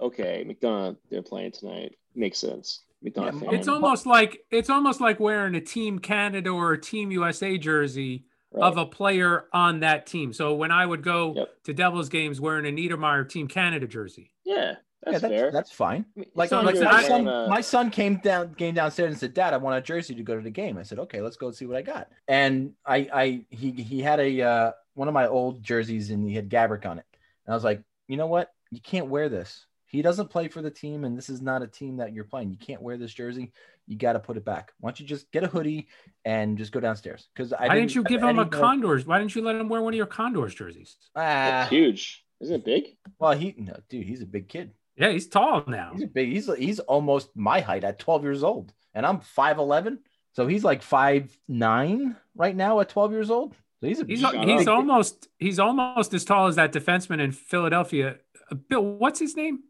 okay, 0.00 0.44
McDonagh 0.46 0.96
they're 1.10 1.22
playing 1.22 1.52
tonight. 1.52 1.96
Makes 2.14 2.38
sense. 2.38 2.80
McDonagh 3.04 3.34
Yeah, 3.34 3.40
fan. 3.40 3.54
It's 3.54 3.68
almost 3.68 4.06
like 4.06 4.40
it's 4.50 4.70
almost 4.70 5.00
like 5.00 5.20
wearing 5.20 5.54
a 5.54 5.60
Team 5.60 5.98
Canada 5.98 6.50
or 6.50 6.72
a 6.72 6.80
Team 6.80 7.10
USA 7.10 7.58
jersey 7.58 8.24
Right. 8.54 8.62
of 8.68 8.76
a 8.76 8.84
player 8.86 9.46
on 9.52 9.80
that 9.80 10.06
team. 10.06 10.32
So 10.32 10.54
when 10.54 10.70
I 10.70 10.84
would 10.84 11.02
go 11.02 11.34
Yep. 11.34 11.48
to 11.64 11.72
Devils 11.74 12.08
games 12.10 12.40
wearing 12.40 12.66
a 12.66 12.70
Niedermayer 12.70 13.28
Team 13.28 13.48
Canada 13.48 13.86
jersey, 13.86 14.34
yeah, 14.44 14.54
yeah, 14.54 14.74
that's, 15.04 15.22
that's 15.22 15.32
fair. 15.34 15.50
that's 15.50 15.72
fine. 15.72 16.04
Like, 16.34 16.46
it's 16.46 16.52
not 16.52 16.64
like 16.66 16.74
like 16.76 16.84
my 16.84 17.02
son, 17.08 17.28
a- 17.28 17.48
my 17.48 17.60
son 17.62 17.90
came 17.90 18.16
down, 18.16 18.54
came 18.54 18.74
downstairs 18.74 19.10
and 19.10 19.18
said, 19.18 19.32
"Dad, 19.34 19.54
I 19.54 19.56
want 19.56 19.78
a 19.78 19.80
jersey 19.80 20.14
to 20.14 20.22
go 20.22 20.36
to 20.36 20.42
the 20.42 20.50
game." 20.50 20.76
I 20.76 20.82
said, 20.82 20.98
"Okay, 20.98 21.20
let's 21.22 21.36
go 21.36 21.50
see 21.50 21.64
what 21.66 21.76
I 21.76 21.82
got." 21.82 22.08
And 22.28 22.72
I, 22.86 23.08
I, 23.12 23.44
he, 23.50 23.70
he 23.72 24.00
had 24.02 24.20
a 24.20 24.42
uh, 24.42 24.72
one 24.94 25.08
of 25.08 25.14
my 25.14 25.26
old 25.26 25.62
jerseys, 25.62 26.10
and 26.10 26.28
he 26.28 26.34
had 26.34 26.50
Gaborik 26.50 26.84
on 26.84 26.98
it. 26.98 27.06
And 27.46 27.52
I 27.52 27.56
was 27.56 27.64
like, 27.64 27.82
you 28.06 28.16
know 28.18 28.26
what? 28.26 28.52
You 28.70 28.80
can't 28.80 29.06
wear 29.08 29.28
this. 29.30 29.66
He 29.86 30.02
doesn't 30.02 30.28
play 30.30 30.48
for 30.48 30.62
the 30.62 30.70
team, 30.70 31.04
and 31.04 31.16
this 31.16 31.28
is 31.30 31.40
not 31.42 31.62
a 31.62 31.66
team 31.66 31.96
that 31.96 32.12
you're 32.12 32.24
playing. 32.24 32.50
You 32.50 32.58
can't 32.58 32.80
wear 32.82 32.96
this 32.96 33.12
jersey. 33.12 33.52
You 33.86 33.98
got 33.98 34.12
to 34.14 34.20
put 34.20 34.36
it 34.36 34.44
back. 34.44 34.72
Why 34.78 34.90
don't 34.90 35.00
you 35.00 35.06
just 35.06 35.30
get 35.32 35.44
a 35.44 35.48
hoodie 35.48 35.88
and 36.24 36.56
just 36.56 36.72
go 36.72 36.80
downstairs? 36.80 37.28
Because 37.34 37.52
I 37.52 37.68
why 37.68 37.74
didn't 37.74 37.94
you 37.94 38.04
give 38.04 38.22
him 38.22 38.38
a 38.38 38.46
Condors? 38.46 39.06
Why 39.06 39.18
didn't 39.18 39.34
you 39.34 39.42
let 39.42 39.56
him 39.56 39.68
wear 39.68 39.82
one 39.82 39.92
of 39.92 39.96
your 39.96 40.06
Condors 40.06 40.54
jerseys? 40.54 40.96
Ah, 41.16 41.20
That's 41.20 41.70
huge. 41.70 42.24
Isn't 42.40 42.56
it 42.56 42.64
big? 42.64 42.84
well, 43.18 43.32
he 43.32 43.54
no, 43.56 43.76
dude, 43.88 44.06
he's 44.06 44.22
a 44.22 44.26
big 44.26 44.48
kid. 44.48 44.72
Yeah, 44.96 45.10
he's 45.10 45.28
tall 45.28 45.64
now. 45.66 45.90
He's 45.94 46.02
a 46.02 46.06
big. 46.08 46.30
He's 46.30 46.52
he's 46.54 46.80
almost 46.80 47.30
my 47.34 47.60
height 47.60 47.84
at 47.84 47.98
12 47.98 48.24
years 48.24 48.42
old, 48.44 48.72
and 48.94 49.06
I'm 49.06 49.20
5'11. 49.20 49.98
So 50.32 50.46
he's 50.46 50.64
like 50.64 50.82
five 50.82 51.36
nine 51.48 52.16
right 52.34 52.54
now 52.56 52.80
at 52.80 52.88
12 52.88 53.12
years 53.12 53.30
old. 53.30 53.54
So 53.80 53.86
he's 53.86 54.00
a 54.00 54.04
He's 54.04 54.24
he's 54.24 54.68
almost 54.68 55.28
he's 55.38 55.58
almost 55.58 56.14
as 56.14 56.24
tall 56.24 56.46
as 56.46 56.56
that 56.56 56.72
defenseman 56.72 57.20
in 57.20 57.32
Philadelphia. 57.32 58.16
Uh, 58.50 58.54
Bill, 58.54 58.84
what's 58.84 59.18
his 59.18 59.36
name? 59.36 59.60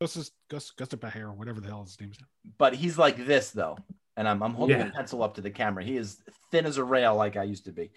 Gus 0.00 0.30
Gus 0.50 0.70
Gus 0.72 0.88
Baher 0.90 1.22
or 1.22 1.32
whatever 1.32 1.60
the 1.60 1.68
hell 1.68 1.82
his 1.84 1.98
name's. 2.00 2.18
but 2.58 2.74
he's 2.74 2.98
like 2.98 3.26
this 3.26 3.50
though, 3.50 3.78
and 4.16 4.28
I'm 4.28 4.42
I'm 4.42 4.52
holding 4.54 4.78
Yeah. 4.78 4.88
a 4.88 4.92
pencil 4.92 5.22
up 5.22 5.34
to 5.36 5.40
the 5.40 5.50
camera. 5.50 5.82
He 5.84 5.96
is 5.96 6.20
thin 6.50 6.66
as 6.66 6.76
a 6.76 6.84
rail, 6.84 7.14
like 7.16 7.36
I 7.36 7.44
used 7.44 7.64
to 7.64 7.72
be, 7.72 7.90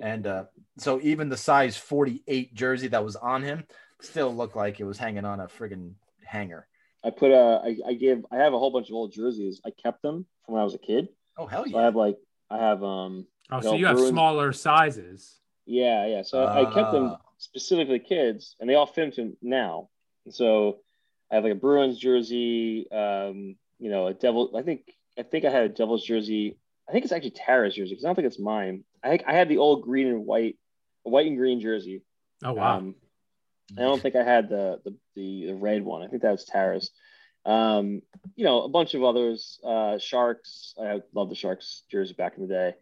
and 0.00 0.26
uh, 0.26 0.44
so 0.78 1.00
even 1.02 1.28
the 1.30 1.36
size 1.36 1.76
48 1.76 2.54
jersey 2.54 2.88
that 2.88 3.02
was 3.04 3.16
on 3.16 3.42
him 3.42 3.64
still 4.02 4.34
looked 4.34 4.54
like 4.56 4.80
it 4.80 4.84
was 4.84 4.98
hanging 4.98 5.24
on 5.24 5.40
a 5.40 5.46
friggin' 5.46 5.92
hanger. 6.24 6.66
I 7.02 7.10
put 7.10 7.30
a. 7.30 7.60
I, 7.64 7.76
I 7.88 7.92
gave. 7.94 8.24
I 8.30 8.36
have 8.36 8.52
a 8.52 8.58
whole 8.58 8.70
bunch 8.70 8.88
of 8.90 8.94
old 8.94 9.12
jerseys. 9.12 9.60
I 9.64 9.70
kept 9.70 10.02
them 10.02 10.26
from 10.44 10.54
when 10.54 10.60
I 10.60 10.64
was 10.64 10.74
a 10.74 10.78
kid. 10.78 11.08
Oh 11.38 11.46
hell 11.46 11.64
So 11.70 11.78
I 11.78 11.84
have 11.84 11.96
like. 11.96 12.16
I 12.50 12.58
have 12.58 12.82
um. 12.84 13.26
Oh, 13.50 13.60
so 13.60 13.74
you 13.76 13.86
have 13.86 13.94
Bruins- 13.96 14.10
smaller 14.10 14.52
sizes. 14.52 15.40
Yeah, 15.64 16.06
yeah. 16.06 16.22
So 16.22 16.46
I 16.46 16.64
kept 16.64 16.92
them 16.92 17.12
Ah. 17.12 17.18
specifically 17.38 17.98
kids, 17.98 18.56
and 18.60 18.68
they 18.68 18.74
all 18.74 18.86
fit 18.86 19.14
to 19.14 19.36
now. 19.40 19.88
And 20.26 20.34
so 20.34 20.78
I 21.30 21.36
have 21.36 21.44
like 21.44 21.52
a 21.52 21.56
Bruins 21.56 21.98
jersey. 21.98 22.86
Um, 22.90 23.56
you 23.78 23.90
know, 23.90 24.06
a 24.08 24.14
Devil. 24.14 24.52
I 24.56 24.62
think. 24.62 24.82
I 25.18 25.22
think 25.22 25.46
I 25.46 25.50
had 25.50 25.64
a 25.64 25.68
Devils 25.70 26.04
jersey. 26.04 26.58
I 26.88 26.92
think 26.92 27.04
it's 27.04 27.12
actually 27.12 27.30
Tara's 27.30 27.74
jersey 27.74 27.90
because 27.90 28.04
I 28.04 28.08
don't 28.08 28.16
think 28.16 28.26
it's 28.26 28.38
mine. 28.38 28.84
I 29.02 29.08
think 29.08 29.24
I 29.26 29.32
had 29.32 29.48
the 29.48 29.58
old 29.58 29.82
green 29.82 30.06
and 30.08 30.26
white, 30.26 30.56
white 31.02 31.26
and 31.26 31.36
green 31.36 31.60
jersey. 31.60 32.02
Oh 32.44 32.52
wow. 32.52 32.78
Um, 32.78 32.94
I 33.76 33.82
don't 33.82 34.00
think 34.00 34.14
I 34.14 34.22
had 34.22 34.48
the 34.48 34.80
the, 34.84 34.94
the, 35.14 35.46
the 35.46 35.54
red 35.54 35.82
one. 35.82 36.02
I 36.02 36.08
think 36.08 36.22
that 36.22 36.30
was 36.30 36.44
Tara's. 36.44 36.90
Um, 37.44 38.02
you 38.34 38.44
know, 38.44 38.62
a 38.62 38.68
bunch 38.68 38.94
of 38.94 39.04
others. 39.04 39.60
Uh, 39.64 39.98
Sharks. 39.98 40.74
I 40.80 41.00
love 41.14 41.28
the 41.28 41.34
Sharks 41.34 41.82
jersey 41.90 42.14
back 42.14 42.36
in 42.36 42.46
the 42.46 42.54
day, 42.54 42.74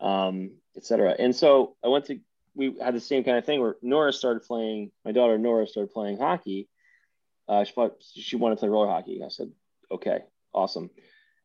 um, 0.00 0.52
etc. 0.76 1.14
And 1.18 1.34
so 1.34 1.76
I 1.84 1.88
went 1.88 2.06
to. 2.06 2.18
We 2.54 2.74
had 2.82 2.94
the 2.94 3.00
same 3.00 3.22
kind 3.22 3.38
of 3.38 3.44
thing 3.44 3.60
where 3.60 3.76
Nora 3.82 4.12
started 4.12 4.42
playing. 4.42 4.90
My 5.04 5.12
daughter 5.12 5.38
Nora 5.38 5.66
started 5.66 5.92
playing 5.92 6.18
hockey. 6.18 6.68
Uh, 7.48 7.64
she 7.64 7.72
thought 7.72 7.94
she 8.00 8.36
wanted 8.36 8.56
to 8.56 8.60
play 8.60 8.68
roller 8.68 8.88
hockey. 8.88 9.20
I 9.24 9.28
said, 9.28 9.50
okay, 9.90 10.18
awesome. 10.52 10.90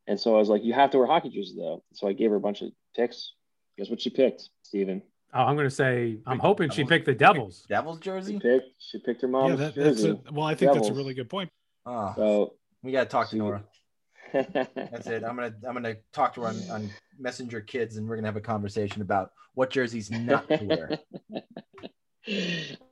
And 0.08 0.20
so 0.20 0.36
I 0.36 0.40
was 0.40 0.50
like, 0.50 0.64
you 0.64 0.74
have 0.74 0.92
to 0.92 0.98
wear 0.98 1.08
hockey 1.08 1.30
jersey 1.30 1.56
though. 1.58 1.84
So 1.94 2.08
I 2.08 2.14
gave 2.14 2.30
her 2.32 2.36
a 2.36 2.42
bunch 2.42 2.62
of 2.62 2.70
picks. 2.96 3.34
Guess 3.78 3.90
what 3.90 4.02
she 4.02 4.10
picked, 4.10 4.50
Steven? 4.64 5.02
oh, 5.34 5.42
I'm 5.44 5.56
gonna 5.56 5.70
say 5.70 6.20
I'm 6.28 6.38
Big 6.38 6.42
hoping 6.42 6.70
she 6.70 6.84
picked 6.84 7.06
the 7.06 7.16
Devils. 7.16 7.66
Devil's 7.70 8.00
jersey. 8.00 8.34
She 8.34 8.40
jersey. 8.40 8.60
picked. 8.60 8.82
She 8.82 9.00
picked 9.00 9.22
her 9.22 9.28
Yeah, 9.28 9.32
mom's 9.32 9.60
that, 9.60 9.76
that's 9.76 10.02
jersey. 10.02 10.20
a, 10.28 10.32
well, 10.32 10.46
I 10.46 10.56
think 10.56 10.74
that's 10.74 10.90
a 10.90 10.94
really 10.94 11.14
good 11.14 11.30
point. 11.30 11.50
Oh, 11.86 12.14
So 12.16 12.54
we 12.84 12.92
gotta 12.92 13.10
talk 13.10 13.30
to 13.30 13.36
Nora. 13.38 13.64
That's 14.34 15.06
it. 15.08 15.24
I'm 15.24 15.36
gonna 15.36 15.54
I'm 15.68 15.74
gonna 15.74 15.96
talk 16.12 16.34
to 16.36 16.42
her 16.42 16.48
on, 16.48 16.56
on 16.72 16.90
Messenger 17.20 17.62
Kids, 17.62 17.98
and 17.98 18.08
we're 18.10 18.16
gonna 18.16 18.28
have 18.28 18.36
a 18.36 18.42
conversation 18.42 19.04
about 19.04 19.30
what 19.54 19.70
jerseys 19.70 20.10
not 20.10 20.48
to 20.50 20.64
wear. 20.66 21.00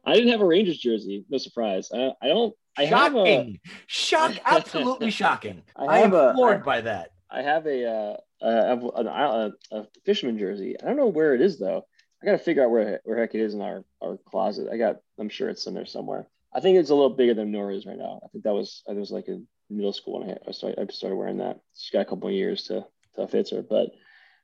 I 0.05 0.13
didn't 0.13 0.29
have 0.29 0.41
a 0.41 0.45
Rangers 0.45 0.77
jersey. 0.77 1.25
No 1.29 1.39
surprise. 1.39 1.89
I, 1.93 2.11
I 2.21 2.27
don't. 2.27 2.53
I 2.77 2.85
have 2.85 3.15
a. 3.15 3.17
shocking, 3.17 3.59
shock, 3.87 4.35
absolutely 4.45 5.11
shocking. 5.11 5.61
I 5.75 5.99
am 5.99 6.13
a- 6.13 6.33
floored 6.33 6.63
by 6.63 6.81
that. 6.81 7.11
I 7.29 7.41
have 7.41 7.65
a. 7.65 7.85
Uh, 7.85 8.17
uh, 8.43 8.45
I 8.45 8.67
have 8.69 8.83
an, 8.83 9.07
a, 9.07 9.51
a 9.71 9.87
fisherman 10.05 10.37
jersey. 10.37 10.75
I 10.81 10.85
don't 10.85 10.97
know 10.97 11.07
where 11.07 11.33
it 11.33 11.41
is 11.41 11.59
though. 11.59 11.85
I 12.21 12.25
got 12.25 12.33
to 12.33 12.37
figure 12.37 12.63
out 12.63 12.71
where 12.71 13.01
where 13.03 13.17
heck 13.17 13.35
it 13.35 13.41
is 13.41 13.53
in 13.53 13.61
our 13.61 13.83
our 14.01 14.17
closet. 14.17 14.67
I 14.71 14.77
got. 14.77 14.97
I'm 15.19 15.29
sure 15.29 15.49
it's 15.49 15.65
in 15.67 15.73
there 15.73 15.85
somewhere. 15.85 16.27
I 16.53 16.59
think 16.59 16.77
it's 16.77 16.89
a 16.89 16.95
little 16.95 17.09
bigger 17.15 17.33
than 17.33 17.51
Nora 17.51 17.75
is 17.75 17.85
right 17.85 17.97
now. 17.97 18.19
I 18.23 18.27
think 18.29 18.43
that 18.43 18.53
was. 18.53 18.83
I 18.89 18.93
was 18.93 19.11
like 19.11 19.27
in 19.27 19.47
middle 19.69 19.93
school 19.93 20.19
when 20.19 20.31
I, 20.31 20.37
I 20.47 20.51
started. 20.51 20.79
I 20.79 20.91
started 20.91 21.15
wearing 21.15 21.37
that. 21.37 21.59
She's 21.75 21.91
got 21.91 22.01
a 22.01 22.05
couple 22.05 22.27
of 22.27 22.33
years 22.33 22.63
to 22.65 22.85
to 23.15 23.27
fit 23.27 23.49
her, 23.49 23.61
but. 23.61 23.89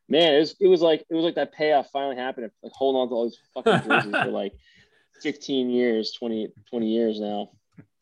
Man, 0.09 0.35
it 0.35 0.39
was, 0.39 0.55
it 0.61 0.67
was 0.67 0.81
like 0.81 1.03
it 1.09 1.13
was 1.13 1.25
like 1.25 1.35
that 1.35 1.51
payoff 1.51 1.89
finally 1.91 2.15
happened. 2.15 2.49
Like 2.63 2.71
holding 2.71 3.01
on 3.01 3.09
to 3.09 3.13
all 3.13 3.25
these 3.25 3.39
fucking 3.53 3.89
jerseys 3.89 4.23
for 4.23 4.31
like 4.31 4.53
15 5.21 5.69
years, 5.69 6.13
20, 6.13 6.47
20 6.69 6.87
years 6.87 7.19
now. 7.19 7.49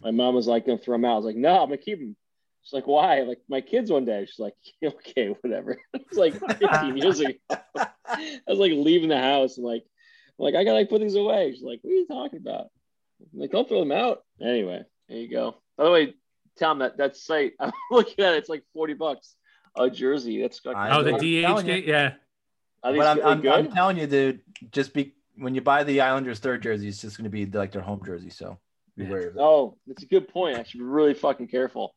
My 0.02 0.12
mom 0.12 0.36
was 0.36 0.48
like, 0.48 0.66
gonna 0.66 0.78
throw 0.78 0.96
them 0.96 1.06
out. 1.06 1.14
I 1.14 1.18
was 1.18 1.26
like, 1.26 1.36
no, 1.36 1.54
I'm 1.62 1.68
gonna 1.70 1.78
keep 1.78 2.00
them. 2.00 2.16
She's 2.64 2.74
like, 2.74 2.88
why? 2.88 3.22
Like 3.22 3.40
my 3.48 3.62
kids 3.62 3.92
one 3.92 4.06
day. 4.06 4.26
She's 4.26 4.40
like, 4.40 4.56
okay, 4.84 5.30
whatever. 5.42 5.78
It's 5.94 6.18
like 6.18 6.34
15 6.60 6.98
years 6.98 7.20
ago. 7.20 7.34
I 7.76 8.40
was 8.48 8.60
like 8.60 8.72
leaving 8.74 9.10
the 9.10 9.20
house 9.20 9.58
and 9.58 9.66
like, 9.66 9.84
I'm 10.40 10.46
like, 10.46 10.56
I 10.56 10.64
gotta 10.64 10.78
like 10.78 10.90
put 10.90 11.02
these 11.02 11.16
away. 11.16 11.52
She's 11.54 11.64
like, 11.64 11.80
what 11.82 11.92
are 11.92 11.96
you 11.96 12.08
talking 12.08 12.40
about? 12.40 12.68
I'm 13.34 13.40
like, 13.40 13.52
don't 13.52 13.68
throw 13.68 13.80
them 13.80 13.92
out. 13.92 14.24
Anyway, 14.42 14.84
there 15.10 15.18
you 15.18 15.30
go. 15.30 15.56
By 15.78 15.84
the 15.86 15.92
way, 15.92 16.14
Tom, 16.60 16.80
that 16.80 16.98
that 16.98 17.16
site, 17.16 17.54
I'm 17.60 17.72
looking 17.92 18.24
at 18.24 18.34
it, 18.34 18.38
it's 18.38 18.50
like 18.50 18.64
40 18.74 18.94
bucks 18.94 19.36
a 19.78 19.90
jersey. 19.90 20.42
That's 20.42 20.60
fucking 20.60 20.78
I 20.78 20.96
Oh, 20.98 21.04
the 21.04 21.12
know. 21.12 21.18
DH 21.18 21.42
telling 21.42 21.68
you. 21.68 21.74
game. 21.82 21.90
Yeah. 21.90 22.14
Are 22.84 22.94
these 22.94 23.00
But 23.02 23.08
I'm, 23.26 23.46
I'm. 23.48 23.48
I'm 23.52 23.72
telling 23.72 23.98
you, 23.98 24.08
dude, 24.08 24.42
just 24.72 24.94
be 24.94 25.16
when 25.38 25.56
you 25.56 25.62
buy 25.62 25.84
the 25.84 26.02
Islanders 26.02 26.40
third 26.40 26.62
jersey, 26.64 26.88
it's 26.88 27.02
just 27.02 27.18
gonna 27.18 27.30
be 27.30 27.46
like 27.46 27.72
their 27.72 27.82
home 27.82 28.02
jersey. 28.06 28.30
So 28.30 28.58
be 28.98 29.04
Yeah. 29.04 29.10
wary 29.10 29.26
of 29.28 29.36
it. 29.36 29.40
Oh, 29.40 29.78
that's 29.88 30.04
a 30.04 30.08
good 30.08 30.28
point. 30.28 30.58
I 30.58 30.64
should 30.64 30.80
be 30.80 30.86
really 30.86 31.14
fucking 31.14 31.48
careful. 31.48 31.96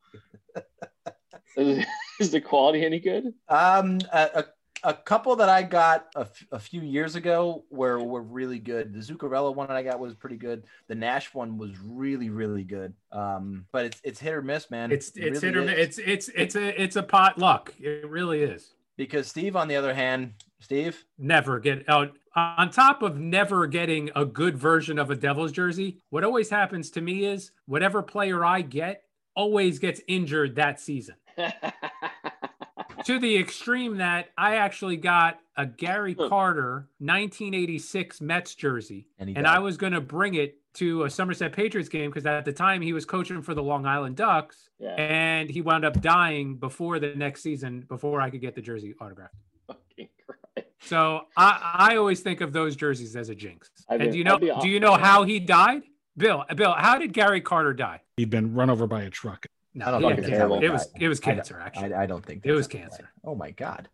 is, 1.57 1.85
is 2.21 2.31
the 2.31 2.41
quality 2.41 2.85
any 2.85 3.01
good? 3.01 3.33
Um, 3.49 3.99
a, 4.13 4.31
a, 4.35 4.45
a 4.85 4.95
couple 4.95 5.35
that 5.37 5.49
I 5.49 5.63
got 5.65 6.07
a, 6.15 6.21
f- 6.21 6.47
a 6.53 6.59
few 6.59 6.81
years 6.83 7.17
ago 7.17 7.65
were 7.71 7.99
were 8.03 8.23
really 8.23 8.59
good. 8.61 8.93
The 8.93 9.01
Zuccarello 9.01 9.55
one 9.55 9.67
that 9.69 9.77
I 9.77 9.83
got 9.83 9.99
was 9.99 10.15
pretty 10.15 10.37
good. 10.37 10.65
The 10.89 10.95
Nash 10.95 11.35
one 11.35 11.59
was 11.59 11.73
really 11.85 12.31
really 12.31 12.63
good. 12.65 12.95
Um, 13.11 13.67
but 13.73 13.87
it's 13.87 14.01
it's 14.05 14.21
hit 14.21 14.35
or 14.35 14.43
miss, 14.43 14.71
man. 14.71 14.93
It's 14.93 15.09
It 15.17 15.25
it's 15.35 15.43
really 15.43 15.55
hit 15.55 15.57
or 15.57 15.65
miss. 15.65 15.99
It's 15.99 15.99
it's 15.99 16.29
it's 16.29 16.55
a 16.57 16.83
it's 16.83 16.97
a 16.97 17.03
pot 17.03 17.39
luck. 17.39 17.75
It 17.81 18.09
really 18.09 18.43
is. 18.43 18.73
Because 18.99 19.29
Steve, 19.29 19.57
on 19.57 19.69
the 19.69 19.77
other 19.77 19.95
hand, 19.95 20.35
Steve, 20.61 21.07
Never 21.17 21.59
get 21.61 21.89
out 21.89 22.13
on 22.35 22.71
top 22.71 23.01
of 23.01 23.17
never 23.17 23.67
getting 23.67 24.11
a 24.15 24.27
good 24.27 24.59
version 24.59 24.99
of 24.99 25.11
a 25.11 25.17
Devils 25.17 25.53
jersey. 25.53 26.03
What 26.11 26.25
always 26.25 26.51
happens 26.51 26.91
to 26.91 27.01
me 27.01 27.25
is 27.25 27.53
whatever 27.65 28.03
player 28.03 28.45
I 28.45 28.61
get 28.61 29.05
always 29.35 29.79
gets 29.79 30.03
injured 30.07 30.57
that 30.57 30.81
season. 30.81 31.15
to 33.05 33.19
the 33.19 33.37
extreme 33.39 33.99
that 33.99 34.31
I 34.37 34.57
actually 34.57 34.97
got 34.97 35.39
a 35.57 35.65
Gary. 35.65 36.15
Carter 36.15 36.89
1986 36.99 38.21
Mets 38.21 38.55
jersey, 38.55 39.07
and 39.19 39.37
and. 39.37 39.47
I 39.47 39.61
was 39.61 39.77
going 39.77 39.93
to 39.93 40.01
bring 40.01 40.35
it 40.35 40.58
to 40.75 41.05
a 41.05 41.11
Somerset 41.11 41.53
Patriots 41.53 41.89
game 41.89 42.11
because 42.11 42.27
at 42.27 42.45
the 42.45 42.53
time 42.53 42.83
he 42.83 42.93
was 42.93 43.05
coaching 43.05 43.43
for 43.43 43.55
the 43.55 43.63
Long 43.63 43.87
Island 43.87 44.17
Ducks, 44.17 44.69
yeah. 44.79 44.91
and 44.95 45.51
he 45.51 45.61
wound 45.63 45.85
up 45.85 46.01
dying 46.01 46.57
before 46.57 46.99
the 46.99 47.15
next 47.15 47.43
season 47.43 47.85
before 47.89 48.21
I 48.21 48.31
could 48.31 48.41
get 48.41 48.55
the 48.55 48.63
jersey 48.63 48.95
autographed. 49.01 49.35
Fucking 49.67 50.09
Christ. 50.25 50.69
So 50.81 51.23
I, 51.37 51.91
I 51.91 51.97
always 51.97 52.21
think 52.21 52.41
of 52.41 52.53
those 52.53 52.77
jerseys 52.77 53.17
as 53.17 53.29
a 53.29 53.35
jinx. 53.35 53.71
I'd 53.89 54.01
and 54.01 54.09
be- 54.11 54.13
do 54.13 54.19
you 54.19 54.25
know 54.25 54.35
I'd 54.37 54.61
do 54.63 54.69
you 54.69 54.81
know 54.81 54.95
how 54.95 55.25
he 55.25 55.41
died? 55.41 55.83
Bill, 56.17 56.45
Bill, 56.57 56.75
how 56.77 56.99
did 56.99 57.13
Gary 57.13 57.41
Carter 57.41 57.73
die? 57.73 58.01
He'd 58.17 58.31
been 58.31 58.53
run 58.55 58.71
over 58.71 58.87
by 58.87 59.03
a 59.03 59.11
truck. 59.11 59.47
No, 59.75 59.87
I 59.87 59.91
don't 59.93 60.03
he 60.03 60.07
think 60.09 60.17
didn't 60.17 60.31
that's 60.31 60.41
die. 60.41 60.49
how 60.55 60.61
he 60.61 60.67
it 60.67 60.73
was 60.73 60.87
died. 60.87 61.03
it 61.03 61.09
was 61.09 61.21
I 61.21 61.23
cancer 61.25 61.61
actually. 61.65 61.95
I, 61.95 62.03
I 62.03 62.07
don't 62.07 62.25
think 62.27 62.45
It 62.45 62.53
was 62.53 62.67
that's 62.67 62.75
how 62.75 62.79
he 62.79 62.83
cancer. 62.89 63.03
died. 63.03 63.11
Oh 63.25 63.35
my 63.35 63.51
god. 63.53 63.89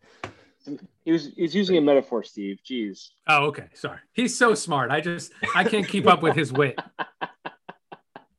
He 1.05 1.13
was 1.13 1.33
he's 1.37 1.55
using 1.55 1.77
a 1.77 1.81
metaphor, 1.81 2.23
Steve. 2.23 2.59
Jeez. 2.69 3.11
Oh, 3.27 3.47
okay. 3.47 3.67
Sorry. 3.75 3.99
He's 4.13 4.37
so 4.37 4.55
smart. 4.55 4.91
I 4.91 5.01
just 5.01 5.33
I 5.55 5.65
can't 5.65 5.87
keep 5.87 6.07
up 6.07 6.23
with 6.23 6.37
his 6.37 6.53
wit. 6.53 6.79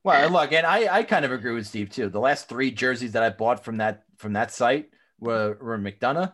Well, 0.03 0.29
look, 0.29 0.53
and 0.53 0.67
I, 0.67 0.97
I 0.97 1.01
kind 1.01 1.25
of 1.25 1.31
agree 1.31 1.53
with 1.53 1.65
Steve 1.65 1.89
too. 1.89 2.09
The 2.09 2.19
last 2.19 2.47
three 2.47 2.69
jerseys 2.69 3.13
that 3.13 3.23
I 3.23 3.31
bought 3.31 3.65
from 3.65 3.77
that 3.77 4.03
from 4.17 4.33
that 4.33 4.51
site 4.51 4.91
were, 5.19 5.57
were 5.59 5.79
McDonagh, 5.79 6.31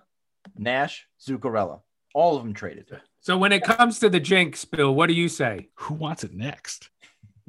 Nash, 0.58 1.08
Zuccarello. 1.26 1.80
All 2.14 2.36
of 2.36 2.44
them 2.44 2.54
traded. 2.54 2.90
So 3.22 3.38
when 3.38 3.54
it 3.54 3.64
comes 3.64 4.00
to 4.00 4.10
the 4.10 4.20
jinx, 4.20 4.66
Bill, 4.66 4.94
what 4.94 5.08
do 5.08 5.14
you 5.14 5.30
say? 5.30 5.70
Who 5.76 5.94
wants 5.94 6.26
it 6.26 6.34
next? 6.34 6.90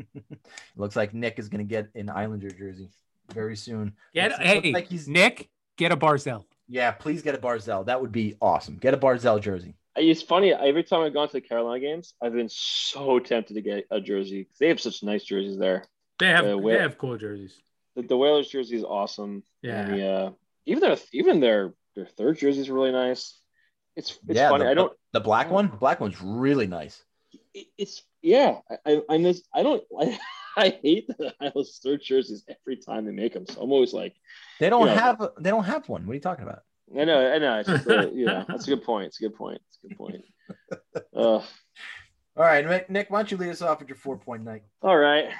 Looks 0.77 0.95
like 0.95 1.13
Nick 1.13 1.41
is 1.41 1.49
going 1.49 1.67
to 1.67 1.69
get 1.69 1.89
an 1.97 2.09
Islander 2.09 2.51
jersey 2.51 2.89
very 3.35 3.57
soon. 3.57 3.93
Get 4.15 4.31
Looks- 4.31 4.43
hey 4.45 4.55
looks 4.55 4.75
like 4.75 4.89
he's 4.89 5.09
Nick, 5.09 5.51
get 5.77 5.91
a 5.91 5.97
Barzal. 5.97 6.45
Yeah. 6.73 6.91
Please 6.93 7.23
get 7.23 7.35
a 7.35 7.39
Barzal. 7.39 7.87
That 7.87 8.01
would 8.01 8.13
be 8.13 8.37
awesome. 8.41 8.77
Get 8.79 8.95
a 8.95 8.97
Barzal 8.97 9.41
jersey. 9.41 9.75
It's 9.95 10.23
funny. 10.23 10.55
Every 10.55 10.83
time 10.85 11.03
I've 11.03 11.13
gone 11.13 11.29
to 11.29 11.33
the 11.35 11.41
Carolina 11.43 11.79
games, 11.81 12.15
I've 12.23 12.33
been 12.33 12.49
so 12.49 13.19
tempted 13.19 13.55
to 13.55 13.61
get 13.61 13.87
a 13.91 14.01
jersey. 14.01 14.45
Because 14.45 14.59
they 14.59 14.69
have 14.69 14.81
such 14.81 15.03
nice 15.03 15.23
jerseys 15.23 15.59
there. 15.59 15.85
They 16.19 16.29
have 16.29 16.47
Uh, 16.47 16.57
where- 16.59 16.77
they 16.79 16.83
have 16.83 16.97
cool 16.97 17.17
jerseys. 17.19 17.61
The, 17.95 18.03
the 18.03 18.17
Whalers 18.17 18.49
jersey 18.49 18.77
is 18.77 18.85
awesome. 18.85 19.43
Yeah. 19.61 19.83
And 19.85 19.93
the, 20.01 20.07
uh, 20.07 20.31
even 20.65 20.81
their 20.81 20.97
even 21.13 21.41
their 21.41 21.75
their 21.95 22.07
third 22.07 22.39
jersey 22.39 22.61
is 22.63 22.71
really 22.71 22.91
nice. 22.93 23.39
It's 23.97 24.19
it's 24.27 24.39
yeah, 24.39 24.49
funny. 24.49 24.65
The, 24.65 24.71
I 24.71 24.75
don't. 24.75 24.93
the 25.13 25.21
black 25.21 25.51
one. 25.51 25.71
The 25.71 25.77
black 25.77 26.01
one's 26.01 26.23
really 26.23 26.67
nice. 26.67 27.05
it- 27.53 27.67
It's 27.77 28.03
yeah. 28.23 28.61
I 28.71 28.77
I, 28.87 29.03
I 29.11 29.19
miss. 29.19 29.43
I 29.53 29.63
don't. 29.63 29.83
I, 30.01 30.19
I 30.57 30.79
hate 30.83 31.07
the 31.09 31.33
Isles 31.41 31.81
third 31.83 32.01
jerseys 32.03 32.45
every 32.49 32.77
time 32.77 33.05
they 33.07 33.13
make 33.13 33.33
them. 33.35 33.47
So 33.47 33.63
I'm 33.63 33.73
always 33.73 33.93
like, 33.93 34.15
They 34.61 34.69
don't 34.71 34.87
Yeah. 34.87 34.95
have. 34.95 35.29
They 35.41 35.51
don't 35.51 35.65
have 35.65 35.89
one. 35.89 36.07
What 36.07 36.13
are 36.13 36.15
you 36.15 36.21
talking 36.21 36.45
about? 36.45 36.61
I 36.99 37.05
know, 37.05 37.33
I 37.33 37.39
know. 37.39 37.59
It's 37.61 37.69
just, 37.69 37.89
uh, 37.89 38.45
that's 38.49 38.67
a 38.67 38.71
good 38.71 38.83
point. 38.85 39.07
It's 39.07 39.19
a 39.21 39.23
good 39.29 39.35
point. 39.35 39.61
It's 39.69 39.79
a 39.85 39.89
good 39.89 39.97
point. 39.99 40.25
Uh, 41.17 41.21
All 41.39 41.45
right, 42.37 42.67
Nick- 42.67 42.91
Nick. 42.91 43.11
Why 43.11 43.19
don't 43.21 43.31
you 43.31 43.37
lead 43.39 43.51
us 43.51 43.63
off 43.63 43.79
with 43.81 43.89
your 43.89 43.97
four 43.97 44.19
point 44.19 44.45
night? 44.45 44.63
all 44.83 44.97
right. 44.99 45.31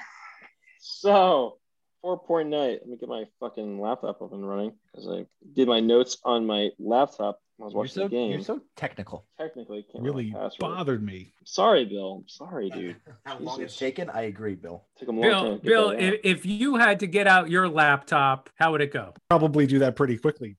So 0.79 1.57
four 2.01 2.19
point 2.19 2.49
night. 2.49 2.79
Let 2.81 2.87
me 2.87 2.97
get 2.97 3.09
my 3.09 3.25
fucking 3.39 3.79
laptop 3.79 4.21
up 4.21 4.33
and 4.33 4.47
running 4.47 4.73
because 4.91 5.07
I 5.07 5.25
did 5.53 5.67
my 5.67 5.79
notes 5.79 6.17
on 6.23 6.45
my 6.45 6.69
laptop. 6.79 7.39
When 7.57 7.65
I 7.65 7.65
was 7.65 7.73
You're 7.73 7.79
watching 7.79 7.93
so 7.93 8.03
the 8.03 8.09
game. 8.09 8.31
you're 8.31 8.41
so 8.41 8.61
technical. 8.75 9.25
Technically, 9.37 9.85
can't 9.91 10.03
Really 10.03 10.31
my 10.31 10.49
bothered 10.59 11.03
me. 11.03 11.33
Sorry, 11.45 11.85
Bill. 11.85 12.23
Sorry, 12.27 12.69
dude. 12.69 12.95
How 13.25 13.37
long 13.39 13.59
Jesus. 13.59 13.73
it's 13.73 13.79
taken? 13.79 14.09
I 14.09 14.23
agree, 14.23 14.55
Bill. 14.55 14.85
Took 14.97 15.09
a 15.09 15.11
long 15.11 15.21
time. 15.21 15.43
Bill, 15.43 15.57
to 15.57 15.63
Bill, 15.63 15.89
if, 15.91 16.19
if 16.23 16.45
you 16.45 16.75
had 16.75 16.99
to 17.01 17.07
get 17.07 17.27
out 17.27 17.49
your 17.49 17.69
laptop, 17.69 18.49
how 18.55 18.71
would 18.71 18.81
it 18.81 18.91
go? 18.91 19.13
Probably 19.29 19.67
do 19.67 19.79
that 19.79 19.95
pretty 19.95 20.17
quickly. 20.17 20.57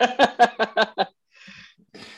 out. 0.00 1.08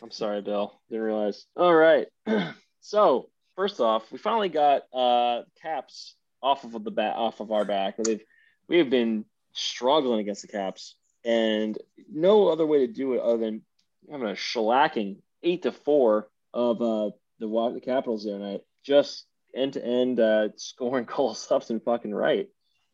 I'm 0.02 0.10
sorry, 0.10 0.42
Bill. 0.42 0.80
Didn't 0.90 1.04
realize. 1.04 1.46
All 1.56 1.74
right. 1.74 2.06
so 2.80 3.28
first 3.56 3.80
off, 3.80 4.10
we 4.12 4.18
finally 4.18 4.48
got 4.48 4.82
uh 4.92 5.42
caps 5.60 6.14
off 6.42 6.64
of 6.64 6.72
the 6.84 6.90
bat 6.90 7.16
off 7.16 7.40
of 7.40 7.52
our 7.52 7.64
back. 7.64 7.96
They've 7.96 8.22
we 8.68 8.78
have 8.78 8.90
been 8.90 9.24
struggling 9.52 10.20
against 10.20 10.42
the 10.42 10.48
caps, 10.48 10.96
and 11.24 11.76
no 12.10 12.48
other 12.48 12.66
way 12.66 12.86
to 12.86 12.92
do 12.92 13.14
it 13.14 13.20
other 13.20 13.38
than 13.38 13.62
having 14.10 14.28
a 14.28 14.32
shellacking 14.32 15.16
eight 15.42 15.62
to 15.62 15.72
four 15.72 16.28
of 16.54 16.80
uh 16.80 17.10
the 17.38 17.48
the 17.48 17.80
Capitals 17.84 18.24
the 18.24 18.34
other 18.34 18.44
night. 18.44 18.60
Just 18.84 19.26
end 19.54 19.74
to 19.74 19.84
end 19.84 20.20
uh 20.20 20.48
scoring 20.56 21.08
goals 21.16 21.50
left 21.50 21.70
and 21.70 21.82
fucking 21.82 22.14
right 22.14 22.48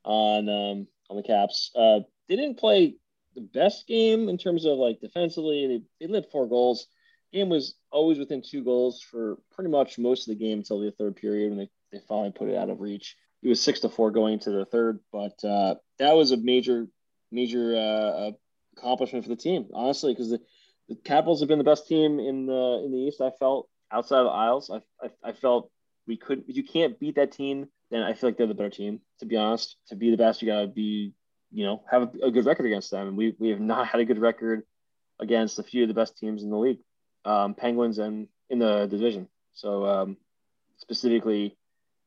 on 0.04 0.48
um 0.48 0.86
on 1.10 1.16
the 1.16 1.22
Caps. 1.22 1.70
Uh, 1.74 2.00
they 2.28 2.36
didn't 2.36 2.58
play 2.58 2.96
the 3.34 3.40
best 3.40 3.86
game 3.86 4.28
in 4.28 4.38
terms 4.38 4.64
of 4.64 4.78
like 4.78 5.00
defensively. 5.00 5.66
They 6.00 6.06
they 6.06 6.12
lit 6.12 6.30
four 6.30 6.48
goals. 6.48 6.86
Game 7.32 7.50
was 7.50 7.74
always 7.90 8.18
within 8.18 8.42
two 8.42 8.64
goals 8.64 9.02
for 9.02 9.38
pretty 9.52 9.70
much 9.70 9.98
most 9.98 10.28
of 10.28 10.38
the 10.38 10.44
game 10.44 10.58
until 10.58 10.80
the 10.80 10.90
third 10.90 11.14
period 11.16 11.50
when 11.50 11.58
they, 11.58 11.68
they 11.92 12.02
finally 12.08 12.32
put 12.34 12.48
it 12.48 12.56
out 12.56 12.70
of 12.70 12.80
reach. 12.80 13.16
It 13.42 13.48
was 13.48 13.60
six 13.60 13.80
to 13.80 13.90
four 13.90 14.10
going 14.10 14.34
into 14.34 14.50
the 14.50 14.64
third, 14.64 15.00
but 15.12 15.44
uh, 15.44 15.74
that 15.98 16.16
was 16.16 16.32
a 16.32 16.36
major 16.38 16.86
major 17.30 17.76
uh, 17.76 18.30
accomplishment 18.76 19.24
for 19.24 19.28
the 19.28 19.36
team, 19.36 19.66
honestly, 19.74 20.12
because 20.12 20.36
the, 20.88 20.96
Capitals 20.96 21.40
have 21.40 21.48
been 21.48 21.58
the 21.58 21.64
best 21.64 21.86
team 21.86 22.18
in 22.18 22.46
the 22.46 22.82
in 22.84 22.92
the 22.92 22.98
East. 22.98 23.20
I 23.20 23.30
felt 23.30 23.68
outside 23.90 24.18
of 24.18 24.26
the 24.26 24.30
Isles, 24.30 24.70
I, 24.70 24.80
I, 25.04 25.10
I 25.30 25.32
felt 25.32 25.70
we 26.06 26.16
could. 26.16 26.44
You 26.46 26.62
can't 26.62 26.98
beat 26.98 27.16
that 27.16 27.32
team, 27.32 27.68
then 27.90 28.02
I 28.02 28.14
feel 28.14 28.28
like 28.28 28.36
they're 28.36 28.46
the 28.46 28.54
better 28.54 28.70
team. 28.70 29.00
To 29.20 29.26
be 29.26 29.36
honest, 29.36 29.76
to 29.88 29.96
be 29.96 30.10
the 30.10 30.16
best, 30.16 30.42
you 30.42 30.48
gotta 30.48 30.66
be, 30.66 31.12
you 31.52 31.64
know, 31.64 31.82
have 31.90 32.02
a, 32.02 32.26
a 32.26 32.30
good 32.30 32.46
record 32.46 32.66
against 32.66 32.90
them. 32.90 33.08
And 33.08 33.16
we 33.16 33.34
we 33.38 33.50
have 33.50 33.60
not 33.60 33.86
had 33.86 34.00
a 34.00 34.04
good 34.04 34.18
record 34.18 34.62
against 35.20 35.58
a 35.58 35.62
few 35.62 35.82
of 35.82 35.88
the 35.88 35.94
best 35.94 36.16
teams 36.16 36.42
in 36.42 36.50
the 36.50 36.56
league, 36.56 36.78
um, 37.24 37.54
Penguins 37.54 37.98
and 37.98 38.28
in 38.50 38.58
the 38.58 38.86
division. 38.86 39.28
So 39.52 39.84
um, 39.86 40.16
specifically, 40.78 41.56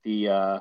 the 0.04 0.30
uh, 0.30 0.60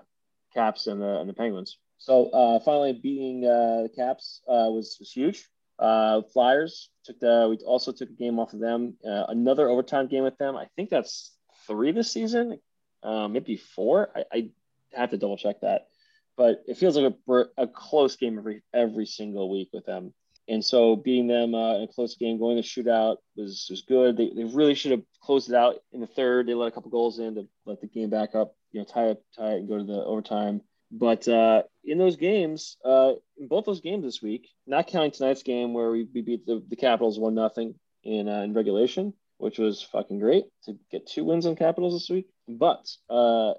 Caps 0.55 0.87
and 0.87 1.01
the 1.01 1.21
and 1.21 1.29
the 1.29 1.35
Penguins. 1.35 1.79
So 1.99 2.31
uh, 2.31 2.61
finally 2.61 2.95
beating 2.95 3.45
uh, 3.45 3.83
the 3.83 3.91
Caps 3.95 4.41
uh, 4.49 4.69
was 4.71 4.97
was 4.99 5.13
huge. 5.13 5.49
Uh, 5.81 6.21
Flyers 6.35 6.91
took 7.05 7.19
the. 7.21 7.47
We 7.49 7.57
also 7.65 7.91
took 7.91 8.11
a 8.11 8.13
game 8.13 8.39
off 8.39 8.53
of 8.53 8.61
them. 8.61 8.97
Uh, 9.05 9.25
another 9.29 9.69
overtime 9.69 10.09
game 10.09 10.25
with 10.25 10.37
them. 10.37 10.55
I 10.57 10.67
think 10.77 10.91
that's 10.91 11.35
three 11.67 11.93
this 11.93 12.13
season, 12.13 12.61
uh, 13.03 13.29
maybe 13.29 13.57
four. 13.57 14.11
I, 14.15 14.25
I 14.33 14.51
have 14.93 15.11
to 15.11 15.17
double 15.17 15.39
check 15.39 15.63
that, 15.63 15.89
but 16.37 16.63
it 16.69 16.77
feels 16.77 16.97
like 16.97 17.15
a, 17.29 17.45
a 17.57 17.67
close 17.67 18.17
game 18.17 18.39
every 18.39 18.63
every 18.75 19.07
single 19.07 19.51
week 19.51 19.71
with 19.73 19.87
them. 19.87 20.13
And 20.49 20.65
so 20.65 20.97
beating 20.97 21.29
them 21.29 21.55
uh, 21.55 21.77
in 21.77 21.83
a 21.85 21.89
close 21.89 22.17
game, 22.17 22.39
going 22.39 22.61
to 22.61 22.63
shootout 22.63 23.17
was 23.37 23.67
was 23.71 23.83
good. 23.83 24.17
They, 24.17 24.33
they 24.35 24.45
really 24.45 24.75
should 24.75 24.91
have 24.91 25.03
closed 25.23 25.49
it 25.49 25.55
out 25.55 25.77
in 25.93 26.01
the 26.01 26.07
third. 26.07 26.47
They 26.47 26.55
let 26.55 26.69
a 26.69 26.73
couple 26.73 26.91
goals 26.91 27.21
in 27.21 27.37
to 27.37 27.49
let 27.65 27.81
the 27.81 27.87
game 27.87 28.11
back 28.11 28.35
up, 28.35 28.55
you 28.73 28.81
know, 28.81 28.85
tie 28.85 29.11
it, 29.11 29.23
tie 29.35 29.53
it, 29.53 29.59
and 29.61 29.69
go 29.69 29.79
to 29.79 29.85
the 29.85 30.05
overtime. 30.05 30.61
But 30.93 31.29
uh, 31.29 31.63
in 31.85 31.99
those 31.99 32.17
games, 32.17 32.77
uh, 32.85 33.13
in 33.39 33.47
both 33.49 33.65
those 33.65 33.81
games 33.81 34.05
this 34.05 34.21
week, 34.21 34.49
not 34.67 34.89
counting 34.89 35.13
tonight's 35.13 35.43
game 35.45 35.73
where 35.73 35.91
we, 35.91 36.07
we 36.13 36.21
beat 36.23 36.47
the, 36.47 36.63
the 36.69 36.77
Capitals 36.77 37.19
one 37.19 37.35
nothing 37.35 37.75
in 38.03 38.29
uh, 38.29 38.41
in 38.43 38.55
regulation, 38.55 39.15
which 39.39 39.59
was 39.59 39.83
fucking 39.83 40.19
great 40.19 40.45
to 40.65 40.77
get 40.91 41.07
two 41.07 41.25
wins 41.25 41.47
on 41.47 41.55
Capitals 41.57 41.95
this 41.95 42.11
week. 42.11 42.29
But 42.49 42.89
uh, 43.09 43.55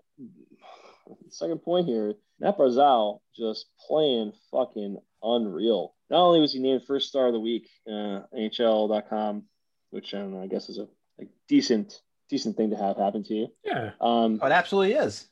second 1.30 1.60
point 1.60 1.88
here, 1.88 2.16
Matt 2.40 2.58
Barzal 2.58 3.20
just 3.38 3.68
playing 3.88 4.34
fucking 4.52 4.98
unreal. 5.24 5.94
Not 6.10 6.22
only 6.26 6.42
was 6.42 6.54
he 6.54 6.60
named 6.60 6.84
first 6.86 7.08
star 7.08 7.28
of 7.28 7.34
the 7.34 7.40
week, 7.40 7.70
uh, 7.88 8.22
NHL.com, 8.36 9.44
which 9.92 10.14
I, 10.14 10.18
don't 10.20 10.34
know, 10.34 10.42
I 10.44 10.48
guess 10.48 10.70
is 10.70 10.78
a, 10.80 10.88
a 11.22 11.28
decent 11.48 12.02
decent 12.30 12.56
thing 12.56 12.70
to 12.70 12.78
have 12.78 12.96
happen 12.98 13.24
to 13.26 13.34
you. 13.34 13.48
Yeah. 13.64 13.92
Um, 14.00 14.40
Oh, 14.42 14.48
it 14.48 14.52
absolutely 14.54 14.94
is. 14.94 15.28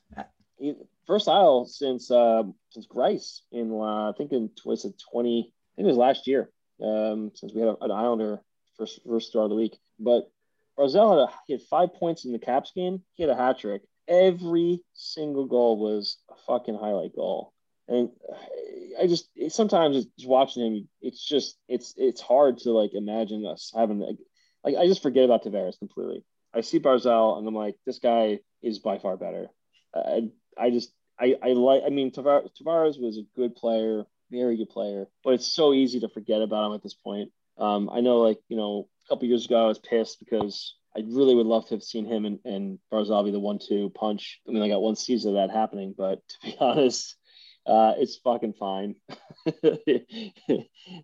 he- 0.58 0.76
first 1.10 1.28
Isle 1.28 1.66
since 1.66 2.08
uh, 2.10 2.44
since 2.70 2.86
Greiss 2.86 3.40
in 3.50 3.72
uh, 3.72 4.10
I 4.10 4.12
think 4.16 4.32
in 4.32 4.48
was 4.64 4.84
it 4.84 4.94
twenty 5.10 5.52
I 5.74 5.76
think 5.76 5.86
it 5.86 5.88
was 5.88 5.96
last 5.96 6.28
year 6.28 6.50
um, 6.82 7.32
since 7.34 7.52
we 7.52 7.60
had 7.60 7.74
an 7.80 7.90
Islander 7.90 8.40
first 8.78 9.00
first 9.04 9.28
star 9.28 9.42
of 9.42 9.50
the 9.50 9.56
week. 9.56 9.76
But 9.98 10.30
Barzal 10.78 11.10
had 11.10 11.28
a, 11.28 11.38
he 11.46 11.52
had 11.54 11.62
five 11.62 11.94
points 11.94 12.24
in 12.24 12.32
the 12.32 12.38
Caps 12.38 12.70
game. 12.74 13.02
He 13.14 13.24
had 13.24 13.30
a 13.30 13.36
hat 13.36 13.58
trick. 13.58 13.82
Every 14.06 14.82
single 14.94 15.46
goal 15.46 15.78
was 15.78 16.18
a 16.30 16.34
fucking 16.46 16.76
highlight 16.76 17.14
goal. 17.14 17.52
And 17.88 18.10
I 19.00 19.08
just 19.08 19.28
sometimes 19.48 20.06
just 20.16 20.28
watching 20.28 20.64
him. 20.64 20.88
It's 21.02 21.26
just 21.26 21.58
it's 21.68 21.92
it's 21.96 22.20
hard 22.20 22.58
to 22.58 22.70
like 22.70 22.94
imagine 22.94 23.44
us 23.46 23.72
having 23.74 23.98
like, 23.98 24.16
like 24.62 24.76
I 24.76 24.86
just 24.86 25.02
forget 25.02 25.24
about 25.24 25.42
Tavares 25.42 25.78
completely. 25.78 26.24
I 26.54 26.60
see 26.60 26.78
Barzal 26.78 27.36
and 27.38 27.48
I'm 27.48 27.54
like, 27.54 27.74
this 27.84 27.98
guy 27.98 28.38
is 28.62 28.78
by 28.78 28.98
far 28.98 29.16
better. 29.16 29.48
I 29.92 30.30
I 30.56 30.70
just 30.70 30.92
I 31.20 31.36
I 31.42 31.52
like. 31.52 31.82
I 31.86 31.90
mean, 31.90 32.10
Tavar- 32.10 32.48
Tavares 32.60 33.00
was 33.00 33.18
a 33.18 33.22
good 33.36 33.54
player, 33.54 34.04
very 34.30 34.56
good 34.56 34.70
player, 34.70 35.06
but 35.22 35.34
it's 35.34 35.46
so 35.46 35.72
easy 35.72 36.00
to 36.00 36.08
forget 36.08 36.42
about 36.42 36.66
him 36.66 36.74
at 36.74 36.82
this 36.82 36.94
point. 36.94 37.30
Um, 37.58 37.90
I 37.92 38.00
know, 38.00 38.18
like 38.18 38.38
you 38.48 38.56
know, 38.56 38.88
a 39.06 39.08
couple 39.08 39.28
years 39.28 39.44
ago, 39.44 39.64
I 39.64 39.68
was 39.68 39.78
pissed 39.78 40.18
because 40.18 40.74
I 40.96 41.02
really 41.06 41.34
would 41.34 41.46
love 41.46 41.68
to 41.68 41.74
have 41.74 41.82
seen 41.82 42.06
him 42.06 42.24
and, 42.24 42.38
and 42.44 42.78
Barzal 42.92 43.24
be 43.24 43.30
the 43.30 43.38
one-two 43.38 43.90
punch. 43.90 44.40
I 44.48 44.52
mean, 44.52 44.62
I 44.62 44.68
got 44.68 44.82
one 44.82 44.96
season 44.96 45.36
of 45.36 45.36
that 45.36 45.54
happening, 45.54 45.94
but 45.96 46.20
to 46.28 46.36
be 46.42 46.56
honest, 46.58 47.16
uh, 47.66 47.94
it's 47.98 48.16
fucking 48.16 48.54
fine. 48.54 48.96
uh, 49.46 49.50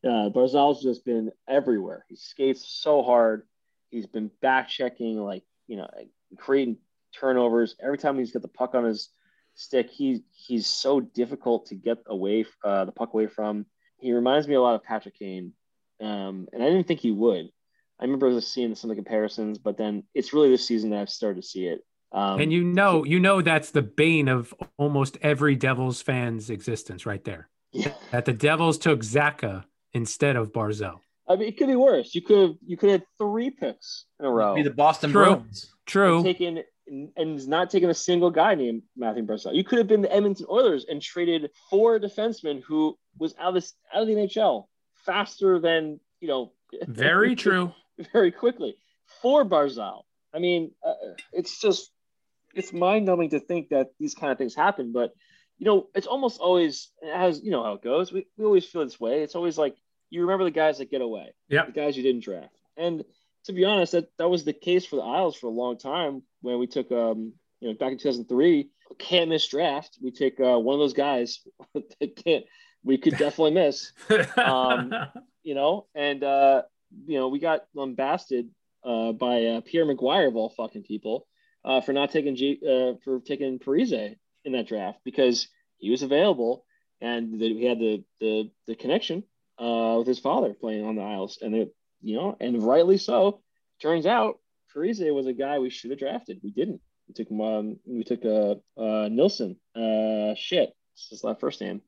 Barzal's 0.03 0.83
just 0.83 1.05
been 1.05 1.31
everywhere. 1.49 2.05
He 2.09 2.17
skates 2.17 2.67
so 2.67 3.03
hard. 3.03 3.43
He's 3.91 4.07
been 4.07 4.31
back 4.41 4.69
checking, 4.69 5.19
like 5.19 5.45
you 5.69 5.77
know, 5.77 5.89
creating 6.39 6.79
turnovers 7.19 7.77
every 7.83 7.99
time 7.99 8.19
he's 8.19 8.33
got 8.33 8.43
the 8.43 8.49
puck 8.49 8.75
on 8.75 8.85
his 8.85 9.11
stick. 9.57 9.91
He 9.91 10.23
he's 10.33 10.67
so 10.67 11.01
difficult 11.01 11.67
to 11.67 11.75
get 11.75 11.99
away 12.07 12.45
uh, 12.65 12.85
the 12.85 12.93
puck 12.93 13.13
away 13.13 13.27
from. 13.27 13.67
He 13.99 14.13
reminds 14.13 14.47
me 14.47 14.55
a 14.55 14.61
lot 14.61 14.75
of 14.77 14.85
Patrick 14.85 15.19
Kane, 15.19 15.53
um, 16.01 16.47
and 16.53 16.63
I 16.63 16.67
didn't 16.67 16.87
think 16.87 17.01
he 17.01 17.11
would. 17.11 17.49
I 17.99 18.05
remember 18.05 18.31
just 18.31 18.53
seeing 18.53 18.75
some 18.75 18.91
of 18.91 18.97
the 18.97 19.03
comparisons, 19.03 19.59
but 19.59 19.79
then 19.79 20.05
it's 20.15 20.33
really 20.33 20.51
this 20.51 20.67
season 20.67 20.91
that 20.91 21.01
I've 21.01 21.11
started 21.11 21.43
to 21.43 21.49
see 21.49 21.67
it. 21.67 21.81
Um, 22.13 22.41
and 22.41 22.53
you 22.53 22.63
know, 22.63 23.05
you 23.05 23.19
know 23.19 23.43
that's 23.43 23.71
the 23.71 23.83
bane 23.83 24.29
of 24.29 24.55
almost 24.79 25.19
every 25.23 25.57
Devils 25.57 26.03
fan's 26.03 26.51
existence, 26.51 27.07
right 27.07 27.25
there. 27.25 27.49
yeah, 27.73 27.95
That 28.13 28.27
the 28.27 28.33
Devils 28.33 28.79
took 28.79 29.01
Zacha 29.01 29.65
instead 29.93 30.37
of 30.37 30.53
Barzal. 30.53 31.01
I 31.29 31.37
mean, 31.37 31.49
it 31.49 31.57
could 31.57 31.67
be 31.67 31.77
worse. 31.77 32.15
You 32.15 32.23
could 32.23 32.39
have 32.39 32.57
you 32.65 32.77
could 32.77 32.91
have 32.91 33.03
three 33.19 33.51
picks 33.51 34.05
in 34.21 34.27
a 34.27 34.31
row. 34.31 34.55
Be 34.55 34.63
the 34.63 34.71
Boston 34.71 35.11
True. 35.11 35.25
Bruins. 35.25 35.75
True. 35.87 36.23
taken 36.23 36.63
and 36.87 37.11
and 37.17 37.49
not 37.49 37.71
taking 37.71 37.91
a 37.91 37.95
single 37.95 38.31
guy 38.31 38.55
named 38.55 38.83
Matthew 38.97 39.25
Barzal. 39.25 39.55
You 39.55 39.65
could 39.65 39.79
have 39.79 39.89
been 39.89 40.03
the 40.03 40.13
Edmonton 40.13 40.47
Oilers 40.51 40.87
and 40.89 41.01
traded 41.01 41.51
four 41.71 41.99
defensemen 41.99 42.63
who 42.63 42.97
was 43.19 43.35
out 43.39 43.49
of 43.49 43.55
this 43.55 43.75
out 43.95 44.03
of 44.03 44.09
the 44.09 44.15
NHL 44.15 44.67
faster 45.05 45.59
than 45.59 46.01
you 46.21 46.29
know. 46.29 46.53
Very 46.87 47.35
true. 47.45 47.73
Very 48.13 48.31
quickly 48.31 48.77
for 49.23 49.45
Barzal. 49.45 50.03
I 50.35 50.39
mean, 50.39 50.73
uh, 50.85 50.95
it's 51.33 51.61
just 51.61 51.91
it's 52.55 52.73
mind 52.73 53.07
numbing 53.07 53.31
to 53.31 53.41
think 53.41 53.71
that 53.71 53.89
these 53.99 54.15
kind 54.15 54.33
of 54.33 54.39
things 54.39 54.55
happen, 54.55 54.93
but 54.93 55.13
you 55.59 55.65
know, 55.65 55.89
it's 55.95 56.07
almost 56.07 56.41
always 56.41 56.91
as 57.15 57.43
you 57.43 57.51
know 57.51 57.63
how 57.63 57.75
it 57.75 57.83
goes. 57.83 58.13
We, 58.13 58.27
we 58.37 58.45
always 58.45 58.67
feel 58.67 58.85
this 58.85 59.01
way. 59.01 59.23
It's 59.23 59.35
always 59.35 59.57
like 59.57 59.77
you 60.11 60.23
remember 60.23 60.45
the 60.45 60.51
guys 60.51 60.79
that 60.79 60.91
get 60.91 61.01
away, 61.01 61.33
yeah, 61.49 61.67
the 61.67 61.73
guys 61.73 61.97
you 61.97 62.03
didn't 62.03 62.25
draft. 62.25 62.55
And 62.77 63.05
to 63.47 63.53
be 63.53 63.65
honest, 63.65 63.93
that, 63.93 64.09
that 64.19 64.29
was 64.29 64.45
the 64.45 64.53
case 64.53 64.85
for 64.85 64.97
the 64.97 65.03
Isles 65.03 65.37
for 65.37 65.47
a 65.47 65.51
long 65.51 65.79
time 65.79 66.23
when 66.43 66.59
we 66.59 66.67
took 66.67 66.91
um 66.93 67.33
you 67.61 67.69
know 67.69 67.75
back 67.75 67.93
in 67.93 67.99
2003 67.99 68.71
can't 68.99 69.31
miss 69.31 69.47
draft. 69.49 69.99
We 70.03 70.11
take 70.11 70.39
uh, 70.41 70.59
one 70.59 70.75
of 70.75 70.81
those 70.81 70.93
guys 70.93 71.41
that 71.75 72.17
can't 72.25 72.45
we 72.85 72.99
could 72.99 73.17
definitely 73.17 73.53
miss, 73.53 73.93
Um, 74.37 74.93
you 75.43 75.55
know, 75.55 75.87
and 75.95 76.23
uh 76.23 76.63
you 77.07 77.19
know 77.19 77.29
we 77.29 77.39
got 77.39 77.65
lambasted 77.75 78.49
uh 78.85 79.13
by 79.13 79.45
uh, 79.47 79.61
Pierre 79.63 79.87
McGuire 79.87 80.29
of 80.29 80.37
all 80.37 80.51
fucking 80.51 80.85
people 80.85 81.27
uh 81.65 81.81
for 81.81 81.93
not 81.93 82.11
taking 82.11 82.37
G 82.37 82.61
uh 82.65 82.99
for 83.05 83.21
taking 83.21 83.59
Parise 83.59 84.17
in 84.45 84.53
that 84.53 84.69
draft 84.69 85.01
because 85.05 85.49
he 85.79 85.91
was 85.91 86.03
available 86.03 86.65
and 87.01 87.41
that 87.41 87.55
we 87.55 87.65
had 87.65 87.79
the 87.79 88.05
the 88.21 88.51
the 88.67 88.77
connection 88.77 89.25
uh 89.59 89.97
with 89.99 90.07
his 90.07 90.21
father 90.21 90.55
playing 90.55 90.85
on 90.85 90.97
the 90.97 91.03
Isles 91.03 91.39
and 91.43 91.55
it 91.55 91.75
you 92.03 92.17
know 92.17 92.37
and 92.41 92.63
rightly 92.63 92.99
so 92.99 93.41
turns 93.81 94.07
out 94.07 94.39
Parise 94.75 95.15
was 95.15 95.27
a 95.27 95.33
guy 95.33 95.59
we 95.59 95.71
should 95.71 95.91
have 95.91 95.99
drafted 95.99 96.41
we 96.43 96.51
didn't 96.51 96.81
we 97.09 97.15
took 97.15 97.31
him 97.31 97.41
um 97.41 97.77
we 97.87 98.05
took 98.05 98.25
uh 98.25 98.55
uh 98.81 99.09
Nilsson 99.09 99.57
uh 99.75 100.35
shit 100.37 100.75
it's 100.95 101.09
his 101.11 101.25
last 101.25 101.41
first 101.41 101.61
name 101.61 101.81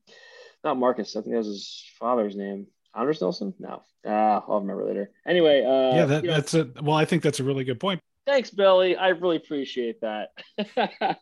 not 0.63 0.77
Marcus 0.77 1.15
I 1.15 1.21
think 1.21 1.33
that 1.33 1.39
was 1.39 1.47
his 1.47 1.85
father's 1.99 2.35
name 2.35 2.67
Anders 2.95 3.21
Nilsson 3.21 3.53
no 3.59 3.83
ah 4.05 4.43
I'll 4.47 4.61
remember 4.61 4.85
later 4.85 5.11
anyway 5.27 5.63
uh 5.63 5.95
yeah, 5.95 6.05
that, 6.05 6.23
you 6.23 6.29
know, 6.29 6.35
that's 6.35 6.53
a 6.53 6.69
well. 6.81 6.95
I 6.95 7.05
think 7.05 7.23
that's 7.23 7.39
a 7.39 7.43
really 7.43 7.63
good 7.63 7.79
point. 7.79 8.01
Thanks, 8.29 8.51
Billy. 8.51 8.95
I 8.95 9.07
really 9.09 9.37
appreciate 9.37 10.01
that. 10.01 10.29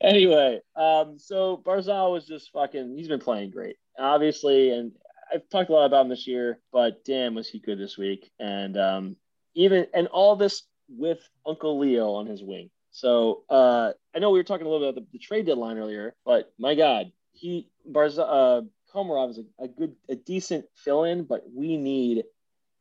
anyway, 0.00 0.60
um, 0.74 1.18
so 1.18 1.62
Barzal 1.62 2.12
was 2.12 2.26
just 2.26 2.50
fucking. 2.50 2.96
He's 2.96 3.08
been 3.08 3.20
playing 3.20 3.50
great, 3.50 3.76
obviously, 3.98 4.70
and 4.70 4.92
I've 5.32 5.48
talked 5.48 5.70
a 5.70 5.72
lot 5.72 5.86
about 5.86 6.02
him 6.02 6.08
this 6.08 6.26
year. 6.26 6.58
But 6.72 7.04
damn, 7.04 7.34
was 7.34 7.48
he 7.48 7.58
good 7.58 7.78
this 7.78 7.98
week? 7.98 8.30
And 8.38 8.76
um, 8.76 9.16
even 9.54 9.86
and 9.94 10.06
all 10.08 10.36
this 10.36 10.62
with 10.88 11.20
Uncle 11.46 11.78
Leo 11.78 12.12
on 12.14 12.26
his 12.26 12.42
wing. 12.42 12.70
So 12.90 13.44
uh, 13.50 13.92
I 14.14 14.18
know 14.18 14.30
we 14.30 14.38
were 14.38 14.44
talking 14.44 14.66
a 14.66 14.70
little 14.70 14.86
bit 14.86 14.96
about 14.96 15.10
the, 15.12 15.18
the 15.18 15.24
trade 15.24 15.46
deadline 15.46 15.78
earlier, 15.78 16.14
but 16.24 16.52
my 16.58 16.74
God, 16.74 17.12
he 17.32 17.68
Barzal 17.88 18.26
uh, 18.26 18.62
Komarov 18.92 19.30
is 19.30 19.38
a, 19.38 19.64
a 19.64 19.68
good, 19.68 19.94
a 20.08 20.16
decent 20.16 20.64
fill-in, 20.74 21.24
but 21.24 21.44
we 21.54 21.76
need 21.76 22.24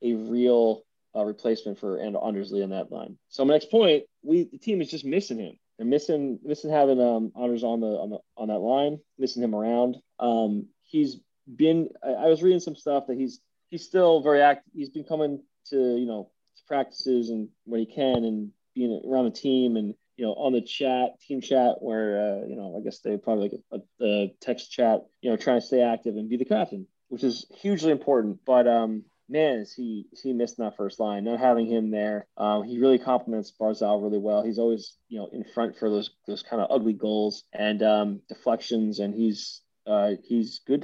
a 0.02 0.14
real 0.14 0.84
uh, 1.16 1.24
replacement 1.24 1.80
for 1.80 1.98
and 1.98 2.16
Anders 2.16 2.52
Lee 2.52 2.64
on 2.64 2.70
that 2.70 2.92
line. 2.92 3.18
So 3.30 3.44
my 3.46 3.54
next 3.54 3.70
point, 3.70 4.06
we 4.24 4.46
the 4.46 4.58
team 4.58 4.82
is 4.82 4.90
just 4.90 5.06
missing 5.06 5.40
him. 5.40 5.58
They're 5.78 5.86
missing 5.86 6.40
missing 6.44 6.72
having 6.72 7.00
um 7.02 7.32
Anders 7.40 7.64
on 7.64 7.82
the 7.82 7.88
on 7.88 8.10
the 8.10 8.20
on 8.36 8.48
that 8.48 8.60
line, 8.60 9.00
missing 9.18 9.44
him 9.44 9.54
around. 9.56 9.98
Um, 10.20 10.68
he's 10.84 11.18
been. 11.56 11.90
I, 12.04 12.10
I 12.10 12.26
was 12.28 12.44
reading 12.44 12.60
some 12.60 12.76
stuff 12.76 13.08
that 13.08 13.18
he's 13.18 13.40
he's 13.70 13.86
still 13.86 14.22
very 14.22 14.42
active. 14.42 14.72
He's 14.74 14.90
been 14.90 15.04
coming 15.04 15.42
to 15.70 15.98
you 15.98 16.06
know 16.06 16.30
to 16.58 16.64
practices 16.68 17.30
and 17.30 17.50
when 17.66 17.80
he 17.80 17.86
can 17.86 18.24
and 18.24 18.52
being 18.76 19.02
around 19.06 19.26
the 19.26 19.32
team 19.32 19.76
and 19.76 19.94
you 20.18 20.26
know 20.26 20.34
on 20.34 20.54
the 20.54 20.62
chat 20.62 21.20
team 21.22 21.42
chat 21.42 21.76
where 21.80 22.20
uh, 22.20 22.48
you 22.48 22.56
know 22.56 22.78
I 22.78 22.84
guess 22.84 23.00
they 23.00 23.18
probably 23.18 23.50
like 23.50 23.82
a, 24.02 24.06
a 24.06 24.34
text 24.42 24.72
chat 24.72 25.06
you 25.22 25.30
know 25.30 25.38
trying 25.38 25.60
to 25.60 25.66
stay 25.66 25.82
active 25.82 26.16
and 26.16 26.30
be 26.30 26.38
the 26.38 26.46
captain, 26.46 26.88
which 27.10 27.24
is 27.24 27.46
hugely 27.62 27.92
important. 27.92 28.40
But 28.46 28.68
um 28.68 29.04
man, 29.30 29.60
is 29.60 29.74
he 29.74 30.06
is 30.12 30.22
he 30.22 30.34
missed 30.34 30.58
that 30.58 30.78
first 30.78 31.00
line. 31.00 31.26
Not 31.26 31.40
having 31.40 31.68
him 31.68 31.92
there, 31.92 32.28
um, 32.38 32.64
he 32.64 32.80
really 32.80 33.00
complements 33.00 33.54
Barzal 33.60 34.02
really 34.02 34.20
well. 34.20 34.44
He's 34.44 34.60
always 34.60 34.98
you 35.10 35.20
know 35.20 35.30
in 35.32 35.44
front 35.44 35.78
for 35.78 35.90
those 35.90 36.12
those 36.28 36.44
kind 36.44 36.62
of 36.62 36.72
ugly 36.72 36.94
goals 36.94 37.44
and 37.54 37.82
um, 37.84 38.22
deflections, 38.30 39.00
and 39.00 39.14
he's 39.14 39.62
uh, 39.86 40.12
he's 40.24 40.62
good 40.66 40.82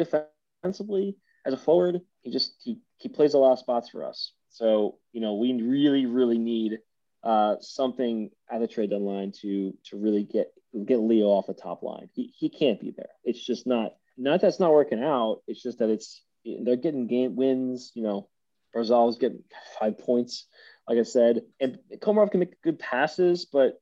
defensively 0.63 1.17
as 1.45 1.53
a 1.53 1.57
forward. 1.57 2.01
He 2.21 2.31
just 2.31 2.55
he 2.63 2.79
he 2.97 3.09
plays 3.09 3.33
a 3.33 3.37
lot 3.37 3.53
of 3.53 3.59
spots 3.59 3.89
for 3.89 4.05
us. 4.05 4.31
So 4.49 4.97
you 5.11 5.21
know 5.21 5.35
we 5.35 5.53
really 5.61 6.05
really 6.05 6.37
need 6.37 6.79
uh, 7.23 7.55
something 7.59 8.29
at 8.51 8.59
the 8.59 8.67
trade 8.67 8.89
deadline 8.89 9.31
to 9.41 9.73
to 9.85 9.97
really 9.97 10.23
get 10.23 10.51
get 10.85 10.97
Leo 10.97 11.27
off 11.27 11.47
the 11.47 11.53
top 11.53 11.83
line. 11.83 12.09
He 12.13 12.33
he 12.37 12.49
can't 12.49 12.79
be 12.79 12.93
there. 12.95 13.09
It's 13.23 13.45
just 13.45 13.67
not 13.67 13.93
not 14.17 14.41
that's 14.41 14.59
not 14.59 14.71
working 14.71 15.03
out. 15.03 15.41
It's 15.47 15.61
just 15.61 15.79
that 15.79 15.89
it's 15.89 16.23
they're 16.45 16.75
getting 16.75 17.07
game 17.07 17.35
wins. 17.35 17.91
You 17.93 18.03
know, 18.03 18.29
Barzal's 18.75 19.17
getting 19.17 19.43
five 19.79 19.97
points, 19.99 20.47
like 20.87 20.97
I 20.97 21.03
said, 21.03 21.41
and 21.59 21.77
Komarov 21.97 22.31
can 22.31 22.39
make 22.39 22.61
good 22.61 22.79
passes, 22.79 23.45
but 23.45 23.79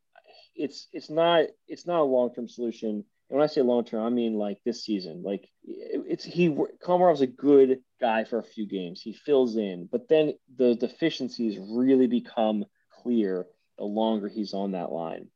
it's 0.55 0.87
it's 0.91 1.09
not 1.09 1.45
it's 1.67 1.85
not 1.85 2.01
a 2.01 2.03
long 2.03 2.33
term 2.33 2.47
solution. 2.47 3.05
And 3.31 3.39
when 3.39 3.45
I 3.45 3.47
say 3.47 3.61
long 3.61 3.85
term, 3.85 4.03
I 4.03 4.09
mean 4.09 4.33
like 4.33 4.57
this 4.65 4.83
season. 4.83 5.23
Like 5.23 5.47
it's 5.63 6.25
he 6.25 6.49
Komarov's 6.49 7.21
a 7.21 7.27
good 7.27 7.79
guy 8.01 8.25
for 8.25 8.39
a 8.39 8.43
few 8.43 8.67
games. 8.67 9.01
He 9.01 9.13
fills 9.13 9.55
in, 9.55 9.87
but 9.89 10.09
then 10.09 10.33
the 10.57 10.75
deficiencies 10.75 11.57
really 11.57 12.07
become 12.07 12.65
clear 13.01 13.45
the 13.77 13.85
longer 13.85 14.27
he's 14.27 14.53
on 14.53 14.73
that 14.73 14.91
line. 14.91 15.27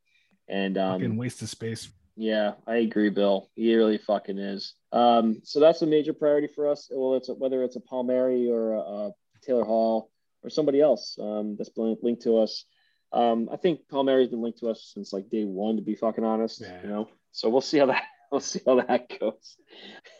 And 0.46 0.76
um, 0.76 1.00
Fucking 1.00 1.16
waste 1.16 1.40
of 1.40 1.48
space. 1.48 1.88
yeah, 2.16 2.52
I 2.66 2.76
agree, 2.76 3.08
Bill. 3.08 3.48
He 3.54 3.74
really 3.74 3.96
fucking 3.96 4.36
is. 4.36 4.74
Um, 4.92 5.40
so 5.42 5.58
that's 5.58 5.80
a 5.80 5.86
major 5.86 6.12
priority 6.12 6.48
for 6.54 6.68
us. 6.68 6.88
Well, 6.92 7.14
it's 7.14 7.30
a, 7.30 7.34
whether 7.34 7.62
it's 7.64 7.76
a 7.76 7.80
Palmieri 7.80 8.50
or 8.50 8.74
a, 8.74 8.78
a 8.78 9.12
Taylor 9.42 9.64
Hall 9.64 10.10
or 10.42 10.50
somebody 10.50 10.82
else 10.82 11.18
um, 11.18 11.56
that's 11.56 11.70
been 11.70 11.96
linked 12.02 12.24
to 12.24 12.36
us. 12.40 12.66
Um, 13.12 13.48
I 13.50 13.56
think 13.56 13.88
Palmieri's 13.90 14.28
been 14.28 14.42
linked 14.42 14.58
to 14.58 14.68
us 14.68 14.90
since 14.92 15.14
like 15.14 15.30
day 15.30 15.44
one, 15.44 15.76
to 15.76 15.82
be 15.82 15.94
fucking 15.94 16.24
honest. 16.24 16.60
Yeah. 16.60 16.82
You 16.82 16.88
know, 16.88 17.08
so 17.36 17.48
we'll 17.48 17.60
see 17.60 17.78
how 17.78 17.86
that 17.86 18.04
we'll 18.32 18.40
see 18.40 18.60
how 18.66 18.80
that 18.80 19.18
goes. 19.20 19.56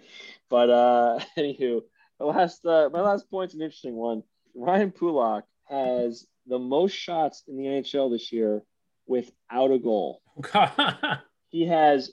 but 0.50 0.70
uh, 0.70 1.18
anywho, 1.38 1.80
the 2.18 2.24
last 2.24 2.64
uh, 2.64 2.88
my 2.92 3.00
last 3.00 3.30
point's 3.30 3.54
an 3.54 3.62
interesting 3.62 3.94
one. 3.94 4.22
Ryan 4.54 4.90
Pulock 4.90 5.44
has 5.68 6.26
the 6.46 6.58
most 6.58 6.92
shots 6.92 7.44
in 7.48 7.56
the 7.56 7.64
NHL 7.64 8.10
this 8.10 8.32
year 8.32 8.62
without 9.06 9.70
a 9.70 9.78
goal 9.78 10.20
he 11.50 11.66
has 11.66 12.12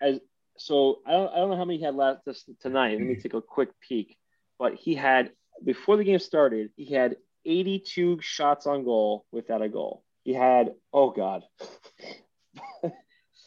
as 0.00 0.18
so 0.56 1.00
I 1.06 1.12
don't 1.12 1.32
I 1.32 1.36
don't 1.36 1.50
know 1.50 1.56
how 1.56 1.64
many 1.64 1.78
he 1.78 1.84
had 1.84 1.94
last 1.94 2.24
this 2.24 2.44
tonight. 2.60 2.98
Let 2.98 3.06
me 3.06 3.16
take 3.16 3.34
a 3.34 3.42
quick 3.42 3.70
peek. 3.80 4.16
But 4.58 4.74
he 4.74 4.94
had 4.94 5.30
before 5.64 5.96
the 5.96 6.04
game 6.04 6.18
started, 6.18 6.70
he 6.76 6.92
had 6.92 7.16
82 7.44 8.18
shots 8.20 8.66
on 8.66 8.84
goal 8.84 9.24
without 9.30 9.62
a 9.62 9.68
goal. 9.68 10.04
He 10.24 10.34
had 10.34 10.74
oh 10.92 11.10
god. 11.10 11.44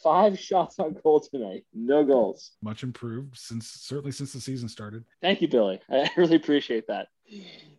Five 0.02 0.38
shots 0.38 0.78
on 0.78 0.96
goal 1.02 1.20
tonight. 1.20 1.64
No 1.72 2.04
goals. 2.04 2.52
Much 2.62 2.82
improved 2.82 3.36
since 3.36 3.68
certainly 3.68 4.12
since 4.12 4.32
the 4.32 4.40
season 4.40 4.68
started. 4.68 5.04
Thank 5.20 5.42
you, 5.42 5.48
Billy. 5.48 5.80
I 5.90 6.10
really 6.16 6.36
appreciate 6.36 6.86
that. 6.88 7.08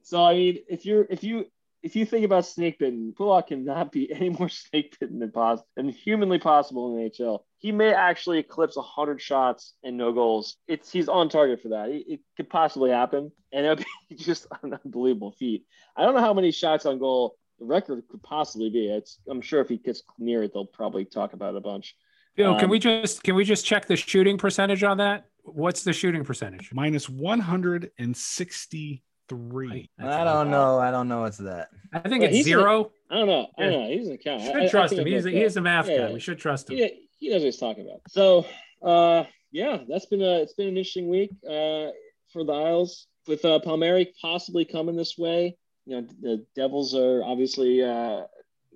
So 0.04 0.24
I 0.24 0.34
mean, 0.34 0.60
if 0.70 0.86
you're 0.86 1.06
if 1.10 1.24
you 1.24 1.46
if 1.84 1.98
you 1.98 2.06
think 2.06 2.24
about 2.24 2.46
snake 2.46 2.80
bitten, 2.80 3.14
Pulock 3.16 3.48
cannot 3.48 3.92
be 3.92 4.12
any 4.12 4.30
more 4.30 4.50
snake 4.50 4.98
bitten 5.00 5.20
than 5.20 5.32
possible 5.32 5.68
than 5.76 5.90
humanly 5.90 6.40
possible 6.40 6.96
in 6.96 7.04
the 7.04 7.10
NHL. 7.10 7.40
He 7.58 7.72
may 7.72 7.94
actually 7.94 8.40
eclipse 8.40 8.78
100 8.78 9.22
shots 9.22 9.74
and 9.84 9.98
no 9.98 10.14
goals. 10.14 10.56
It's 10.68 10.92
he's 10.92 11.10
on 11.10 11.30
target 11.30 11.62
for 11.62 11.70
that. 11.70 11.90
It, 11.90 12.06
it 12.08 12.20
could 12.38 12.50
possibly 12.50 12.92
happen, 12.92 13.32
and 13.52 13.66
it 13.66 13.70
would 13.70 13.86
be 14.10 14.16
just 14.16 14.48
an 14.64 14.78
unbelievable 14.86 15.32
feat. 15.32 15.66
I 15.96 16.04
don't 16.04 16.16
know 16.16 16.22
how 16.22 16.34
many 16.34 16.52
shots 16.52 16.86
on 16.86 17.00
goal 17.00 17.36
the 17.60 17.66
record 17.66 18.02
could 18.10 18.24
possibly 18.24 18.70
be. 18.70 18.88
It's 18.88 19.20
I'm 19.30 19.42
sure 19.42 19.62
if 19.62 19.70
he 19.70 19.78
gets 19.78 20.04
near 20.18 20.44
it, 20.44 20.52
they'll 20.54 20.66
probably 20.66 21.06
talk 21.06 21.34
about 21.34 21.54
it 21.54 21.58
a 21.58 21.62
bunch. 21.62 21.96
Bill, 22.36 22.56
can 22.56 22.66
Um, 22.66 22.70
we 22.72 22.80
just 22.80 23.24
can 23.24 23.36
we 23.36 23.44
just 23.46 23.66
check 23.66 23.86
the 23.86 23.96
shooting 23.96 24.38
percentage 24.38 24.84
on 24.84 24.98
that? 24.98 25.26
What's 25.44 25.84
the 25.84 25.94
shooting 25.94 26.24
percentage? 26.24 26.72
Minus 26.74 27.10
163. 27.10 29.90
I 30.00 30.24
don't 30.24 30.50
know. 30.52 30.80
I 30.80 30.90
don't 30.92 31.08
know 31.08 31.22
what's 31.22 31.38
that. 31.38 31.70
I 31.94 32.00
think 32.00 32.22
Well, 32.24 32.34
it's 32.34 32.44
zero. 32.44 32.92
I 33.10 33.16
don't 33.16 33.28
know. 33.28 33.48
I 33.58 33.62
don't 33.64 33.72
know. 33.72 33.88
He 33.90 33.98
doesn't 33.98 34.24
count. 34.24 34.42
I- 34.42 34.46
Should 34.46 34.56
I- 34.56 34.66
I 34.66 34.70
trust 34.70 34.96
think 34.96 35.08
him. 35.08 35.14
He's 35.14 35.26
a, 35.26 35.30
okay. 35.30 35.38
he 35.38 35.44
is 35.44 35.58
a 35.58 35.62
math 35.62 35.88
Yeah, 35.90 35.98
guy. 35.98 36.08
yeah. 36.08 36.14
We 36.14 36.20
should 36.20 36.40
trust 36.40 36.70
him. 36.70 36.78
he, 36.78 37.08
he 37.20 37.30
knows 37.30 37.42
what 37.42 37.46
he's 37.46 37.58
talking 37.58 37.86
about. 37.86 38.02
So, 38.10 38.46
uh, 38.82 39.26
yeah, 39.52 39.84
that's 39.88 40.06
been 40.08 40.22
a 40.22 40.40
it's 40.42 40.54
been 40.54 40.68
an 40.70 40.78
interesting 40.78 41.10
week 41.10 41.30
uh, 41.46 41.90
for 42.32 42.44
the 42.44 42.54
Isles 42.54 43.08
with 43.28 43.46
uh, 43.46 43.60
Palmieri 43.60 44.14
possibly 44.22 44.66
coming 44.66 44.96
this 44.96 45.18
way. 45.18 45.58
You 45.86 46.02
know, 46.02 46.08
the 46.22 46.46
Devils 46.56 46.96
are 46.96 47.24
obviously 47.24 47.84
uh, 47.84 48.22
an 48.22 48.26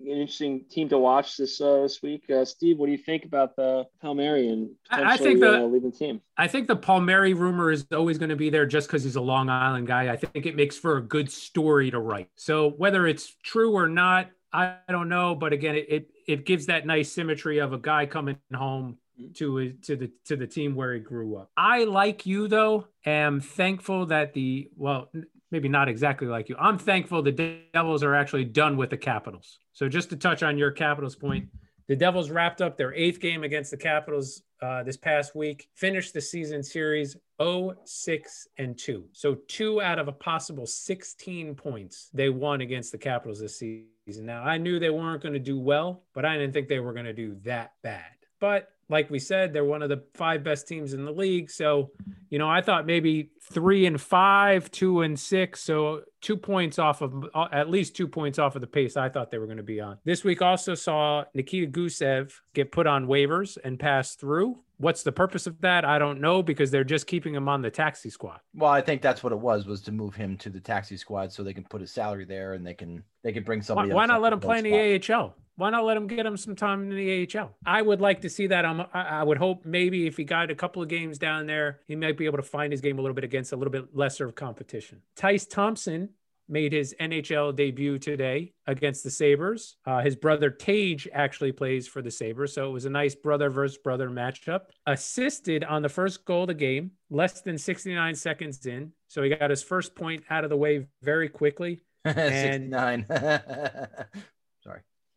interesting 0.05 0.65
team 0.69 0.89
to 0.89 0.97
watch 0.97 1.37
this 1.37 1.59
uh, 1.61 1.81
this 1.81 2.01
week. 2.01 2.29
Uh, 2.29 2.45
Steve, 2.45 2.77
what 2.77 2.85
do 2.87 2.91
you 2.91 2.97
think 2.97 3.25
about 3.25 3.55
the 3.55 3.85
Palmieri 4.01 4.47
and 4.49 4.69
I- 4.89 5.13
I 5.13 5.17
think 5.17 5.39
potentially, 5.39 5.39
the- 5.39 5.63
uh, 5.63 5.67
leaving 5.67 5.91
the 5.91 5.97
team? 5.97 6.21
I 6.37 6.47
think 6.47 6.67
the 6.67 6.75
Palmieri 6.75 7.33
rumor 7.33 7.71
is 7.71 7.85
always 7.93 8.17
going 8.17 8.29
to 8.29 8.35
be 8.35 8.49
there 8.49 8.65
just 8.65 8.87
because 8.87 9.03
he's 9.03 9.15
a 9.15 9.21
Long 9.21 9.49
Island 9.49 9.87
guy. 9.87 10.11
I 10.11 10.15
think 10.17 10.45
it 10.45 10.55
makes 10.55 10.77
for 10.77 10.97
a 10.97 11.01
good 11.01 11.31
story 11.31 11.89
to 11.91 11.99
write. 11.99 12.29
So 12.35 12.69
whether 12.71 13.07
it's 13.07 13.33
true 13.43 13.73
or 13.73 13.87
not, 13.87 14.29
I 14.53 14.75
don't 14.89 15.09
know. 15.09 15.35
But 15.35 15.53
again, 15.53 15.75
it 15.75 15.85
it, 15.89 16.09
it 16.27 16.45
gives 16.45 16.67
that 16.67 16.85
nice 16.85 17.11
symmetry 17.11 17.59
of 17.59 17.73
a 17.73 17.77
guy 17.77 18.05
coming 18.05 18.37
home 18.53 18.97
to 19.35 19.55
his, 19.55 19.73
to 19.83 19.95
the 19.95 20.11
to 20.25 20.35
the 20.35 20.47
team 20.47 20.75
where 20.75 20.93
he 20.93 20.99
grew 20.99 21.35
up. 21.37 21.49
I 21.57 21.83
like 21.85 22.25
you 22.25 22.47
though. 22.47 22.87
Am 23.05 23.41
thankful 23.41 24.05
that 24.07 24.33
the 24.33 24.69
well 24.75 25.09
maybe 25.51 25.69
not 25.69 25.87
exactly 25.87 26.27
like 26.27 26.49
you. 26.49 26.55
I'm 26.59 26.77
thankful 26.77 27.21
the 27.21 27.61
Devils 27.73 28.03
are 28.03 28.15
actually 28.15 28.45
done 28.45 28.77
with 28.77 28.89
the 28.89 28.97
Capitals. 28.97 29.59
So 29.73 29.87
just 29.87 30.09
to 30.09 30.15
touch 30.15 30.43
on 30.43 30.57
your 30.57 30.71
Capitals 30.71 31.15
point, 31.15 31.47
the 31.87 31.95
Devils 31.95 32.29
wrapped 32.29 32.61
up 32.61 32.77
their 32.77 32.93
eighth 32.93 33.19
game 33.19 33.43
against 33.43 33.71
the 33.71 33.77
Capitals 33.77 34.43
uh, 34.61 34.83
this 34.83 34.97
past 34.97 35.35
week, 35.35 35.69
finished 35.75 36.13
the 36.13 36.21
season 36.21 36.63
series 36.63 37.15
0 37.41 37.75
6 37.85 38.47
and 38.57 38.77
2. 38.77 39.05
So, 39.13 39.35
two 39.47 39.81
out 39.81 39.99
of 39.99 40.07
a 40.07 40.11
possible 40.11 40.65
16 40.65 41.55
points 41.55 42.09
they 42.13 42.29
won 42.29 42.61
against 42.61 42.91
the 42.91 42.97
Capitals 42.97 43.39
this 43.39 43.59
season. 43.59 44.25
Now, 44.25 44.43
I 44.43 44.57
knew 44.57 44.79
they 44.79 44.89
weren't 44.89 45.21
going 45.21 45.33
to 45.33 45.39
do 45.39 45.59
well, 45.59 46.03
but 46.13 46.25
I 46.25 46.37
didn't 46.37 46.53
think 46.53 46.67
they 46.67 46.79
were 46.79 46.93
going 46.93 47.05
to 47.05 47.13
do 47.13 47.37
that 47.43 47.73
bad. 47.83 48.03
But 48.39 48.69
like 48.89 49.09
we 49.09 49.19
said, 49.19 49.51
they're 49.51 49.65
one 49.65 49.81
of 49.81 49.89
the 49.89 50.03
five 50.13 50.43
best 50.43 50.67
teams 50.67 50.93
in 50.93 51.03
the 51.03 51.11
league. 51.11 51.51
So, 51.51 51.91
you 52.29 52.39
know, 52.39 52.49
I 52.49 52.61
thought 52.61 52.85
maybe 52.85 53.31
three 53.41 53.85
and 53.85 53.99
five, 53.99 54.71
two 54.71 55.01
and 55.01 55.19
six. 55.19 55.61
So 55.61 56.03
two 56.21 56.37
points 56.37 56.79
off 56.79 57.01
of 57.01 57.25
uh, 57.33 57.47
at 57.51 57.69
least 57.69 57.95
two 57.95 58.07
points 58.07 58.39
off 58.39 58.55
of 58.55 58.61
the 58.61 58.67
pace 58.67 58.95
I 58.95 59.09
thought 59.09 59.29
they 59.29 59.39
were 59.39 59.45
going 59.45 59.57
to 59.57 59.63
be 59.63 59.81
on. 59.81 59.97
This 60.05 60.23
week 60.23 60.41
also 60.41 60.73
saw 60.73 61.25
Nikita 61.33 61.67
Gusev 61.71 62.31
get 62.53 62.71
put 62.71 62.87
on 62.87 63.07
waivers 63.07 63.57
and 63.63 63.77
pass 63.77 64.15
through. 64.15 64.59
What's 64.79 65.03
the 65.03 65.11
purpose 65.11 65.47
of 65.47 65.59
that? 65.61 65.83
I 65.85 65.97
don't 65.97 66.21
know 66.21 66.43
because 66.43 66.69
they're 66.69 66.83
just 66.83 67.07
keeping 67.07 67.33
him 67.33 67.49
on 67.49 67.61
the 67.61 67.71
taxi 67.71 68.09
squad. 68.09 68.39
Well, 68.53 68.71
I 68.71 68.81
think 68.81 69.01
that's 69.01 69.23
what 69.23 69.33
it 69.33 69.39
was 69.39 69.65
was 69.65 69.81
to 69.81 69.91
move 69.91 70.15
him 70.15 70.37
to 70.37 70.49
the 70.49 70.59
taxi 70.59 70.97
squad 70.97 71.33
so 71.33 71.43
they 71.43 71.53
can 71.53 71.63
put 71.63 71.81
his 71.81 71.91
salary 71.91 72.25
there 72.25 72.53
and 72.53 72.65
they 72.65 72.75
can 72.75 73.03
they 73.23 73.33
can 73.33 73.43
bring 73.43 73.59
Why, 73.59 73.63
somebody. 73.63 73.91
why 73.91 74.03
else 74.03 74.09
not 74.09 74.21
let 74.21 74.33
him 74.33 74.39
play 74.39 74.59
in 74.59 74.63
the 74.63 75.13
AHL? 75.13 75.35
Why 75.57 75.71
not 75.71 75.85
let 75.85 75.97
him 75.97 76.05
get 76.05 76.23
him 76.23 76.37
some 76.37 76.55
time 76.55 76.83
in 76.83 76.95
the 76.95 77.27
AHL? 77.35 77.49
I 77.65 77.81
would 77.81 77.99
like 77.99 78.21
to 78.21 78.29
see 78.29 78.45
that. 78.47 78.63
I'm, 78.63 78.83
I 78.93 79.23
would 79.23 79.39
hope 79.39 79.65
maybe 79.65 80.05
if 80.05 80.15
he 80.15 80.23
got 80.23 80.51
a 80.51 80.55
couple 80.55 80.83
of 80.83 80.87
games 80.87 81.17
down 81.17 81.47
there, 81.47 81.79
he 81.87 81.95
might 81.95 82.15
be 82.15 82.25
able 82.25 82.37
to 82.37 82.43
find 82.43 82.71
his 82.71 82.79
game 82.79 82.99
a 82.99 83.01
little 83.01 83.15
bit 83.15 83.23
against 83.23 83.51
a 83.51 83.55
little 83.55 83.71
bit 83.71 83.95
lesser 83.95 84.25
of 84.25 84.35
competition. 84.35 85.01
Tyce 85.15 85.49
Thompson 85.49 86.09
made 86.47 86.73
his 86.73 86.95
NHL 87.01 87.55
debut 87.55 87.97
today 87.97 88.53
against 88.67 89.03
the 89.03 89.09
Sabres. 89.09 89.77
Uh, 89.83 90.01
his 90.01 90.15
brother 90.15 90.51
Tage 90.51 91.07
actually 91.11 91.51
plays 91.51 91.87
for 91.87 92.03
the 92.03 92.11
Sabres, 92.11 92.53
so 92.53 92.69
it 92.69 92.71
was 92.71 92.85
a 92.85 92.89
nice 92.91 93.15
brother 93.15 93.49
versus 93.49 93.79
brother 93.79 94.11
matchup. 94.11 94.61
Assisted 94.85 95.63
on 95.63 95.81
the 95.81 95.89
first 95.89 96.23
goal 96.23 96.43
of 96.43 96.49
the 96.49 96.53
game, 96.53 96.91
less 97.09 97.41
than 97.41 97.57
69 97.57 98.13
seconds 98.13 98.63
in, 98.67 98.91
so 99.07 99.23
he 99.23 99.29
got 99.29 99.49
his 99.49 99.63
first 99.63 99.95
point 99.95 100.23
out 100.29 100.43
of 100.43 100.51
the 100.51 100.57
way 100.57 100.85
very 101.01 101.29
quickly. 101.29 101.81
69. 102.05 103.07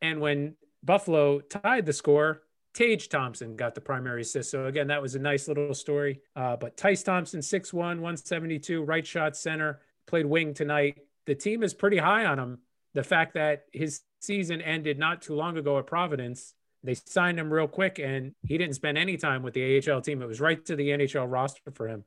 And 0.03 0.21
when 0.21 0.57
Buffalo 0.83 1.41
tied 1.41 1.87
the 1.87 1.93
score, 1.93 2.43
Tage 2.73 3.09
Thompson 3.09 3.57
got 3.57 3.75
the 3.75 3.81
primary 3.81 4.23
assist. 4.23 4.51
So 4.51 4.67
again, 4.67 4.87
that 4.89 5.03
was 5.03 5.15
a 5.15 5.19
nice 5.19 5.49
little 5.49 5.75
story. 5.75 6.21
Uh, 6.37 6.57
but 6.57 6.77
Tyce 6.77 7.05
Thompson, 7.05 7.41
6'1, 7.41 7.75
172, 7.75 8.83
right 8.83 9.07
shot 9.07 9.37
center, 9.37 9.81
played 10.07 10.27
wing 10.27 10.55
tonight. 10.55 10.99
The 11.27 11.35
team 11.35 11.63
is 11.63 11.75
pretty 11.75 11.99
high 11.99 12.25
on 12.25 12.39
him. 12.39 12.59
The 12.95 13.03
fact 13.03 13.35
that 13.35 13.65
his 13.73 14.01
season 14.21 14.61
ended 14.61 14.99
not 14.99 15.23
too 15.23 15.35
long 15.35 15.57
ago 15.57 15.79
at 15.79 15.87
Providence, 15.87 16.55
they 16.83 16.95
signed 16.95 17.39
him 17.39 17.53
real 17.53 17.69
quick 17.69 17.99
and 17.99 18.35
he 18.43 18.57
didn't 18.57 18.75
spend 18.75 18.97
any 18.97 19.17
time 19.17 19.43
with 19.43 19.55
the 19.55 19.83
AHL 19.91 20.01
team. 20.01 20.23
It 20.23 20.27
was 20.27 20.41
right 20.41 20.65
to 20.67 20.77
the 20.77 20.89
NHL 20.89 21.31
roster 21.31 21.71
for 21.73 21.89
him, 21.89 22.05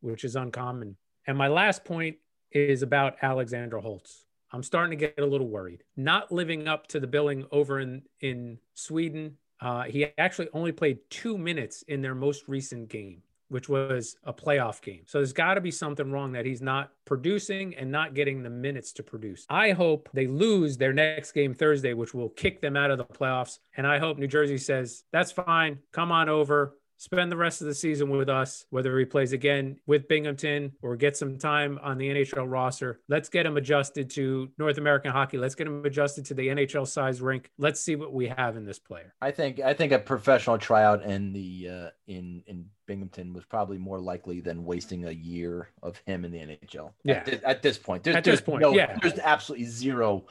which 0.00 0.24
is 0.24 0.36
uncommon. 0.36 0.96
And 1.26 1.36
my 1.36 1.48
last 1.48 1.84
point 1.84 2.16
is 2.50 2.82
about 2.82 3.16
Alexander 3.22 3.78
Holtz. 3.78 4.23
I'm 4.54 4.62
starting 4.62 4.96
to 4.96 5.06
get 5.06 5.18
a 5.18 5.26
little 5.26 5.48
worried. 5.48 5.82
Not 5.96 6.30
living 6.30 6.68
up 6.68 6.86
to 6.88 7.00
the 7.00 7.08
billing 7.08 7.44
over 7.50 7.80
in 7.80 8.02
in 8.20 8.58
Sweden. 8.74 9.36
Uh, 9.60 9.82
he 9.82 10.06
actually 10.16 10.48
only 10.52 10.70
played 10.70 10.98
two 11.10 11.36
minutes 11.36 11.82
in 11.88 12.02
their 12.02 12.14
most 12.14 12.44
recent 12.46 12.88
game, 12.88 13.22
which 13.48 13.68
was 13.68 14.16
a 14.24 14.32
playoff 14.32 14.80
game. 14.80 15.02
So 15.06 15.18
there's 15.18 15.32
got 15.32 15.54
to 15.54 15.60
be 15.60 15.72
something 15.72 16.12
wrong 16.12 16.32
that 16.32 16.46
he's 16.46 16.62
not 16.62 16.92
producing 17.04 17.74
and 17.74 17.90
not 17.90 18.14
getting 18.14 18.42
the 18.42 18.50
minutes 18.50 18.92
to 18.92 19.02
produce. 19.02 19.44
I 19.48 19.72
hope 19.72 20.08
they 20.12 20.28
lose 20.28 20.76
their 20.76 20.92
next 20.92 21.32
game 21.32 21.54
Thursday, 21.54 21.94
which 21.94 22.14
will 22.14 22.28
kick 22.28 22.60
them 22.60 22.76
out 22.76 22.92
of 22.92 22.98
the 22.98 23.04
playoffs. 23.04 23.58
And 23.76 23.86
I 23.86 23.98
hope 23.98 24.18
New 24.18 24.28
Jersey 24.28 24.58
says, 24.58 25.02
that's 25.12 25.32
fine. 25.32 25.80
Come 25.92 26.12
on 26.12 26.28
over 26.28 26.76
spend 26.96 27.30
the 27.30 27.36
rest 27.36 27.60
of 27.60 27.66
the 27.66 27.74
season 27.74 28.10
with 28.10 28.28
us, 28.28 28.66
whether 28.70 28.98
he 28.98 29.04
plays 29.04 29.32
again 29.32 29.76
with 29.86 30.08
Binghamton 30.08 30.72
or 30.82 30.96
get 30.96 31.16
some 31.16 31.38
time 31.38 31.78
on 31.82 31.98
the 31.98 32.08
NHL 32.08 32.50
roster. 32.50 33.00
Let's 33.08 33.28
get 33.28 33.46
him 33.46 33.56
adjusted 33.56 34.10
to 34.10 34.48
North 34.58 34.78
American 34.78 35.12
hockey. 35.12 35.38
Let's 35.38 35.54
get 35.54 35.66
him 35.66 35.84
adjusted 35.84 36.24
to 36.26 36.34
the 36.34 36.48
NHL 36.48 36.86
size 36.86 37.20
rink. 37.20 37.50
Let's 37.58 37.80
see 37.80 37.96
what 37.96 38.12
we 38.12 38.28
have 38.28 38.56
in 38.56 38.64
this 38.64 38.78
player. 38.78 39.14
I 39.20 39.30
think 39.30 39.60
I 39.60 39.74
think 39.74 39.92
a 39.92 39.98
professional 39.98 40.58
tryout 40.58 41.02
in 41.02 41.32
the 41.32 41.68
uh, 41.70 41.90
in 42.06 42.42
in 42.46 42.66
Binghamton 42.86 43.32
was 43.32 43.44
probably 43.44 43.78
more 43.78 43.98
likely 43.98 44.40
than 44.40 44.64
wasting 44.64 45.06
a 45.06 45.10
year 45.10 45.70
of 45.82 45.96
him 46.06 46.24
in 46.24 46.30
the 46.32 46.38
NHL. 46.38 46.92
Yeah. 47.02 47.14
At, 47.14 47.26
thi- 47.26 47.40
at 47.44 47.62
this 47.62 47.78
point, 47.78 48.02
there's, 48.04 48.16
At 48.16 48.24
this 48.24 48.40
there's 48.40 48.40
point, 48.42 48.60
no, 48.62 48.72
yeah. 48.74 48.98
there's 49.00 49.18
absolutely 49.18 49.66
zero 49.66 50.26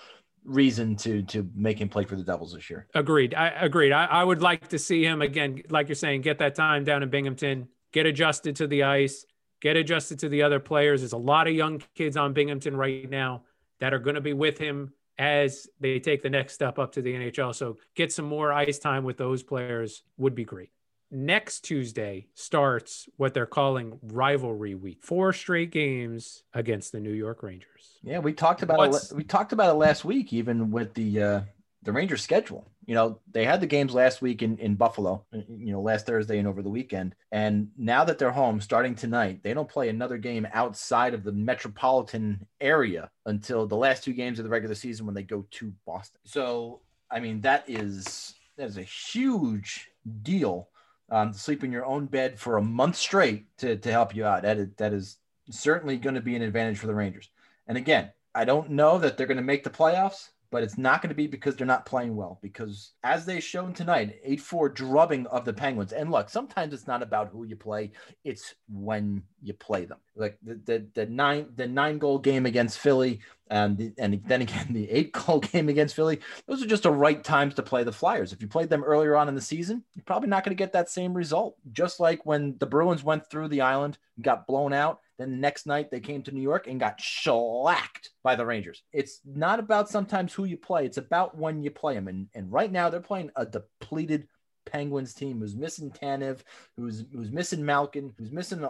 reason 0.45 0.95
to 0.97 1.21
to 1.23 1.49
make 1.55 1.79
him 1.79 1.89
play 1.89 2.03
for 2.03 2.15
the 2.15 2.23
Devils 2.23 2.53
this 2.53 2.69
year. 2.69 2.87
Agreed. 2.93 3.33
I 3.35 3.47
agreed. 3.49 3.91
I, 3.91 4.05
I 4.05 4.23
would 4.23 4.41
like 4.41 4.67
to 4.69 4.79
see 4.79 5.03
him 5.03 5.21
again, 5.21 5.61
like 5.69 5.87
you're 5.87 5.95
saying, 5.95 6.21
get 6.21 6.39
that 6.39 6.55
time 6.55 6.83
down 6.83 7.03
in 7.03 7.09
Binghamton, 7.09 7.67
get 7.91 8.05
adjusted 8.05 8.55
to 8.57 8.67
the 8.67 8.83
ice, 8.83 9.25
get 9.61 9.77
adjusted 9.77 10.19
to 10.19 10.29
the 10.29 10.43
other 10.43 10.59
players. 10.59 11.01
There's 11.01 11.13
a 11.13 11.17
lot 11.17 11.47
of 11.47 11.53
young 11.53 11.81
kids 11.95 12.17
on 12.17 12.33
Binghamton 12.33 12.75
right 12.75 13.09
now 13.09 13.43
that 13.79 13.93
are 13.93 13.99
going 13.99 14.15
to 14.15 14.21
be 14.21 14.33
with 14.33 14.57
him 14.57 14.93
as 15.17 15.67
they 15.79 15.99
take 15.99 16.21
the 16.21 16.29
next 16.29 16.53
step 16.53 16.79
up 16.79 16.91
to 16.93 17.01
the 17.01 17.13
NHL. 17.13 17.53
So 17.53 17.77
get 17.95 18.11
some 18.11 18.25
more 18.25 18.51
ice 18.51 18.79
time 18.79 19.03
with 19.03 19.17
those 19.17 19.43
players 19.43 20.03
would 20.17 20.35
be 20.35 20.43
great. 20.43 20.71
Next 21.15 21.59
Tuesday 21.59 22.25
starts 22.33 23.07
what 23.17 23.35
they're 23.35 23.45
calling 23.45 23.99
rivalry 24.01 24.73
week. 24.73 25.03
Four 25.03 25.31
straight 25.31 25.69
games 25.69 26.41
against 26.55 26.91
the 26.91 26.99
New 26.99 27.11
York 27.13 27.43
Rangers. 27.43 27.99
Yeah, 28.01 28.17
we 28.17 28.33
talked 28.33 28.63
about 28.63 28.83
it. 28.83 28.89
What's- 28.89 29.13
We 29.13 29.23
talked 29.23 29.53
about 29.53 29.69
it 29.69 29.77
last 29.77 30.03
week, 30.03 30.33
even 30.33 30.71
with 30.71 30.95
the 30.95 31.21
uh, 31.21 31.41
the 31.83 31.91
Rangers 31.91 32.23
schedule. 32.23 32.67
You 32.87 32.95
know, 32.95 33.19
they 33.31 33.45
had 33.45 33.61
the 33.61 33.67
games 33.67 33.93
last 33.93 34.23
week 34.23 34.41
in 34.41 34.57
in 34.57 34.73
Buffalo. 34.73 35.23
You 35.31 35.71
know, 35.73 35.81
last 35.81 36.07
Thursday 36.07 36.39
and 36.39 36.47
over 36.47 36.63
the 36.63 36.69
weekend. 36.69 37.13
And 37.31 37.69
now 37.77 38.03
that 38.05 38.17
they're 38.17 38.31
home, 38.31 38.59
starting 38.59 38.95
tonight, 38.95 39.41
they 39.43 39.53
don't 39.53 39.69
play 39.69 39.89
another 39.89 40.17
game 40.17 40.47
outside 40.51 41.13
of 41.13 41.23
the 41.23 41.31
metropolitan 41.31 42.47
area 42.59 43.11
until 43.27 43.67
the 43.67 43.77
last 43.77 44.03
two 44.03 44.13
games 44.13 44.39
of 44.39 44.45
the 44.45 44.49
regular 44.49 44.73
season 44.73 45.05
when 45.05 45.13
they 45.13 45.21
go 45.23 45.45
to 45.51 45.71
Boston. 45.85 46.21
So, 46.25 46.81
I 47.11 47.19
mean, 47.19 47.41
that 47.41 47.65
is 47.67 48.33
that 48.57 48.65
is 48.65 48.77
a 48.77 48.83
huge 48.83 49.89
deal. 50.23 50.69
Um, 51.13 51.31
sleep 51.31 51.63
in 51.63 51.71
your 51.71 51.85
own 51.85 52.07
bed 52.07 52.39
for 52.39 52.57
a 52.57 52.61
month 52.61 52.95
straight 52.95 53.45
to 53.59 53.77
to 53.77 53.91
help 53.91 54.15
you 54.15 54.25
out. 54.25 54.41
That 54.41 54.57
is 54.57 54.69
that 54.77 54.93
is 54.93 55.17
certainly 55.49 55.97
going 55.97 56.15
to 56.15 56.21
be 56.21 56.35
an 56.35 56.41
advantage 56.41 56.79
for 56.79 56.87
the 56.87 56.95
Rangers. 56.95 57.29
And 57.67 57.77
again, 57.77 58.11
I 58.33 58.45
don't 58.45 58.71
know 58.71 58.97
that 58.97 59.15
they're 59.15 59.27
going 59.27 59.37
to 59.37 59.43
make 59.43 59.63
the 59.63 59.69
playoffs, 59.69 60.29
but 60.53 60.61
it's 60.61 60.77
not 60.77 61.01
going 61.01 61.09
to 61.09 61.15
be 61.15 61.25
because 61.25 61.55
they're 61.55 61.65
not 61.65 61.83
playing 61.83 62.15
well. 62.15 62.37
Because 62.43 62.91
as 63.03 63.25
they've 63.25 63.43
shown 63.43 63.73
tonight, 63.73 64.19
8 64.23 64.39
4 64.39 64.69
drubbing 64.69 65.25
of 65.25 65.45
the 65.45 65.51
Penguins. 65.51 65.93
And 65.93 66.11
look, 66.11 66.29
sometimes 66.29 66.75
it's 66.75 66.85
not 66.85 67.01
about 67.01 67.29
who 67.29 67.43
you 67.43 67.55
play, 67.55 67.91
it's 68.23 68.53
when 68.71 69.23
you 69.41 69.53
play 69.53 69.85
them. 69.85 69.97
Like 70.15 70.37
the, 70.43 70.61
the, 70.63 70.85
the 70.93 71.05
nine 71.07 71.47
the 71.55 71.67
nine 71.67 71.97
goal 71.97 72.19
game 72.19 72.45
against 72.45 72.77
Philly, 72.77 73.19
and, 73.49 73.75
the, 73.79 73.93
and 73.97 74.21
then 74.27 74.43
again, 74.43 74.67
the 74.69 74.91
eight 74.91 75.11
goal 75.25 75.39
game 75.39 75.69
against 75.69 75.95
Philly. 75.95 76.19
Those 76.45 76.61
are 76.61 76.67
just 76.67 76.83
the 76.83 76.91
right 76.91 77.23
times 77.23 77.55
to 77.55 77.63
play 77.63 77.83
the 77.83 77.91
Flyers. 77.91 78.31
If 78.31 78.39
you 78.39 78.47
played 78.47 78.69
them 78.69 78.83
earlier 78.83 79.15
on 79.15 79.27
in 79.27 79.33
the 79.33 79.41
season, 79.41 79.83
you're 79.95 80.03
probably 80.05 80.29
not 80.29 80.43
going 80.43 80.55
to 80.55 80.63
get 80.63 80.73
that 80.73 80.87
same 80.87 81.15
result. 81.15 81.57
Just 81.71 81.99
like 81.99 82.27
when 82.27 82.57
the 82.59 82.67
Bruins 82.67 83.03
went 83.03 83.27
through 83.27 83.47
the 83.47 83.61
island, 83.61 83.97
and 84.17 84.23
got 84.23 84.45
blown 84.45 84.71
out, 84.71 84.99
the 85.17 85.27
next 85.27 85.67
night 85.67 85.91
they 85.91 85.99
came 85.99 86.23
to 86.23 86.31
New 86.31 86.41
York 86.41 86.67
and 86.67 86.79
got 86.79 86.99
shellacked 86.99 88.09
by 88.23 88.35
the 88.35 88.45
Rangers. 88.45 88.83
It's 88.91 89.19
not 89.25 89.59
about 89.59 89.89
sometimes 89.89 90.33
who 90.33 90.45
you 90.45 90.57
play, 90.57 90.85
it's 90.85 90.97
about 90.97 91.37
when 91.37 91.61
you 91.63 91.71
play 91.71 91.93
them. 91.93 92.07
And, 92.07 92.27
and 92.33 92.51
right 92.51 92.71
now 92.71 92.89
they're 92.89 92.99
playing 92.99 93.31
a 93.35 93.45
depleted 93.45 94.27
Penguins 94.65 95.13
team 95.13 95.39
who's 95.39 95.55
missing 95.55 95.91
Tanev, 95.91 96.39
who's 96.77 97.05
who's 97.13 97.31
missing 97.31 97.65
Malkin, 97.65 98.13
who's 98.17 98.31
missing 98.31 98.65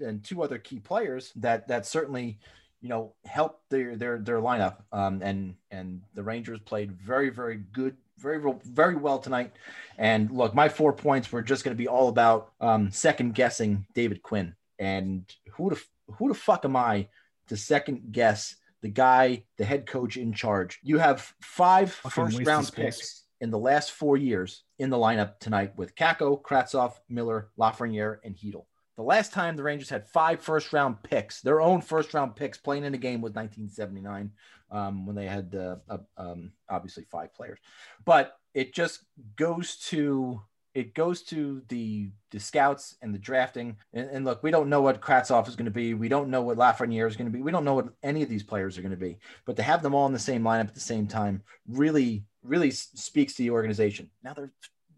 and 0.00 0.24
two 0.24 0.42
other 0.42 0.58
key 0.58 0.80
players 0.80 1.32
that 1.36 1.68
that 1.68 1.86
certainly 1.86 2.38
you 2.80 2.88
know 2.88 3.14
help 3.24 3.60
their 3.70 3.96
their 3.96 4.18
their 4.18 4.40
lineup. 4.40 4.78
Um, 4.92 5.22
and 5.22 5.54
and 5.70 6.02
the 6.14 6.22
Rangers 6.22 6.60
played 6.60 6.92
very 6.92 7.30
very 7.30 7.56
good. 7.72 7.96
Very, 8.18 8.38
very 8.66 8.96
well 8.96 9.18
tonight. 9.18 9.54
And 9.96 10.30
look, 10.30 10.54
my 10.54 10.68
four 10.68 10.92
points 10.92 11.32
were 11.32 11.40
just 11.40 11.64
going 11.64 11.74
to 11.74 11.78
be 11.78 11.88
all 11.88 12.10
about 12.10 12.52
um, 12.60 12.90
second 12.90 13.34
guessing 13.34 13.86
David 13.94 14.22
Quinn. 14.22 14.54
And 14.80 15.30
who 15.52 15.70
the 15.70 15.80
who 16.16 16.28
the 16.28 16.34
fuck 16.34 16.64
am 16.64 16.74
I 16.74 17.08
to 17.46 17.56
second 17.56 18.10
guess 18.10 18.56
the 18.82 18.88
guy, 18.88 19.44
the 19.58 19.64
head 19.64 19.86
coach 19.86 20.16
in 20.16 20.32
charge. 20.32 20.80
You 20.82 20.98
have 20.98 21.32
five 21.42 21.92
first 21.92 22.40
round 22.44 22.72
picks 22.72 23.24
in 23.40 23.50
the 23.50 23.58
last 23.58 23.92
four 23.92 24.16
years 24.16 24.64
in 24.78 24.90
the 24.90 24.96
lineup 24.96 25.38
tonight 25.38 25.72
with 25.76 25.94
Kakko, 25.94 26.40
Kravtsov, 26.40 26.94
Miller, 27.08 27.50
Lafreniere, 27.58 28.18
and 28.24 28.34
Chytil. 28.36 28.64
The 28.96 29.02
last 29.02 29.32
time 29.32 29.56
the 29.56 29.62
Rangers 29.62 29.88
had 29.88 30.06
five 30.06 30.40
first 30.40 30.72
round 30.72 31.02
picks, 31.02 31.40
their 31.40 31.60
own 31.60 31.80
first 31.80 32.12
round 32.12 32.36
picks 32.36 32.58
playing 32.58 32.84
in 32.84 32.94
a 32.94 32.98
game 32.98 33.20
was 33.22 33.32
1979 33.32 34.30
um, 34.70 35.06
when 35.06 35.16
they 35.16 35.26
had 35.26 35.54
uh, 35.54 35.76
uh, 35.88 35.98
um, 36.16 36.52
obviously 36.68 37.04
five 37.10 37.34
players. 37.34 37.58
But 38.04 38.36
it 38.52 38.74
just 38.74 39.04
goes 39.36 39.76
to 39.88 40.42
it 40.74 40.94
goes 40.94 41.22
to 41.22 41.62
the 41.68 42.10
the 42.30 42.38
scouts 42.38 42.96
and 43.02 43.12
the 43.12 43.18
drafting. 43.18 43.76
And, 43.92 44.08
and 44.10 44.24
look, 44.24 44.42
we 44.42 44.50
don't 44.50 44.68
know 44.68 44.82
what 44.82 45.00
Kravtsov 45.00 45.48
is 45.48 45.56
going 45.56 45.64
to 45.64 45.70
be. 45.70 45.94
We 45.94 46.08
don't 46.08 46.30
know 46.30 46.42
what 46.42 46.58
Lafreniere 46.58 47.08
is 47.08 47.16
going 47.16 47.30
to 47.30 47.36
be. 47.36 47.42
We 47.42 47.50
don't 47.50 47.64
know 47.64 47.74
what 47.74 47.88
any 48.02 48.22
of 48.22 48.28
these 48.28 48.44
players 48.44 48.78
are 48.78 48.82
going 48.82 48.90
to 48.90 48.96
be. 48.96 49.18
But 49.46 49.56
to 49.56 49.62
have 49.62 49.82
them 49.82 49.94
all 49.94 50.06
in 50.06 50.12
the 50.12 50.18
same 50.18 50.42
lineup 50.42 50.68
at 50.68 50.74
the 50.74 50.80
same 50.80 51.06
time 51.06 51.42
really, 51.68 52.24
really 52.42 52.70
speaks 52.70 53.34
to 53.34 53.42
the 53.42 53.50
organization. 53.50 54.10
Now 54.22 54.34
they're 54.34 54.52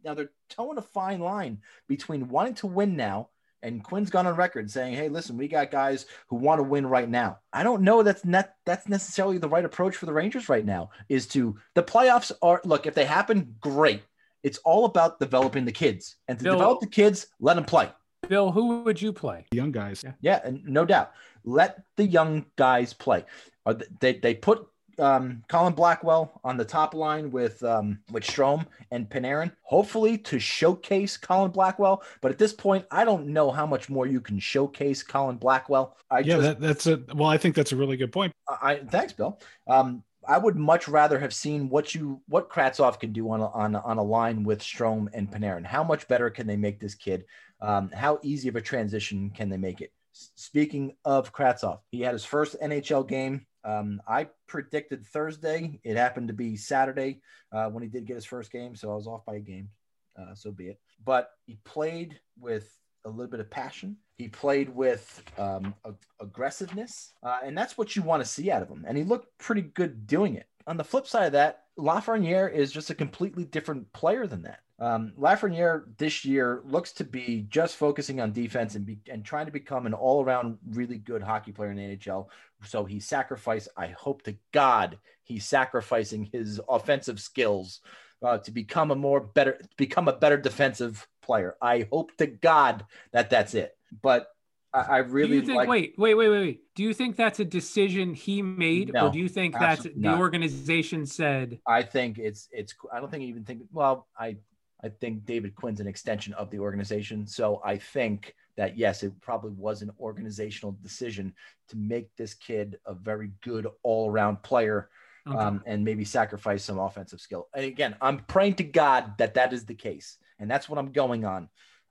now 0.05 0.15
they're 0.15 0.33
towing 0.49 0.79
a 0.79 0.83
fine 0.83 1.21
line 1.21 1.59
between 1.89 2.29
wanting 2.29 2.55
to 2.55 2.67
win 2.67 2.97
now 2.97 3.29
and 3.63 3.83
Quinn's 3.83 4.11
gone 4.11 4.27
on 4.27 4.35
record 4.35 4.71
saying, 4.71 4.95
"Hey, 4.95 5.09
listen, 5.09 5.37
we 5.37 5.49
got 5.49 5.71
guys 5.71 6.07
who 6.29 6.37
want 6.37 6.59
to 6.59 6.65
win 6.65 6.87
right 6.87 7.09
now." 7.09 7.39
I 7.53 7.63
don't 7.63 7.83
know 7.83 8.03
that's 8.03 8.25
not 8.25 8.53
that's 8.67 8.89
necessarily 8.89 9.39
the 9.39 9.49
right 9.49 9.65
approach 9.65 9.97
for 9.97 10.07
the 10.07 10.13
Rangers 10.13 10.49
right 10.49 10.65
now. 10.65 10.91
Is 11.09 11.27
to 11.29 11.57
the 11.75 11.83
playoffs 11.83 12.33
are 12.43 12.61
look 12.65 12.87
if 12.87 12.95
they 12.95 13.05
happen, 13.05 13.55
great. 13.61 14.03
It's 14.43 14.59
all 14.59 14.85
about 14.85 15.21
developing 15.21 15.65
the 15.65 15.73
kids 15.73 16.17
and 16.29 16.39
to 16.39 16.45
Bill- 16.45 16.55
develop 16.55 16.81
the 16.81 16.87
kids, 16.87 17.27
let 17.41 17.55
them 17.55 17.65
play. 17.65 17.91
Bill, 18.29 18.53
who 18.53 18.83
would 18.83 19.03
you 19.03 19.13
play? 19.13 19.47
The 19.51 19.57
young 19.57 19.73
guys. 19.73 20.05
Yeah, 20.21 20.41
and 20.45 20.65
no 20.65 20.85
doubt, 20.85 21.13
let 21.45 21.83
the 21.97 22.07
young 22.07 22.47
guys 22.57 22.93
play. 22.93 23.25
Uh, 23.67 23.75
They 24.01 24.15
they 24.15 24.35
put 24.35 24.67
um, 24.99 25.43
Colin 25.49 25.73
Blackwell 25.73 26.41
on 26.45 26.57
the 26.57 26.65
top 26.65 26.95
line 26.95 27.31
with 27.31 27.63
um, 27.65 27.99
with 28.11 28.23
Strome 28.23 28.67
and 28.91 29.09
Panarin, 29.09 29.51
hopefully 29.63 30.19
to 30.19 30.39
showcase 30.39 31.17
Colin 31.17 31.51
Blackwell. 31.51 32.03
But 32.21 32.31
at 32.31 32.39
this 32.39 32.53
point, 32.53 32.85
I 32.91 33.05
don't 33.05 33.27
know 33.29 33.51
how 33.51 33.67
much 33.67 33.89
more 33.89 34.07
you 34.07 34.21
can 34.21 34.39
showcase 34.39 35.03
Colin 35.03 35.37
Blackwell. 35.37 35.97
I 36.11 36.21
yeah, 36.21 36.25
just, 36.37 36.43
that, 36.43 36.61
that's 36.61 36.87
a 36.87 37.03
well. 37.15 37.29
I 37.29 37.39
think 37.39 37.55
that's 37.55 37.73
a 37.73 37.77
really 37.77 37.97
good 37.97 38.13
point. 38.13 38.33
I 38.49 38.77
thanks, 38.77 39.13
Bill. 39.13 39.41
Um, 39.67 40.05
I 40.27 40.39
would 40.39 40.57
much 40.57 40.89
rather 40.89 41.19
have 41.19 41.35
seen 41.35 41.69
what 41.69 41.95
you 41.95 42.21
what 42.29 42.49
Kravtsov 42.49 43.01
can 43.01 43.13
do 43.13 43.31
on 43.31 43.41
a, 43.41 43.49
on 43.51 43.75
a, 43.75 43.81
on 43.81 43.99
a 43.99 44.03
line 44.03 44.45
with 44.45 44.61
Strome 44.61 45.09
and 45.13 45.31
Panarin. 45.31 45.65
How 45.65 45.83
much 45.83 46.07
better 46.09 46.31
can 46.31 46.47
they 46.47 46.57
make 46.57 46.81
this 46.81 46.95
kid? 46.95 47.25
Um, 47.61 47.91
how 47.91 48.19
easy 48.23 48.49
of 48.49 48.57
a 48.57 48.61
transition 48.61 49.31
can 49.31 49.49
they 49.49 49.57
make 49.57 49.81
it? 49.81 49.93
Speaking 50.13 50.95
of 51.05 51.33
Kravtsov, 51.33 51.81
he 51.91 52.01
had 52.01 52.13
his 52.13 52.25
first 52.25 52.57
NHL 52.63 53.09
game. 53.09 53.47
Um, 53.65 54.03
I 54.07 54.29
predicted 54.47 55.07
Thursday. 55.07 55.81
It 55.85 55.97
happened 55.97 56.29
to 56.29 56.35
be 56.35 56.57
Saturday 56.57 57.21
uh, 57.53 57.69
when 57.69 57.83
he 57.83 57.89
did 57.89 58.07
get 58.07 58.17
his 58.17 58.25
first 58.25 58.51
game, 58.51 58.77
so 58.77 58.91
I 58.93 58.95
was 58.95 59.07
off 59.07 59.25
by 59.25 59.37
a 59.37 59.41
game. 59.41 59.71
Uh, 60.19 60.35
so 60.35 60.51
be 60.51 60.69
it. 60.69 60.81
But 61.05 61.31
he 61.47 61.59
played 61.65 62.21
with 62.39 62.71
a 63.05 63.11
little 63.11 63.31
bit 63.31 63.41
of 63.41 63.51
passion. 63.51 63.97
He 64.23 64.29
played 64.29 64.69
with 64.69 65.21
um, 65.37 65.75
ag- 65.85 65.97
aggressiveness, 66.21 67.13
uh, 67.25 67.41
and 67.45 67.59
that's 67.59 67.77
what 67.77 67.97
you 67.97 68.03
want 68.03 68.23
to 68.23 68.29
see 68.29 68.53
out 68.53 68.63
of 68.63 68.69
him. 68.69 68.85
And 68.87 68.97
he 68.97 69.03
looked 69.03 69.37
pretty 69.39 69.63
good 69.63 70.07
doing 70.07 70.37
it. 70.37 70.47
On 70.69 70.77
the 70.77 70.85
flip 70.85 71.09
side 71.09 71.27
of 71.27 71.33
that, 71.33 71.65
Lafreniere 71.77 72.53
is 72.53 72.71
just 72.71 72.91
a 72.91 72.95
completely 72.95 73.45
different 73.45 73.93
player 73.93 74.29
than 74.29 74.43
that. 74.43 74.61
Um, 74.79 75.13
Lafreniere 75.19 75.87
this 75.99 76.25
year 76.25 76.63
looks 76.65 76.93
to 76.93 77.05
be 77.05 77.47
just 77.49 77.75
focusing 77.75 78.21
on 78.21 78.31
defense 78.33 78.77
and 78.77 78.87
be, 78.87 79.01
and 79.11 79.25
trying 79.25 79.47
to 79.47 79.53
become 79.53 79.87
an 79.87 79.95
all-around 79.95 80.59
really 80.71 80.99
good 80.99 81.23
hockey 81.23 81.51
player 81.51 81.73
in 81.73 81.77
the 81.77 81.97
NHL. 81.97 82.29
So 82.65 82.85
he 82.85 83.01
sacrificed. 83.01 83.71
I 83.77 83.89
hope 83.89 84.23
to 84.23 84.37
God 84.53 84.99
he's 85.25 85.45
sacrificing 85.45 86.29
his 86.33 86.61
offensive 86.69 87.19
skills 87.19 87.81
uh, 88.23 88.39
to 88.39 88.53
become 88.53 88.93
a 88.93 88.97
more 88.97 89.21
better, 89.21 89.61
become 89.77 90.07
a 90.07 90.17
better 90.17 90.37
defensive 90.37 91.09
player. 91.23 91.57
I 91.61 91.87
hope 91.91 92.17
to 92.19 92.27
God 92.27 92.85
that 93.13 93.31
that's 93.31 93.55
it. 93.55 93.77
But 94.01 94.29
I, 94.73 94.81
I 94.81 94.99
really 94.99 95.29
do 95.29 95.35
you 95.37 95.43
think? 95.43 95.57
like. 95.57 95.69
wait, 95.69 95.95
wait, 95.99 96.15
wait, 96.15 96.29
wait, 96.29 96.41
wait. 96.41 96.61
Do 96.75 96.83
you 96.83 96.95
think 96.95 97.17
that's 97.17 97.41
a 97.41 97.45
decision 97.45 98.15
he 98.15 98.41
made, 98.41 98.93
No, 98.95 99.07
or 99.09 99.11
do 99.11 99.19
you 99.19 99.29
think 99.29 99.55
that's 99.59 99.83
the 99.83 99.93
not. 99.97 100.19
organization 100.19 101.05
said? 101.05 101.59
I 101.67 101.83
think 101.83 102.19
it's 102.19 102.49
it's. 102.53 102.75
I 102.93 103.01
don't 103.01 103.11
think 103.11 103.25
even 103.25 103.45
think. 103.45 103.63
Well, 103.73 104.07
I 104.19 104.37
I 104.83 104.89
think 104.89 105.25
David 105.27 105.55
Quinn's 105.55 105.81
an 105.81 105.87
extension 105.87 106.33
of 106.35 106.51
the 106.51 106.59
organization, 106.59 107.27
so 107.27 107.61
I 107.65 107.77
think 107.77 108.35
that 108.57 108.77
yes, 108.79 109.03
it 109.03 109.13
probably 109.21 109.53
was 109.53 109.83
an 109.83 109.91
organizational 110.01 110.73
decision 110.83 111.35
to 111.69 111.77
make 111.77 112.09
this 112.17 112.35
kid 112.35 112.79
a 112.87 112.93
very 112.95 113.31
good 113.43 113.67
all-around 113.83 114.43
player, 114.43 114.89
Okay. 115.27 115.39
um, 115.39 115.63
and 115.67 115.85
maybe 115.85 116.05
sacrifice 116.05 116.65
some 116.65 116.79
offensive 116.79 117.21
skill. 117.21 117.49
And 117.55 117.65
again, 117.65 117.95
I'm 118.01 118.19
praying 118.19 118.55
to 118.55 118.65
God 118.65 119.17
that 119.19 119.35
that 119.35 119.53
is 119.53 119.65
the 119.65 119.75
case, 119.75 120.19
and 120.41 120.51
that's 120.51 120.69
what 120.69 120.79
I'm 120.79 120.91
going 120.93 121.25
on 121.25 121.49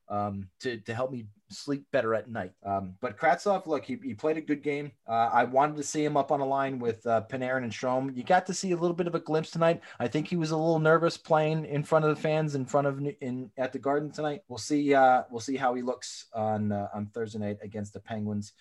um, 0.09 0.49
to 0.61 0.77
to 0.81 0.93
help 0.93 1.11
me 1.11 1.27
sleep 1.53 1.85
better 1.91 2.13
at 2.13 2.29
night. 2.29 2.51
Um, 2.65 2.95
but 3.01 3.17
Kravtsov, 3.17 3.67
look, 3.67 3.85
he, 3.85 3.97
he 4.03 4.13
played 4.13 4.37
a 4.37 4.41
good 4.41 4.63
game. 4.63 4.91
Uh, 5.07 5.29
I 5.31 5.43
wanted 5.43 5.77
to 5.77 5.83
see 5.83 6.03
him 6.03 6.17
up 6.17 6.31
on 6.31 6.39
a 6.39 6.45
line 6.45 6.79
with 6.79 7.05
uh, 7.05 7.23
Panarin 7.29 7.63
and 7.63 7.71
Strome. 7.71 8.15
You 8.15 8.23
got 8.23 8.45
to 8.47 8.53
see 8.53 8.71
a 8.71 8.77
little 8.77 8.95
bit 8.95 9.07
of 9.07 9.15
a 9.15 9.19
glimpse 9.19 9.51
tonight. 9.51 9.81
I 9.99 10.07
think 10.07 10.27
he 10.27 10.35
was 10.35 10.51
a 10.51 10.57
little 10.57 10.79
nervous 10.79 11.17
playing 11.17 11.65
in 11.65 11.83
front 11.83 12.05
of 12.05 12.15
the 12.15 12.21
fans, 12.21 12.55
in 12.55 12.65
front 12.65 12.87
of 12.87 12.99
in 13.21 13.51
at 13.57 13.73
the 13.73 13.79
Garden 13.79 14.11
tonight. 14.11 14.41
We'll 14.47 14.57
see. 14.57 14.93
Uh, 14.93 15.23
we'll 15.29 15.39
see 15.39 15.57
how 15.57 15.73
he 15.73 15.81
looks 15.81 16.25
on 16.33 16.71
uh, 16.71 16.87
on 16.93 17.07
Thursday 17.07 17.39
night 17.39 17.57
against 17.61 17.93
the 17.93 17.99
Penguins. 17.99 18.53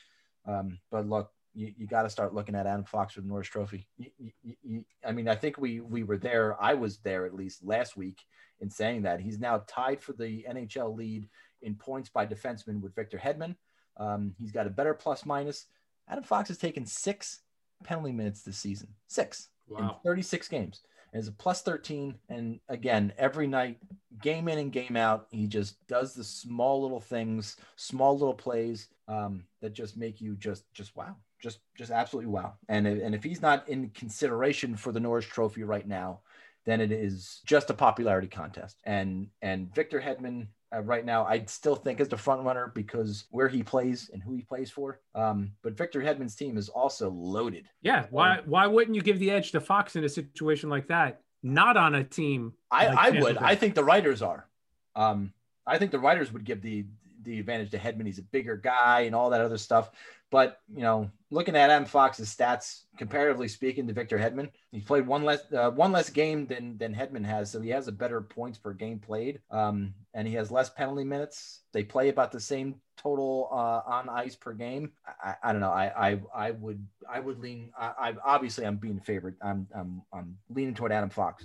Um, 0.47 0.78
but 0.91 1.09
look, 1.09 1.30
you, 1.55 1.72
you 1.76 1.86
got 1.86 2.03
to 2.03 2.11
start 2.11 2.34
looking 2.34 2.55
at 2.55 2.66
Adam 2.66 2.84
Fox 2.84 3.16
with 3.16 3.24
Norris 3.24 3.49
Trophy. 3.49 3.86
You, 3.99 4.32
you, 4.62 4.84
I 5.05 5.12
mean, 5.12 5.28
I 5.28 5.34
think 5.34 5.59
we 5.59 5.80
we 5.80 6.03
were 6.03 6.18
there. 6.18 6.61
I 6.62 6.74
was 6.74 6.99
there 6.99 7.26
at 7.26 7.34
least 7.34 7.64
last 7.64 7.97
week 7.97 8.18
in 8.61 8.70
saying 8.70 9.03
that 9.03 9.20
he's 9.20 9.38
now 9.38 9.62
tied 9.66 10.03
for 10.03 10.12
the 10.12 10.45
NHL 10.49 10.97
lead 10.97 11.28
in 11.62 11.74
points 11.74 12.08
by 12.08 12.26
defenseman 12.26 12.80
with 12.80 12.94
Victor 12.94 13.18
Hedman. 13.18 13.56
Um, 13.96 14.34
he's 14.38 14.52
got 14.52 14.66
a 14.66 14.70
better 14.70 14.94
plus 14.94 15.26
minus. 15.26 15.66
Adam 16.08 16.24
Fox 16.24 16.48
has 16.48 16.58
taken 16.58 16.86
six 16.86 17.40
penalty 17.84 18.12
minutes 18.12 18.42
this 18.42 18.58
season, 18.58 18.88
six 19.06 19.48
in 19.78 19.90
36 20.04 20.48
games. 20.48 20.80
And 21.12 21.20
is 21.20 21.28
a 21.28 21.32
plus 21.32 21.62
13. 21.62 22.14
And 22.28 22.61
again, 22.68 23.12
every 23.18 23.46
night, 23.46 23.78
game 24.22 24.48
in 24.48 24.58
and 24.58 24.72
game 24.72 24.96
out, 24.96 25.26
he 25.30 25.46
just 25.46 25.84
does 25.86 26.14
the 26.14 26.24
small 26.24 26.82
little 26.82 27.00
things, 27.00 27.56
small 27.76 28.16
little 28.16 28.34
plays 28.34 28.88
um, 29.08 29.44
that 29.61 29.72
just 29.72 29.96
make 29.96 30.20
you 30.20 30.36
just 30.36 30.72
just 30.72 30.94
wow, 30.94 31.16
just 31.42 31.58
just 31.76 31.90
absolutely 31.90 32.30
wow. 32.30 32.54
And 32.68 32.86
and 32.86 33.14
if 33.14 33.24
he's 33.24 33.42
not 33.42 33.68
in 33.68 33.90
consideration 33.90 34.76
for 34.76 34.92
the 34.92 35.00
Norris 35.00 35.26
Trophy 35.26 35.64
right 35.64 35.86
now, 35.86 36.20
then 36.64 36.80
it 36.80 36.92
is 36.92 37.40
just 37.44 37.70
a 37.70 37.74
popularity 37.74 38.28
contest. 38.28 38.78
And 38.84 39.28
and 39.42 39.74
Victor 39.74 40.00
Hedman 40.00 40.46
uh, 40.75 40.83
right 40.83 41.05
now, 41.05 41.25
I 41.25 41.45
still 41.47 41.75
think 41.75 42.01
is 42.01 42.09
the 42.09 42.16
front 42.16 42.45
runner 42.45 42.71
because 42.75 43.25
where 43.31 43.49
he 43.49 43.62
plays 43.62 44.11
and 44.12 44.23
who 44.23 44.35
he 44.35 44.43
plays 44.43 44.71
for. 44.71 45.01
Um, 45.14 45.53
but 45.62 45.77
Victor 45.77 46.01
Hedman's 46.01 46.37
team 46.37 46.57
is 46.57 46.68
also 46.68 47.11
loaded. 47.11 47.68
yeah. 47.83 48.07
Why? 48.11 48.41
Why 48.45 48.66
wouldn't 48.66 48.95
you 48.95 49.03
give 49.03 49.18
the 49.18 49.31
edge 49.31 49.53
to 49.53 49.61
Fox 49.61 49.97
in 49.97 50.05
a 50.05 50.09
situation 50.09 50.71
like 50.71 50.89
that? 50.89 51.21
Not 51.43 51.77
on 51.77 51.95
a 51.95 52.05
team. 52.05 52.53
I, 52.71 52.87
like 52.87 52.99
I 52.99 53.21
would. 53.21 53.39
I 53.39 53.55
think 53.55 53.75
the 53.75 53.85
writers 53.85 54.23
are. 54.23 54.47
Um, 54.95 55.33
I 55.66 55.79
think 55.79 55.91
the 55.91 55.99
writers 55.99 56.33
would 56.33 56.45
give 56.45 56.62
the 56.62 56.87
the 57.23 57.39
advantage 57.39 57.71
to 57.71 57.79
Hedman. 57.79 58.07
He's 58.07 58.18
a 58.18 58.23
bigger 58.23 58.57
guy 58.57 59.01
and 59.03 59.14
all 59.14 59.31
that 59.31 59.41
other 59.41 59.59
stuff. 59.59 59.91
But 60.31 60.61
you 60.73 60.83
know, 60.83 61.11
looking 61.31 61.57
at 61.57 61.71
Adam 61.71 61.85
Fox's 61.85 62.35
stats, 62.35 62.83
comparatively 62.97 63.49
speaking 63.49 63.89
to 63.89 63.93
Victor 63.93 64.16
Hedman, 64.16 64.51
he 64.71 64.81
played 64.81 65.07
one 65.07 65.25
less 65.25 65.41
uh, 65.53 65.71
one 65.73 65.91
less 65.91 66.09
game 66.09 66.47
than 66.47 66.79
than 66.79 66.95
Hedman 66.95 67.25
has, 67.25 67.51
so 67.51 67.61
he 67.61 67.71
has 67.71 67.89
a 67.89 67.93
better 67.93 68.21
points 68.21 68.57
per 68.57 68.73
game 68.73 69.01
played, 69.01 69.41
um, 69.51 69.93
and 70.14 70.29
he 70.29 70.35
has 70.35 70.53
less 70.53 70.71
penalty 70.71 71.03
minutes. 71.03 71.62
They 71.73 71.83
play 71.83 72.11
about 72.11 72.31
the 72.31 72.39
same 72.39 72.77
total 72.97 73.49
uh, 73.51 73.83
on 73.85 74.09
ice 74.09 74.37
per 74.37 74.53
game. 74.53 74.93
I, 75.23 75.35
I 75.43 75.53
don't 75.53 75.61
know. 75.61 75.73
I, 75.73 76.11
I 76.11 76.21
I 76.33 76.51
would 76.53 76.87
I 77.12 77.18
would 77.18 77.41
lean. 77.41 77.73
I, 77.77 77.93
I 77.99 78.14
obviously 78.25 78.64
I'm 78.64 78.77
being 78.77 79.01
favored. 79.01 79.37
I'm 79.43 79.66
I'm 79.75 80.03
I'm 80.12 80.39
leaning 80.49 80.75
toward 80.75 80.93
Adam 80.93 81.11
Fox, 81.11 81.45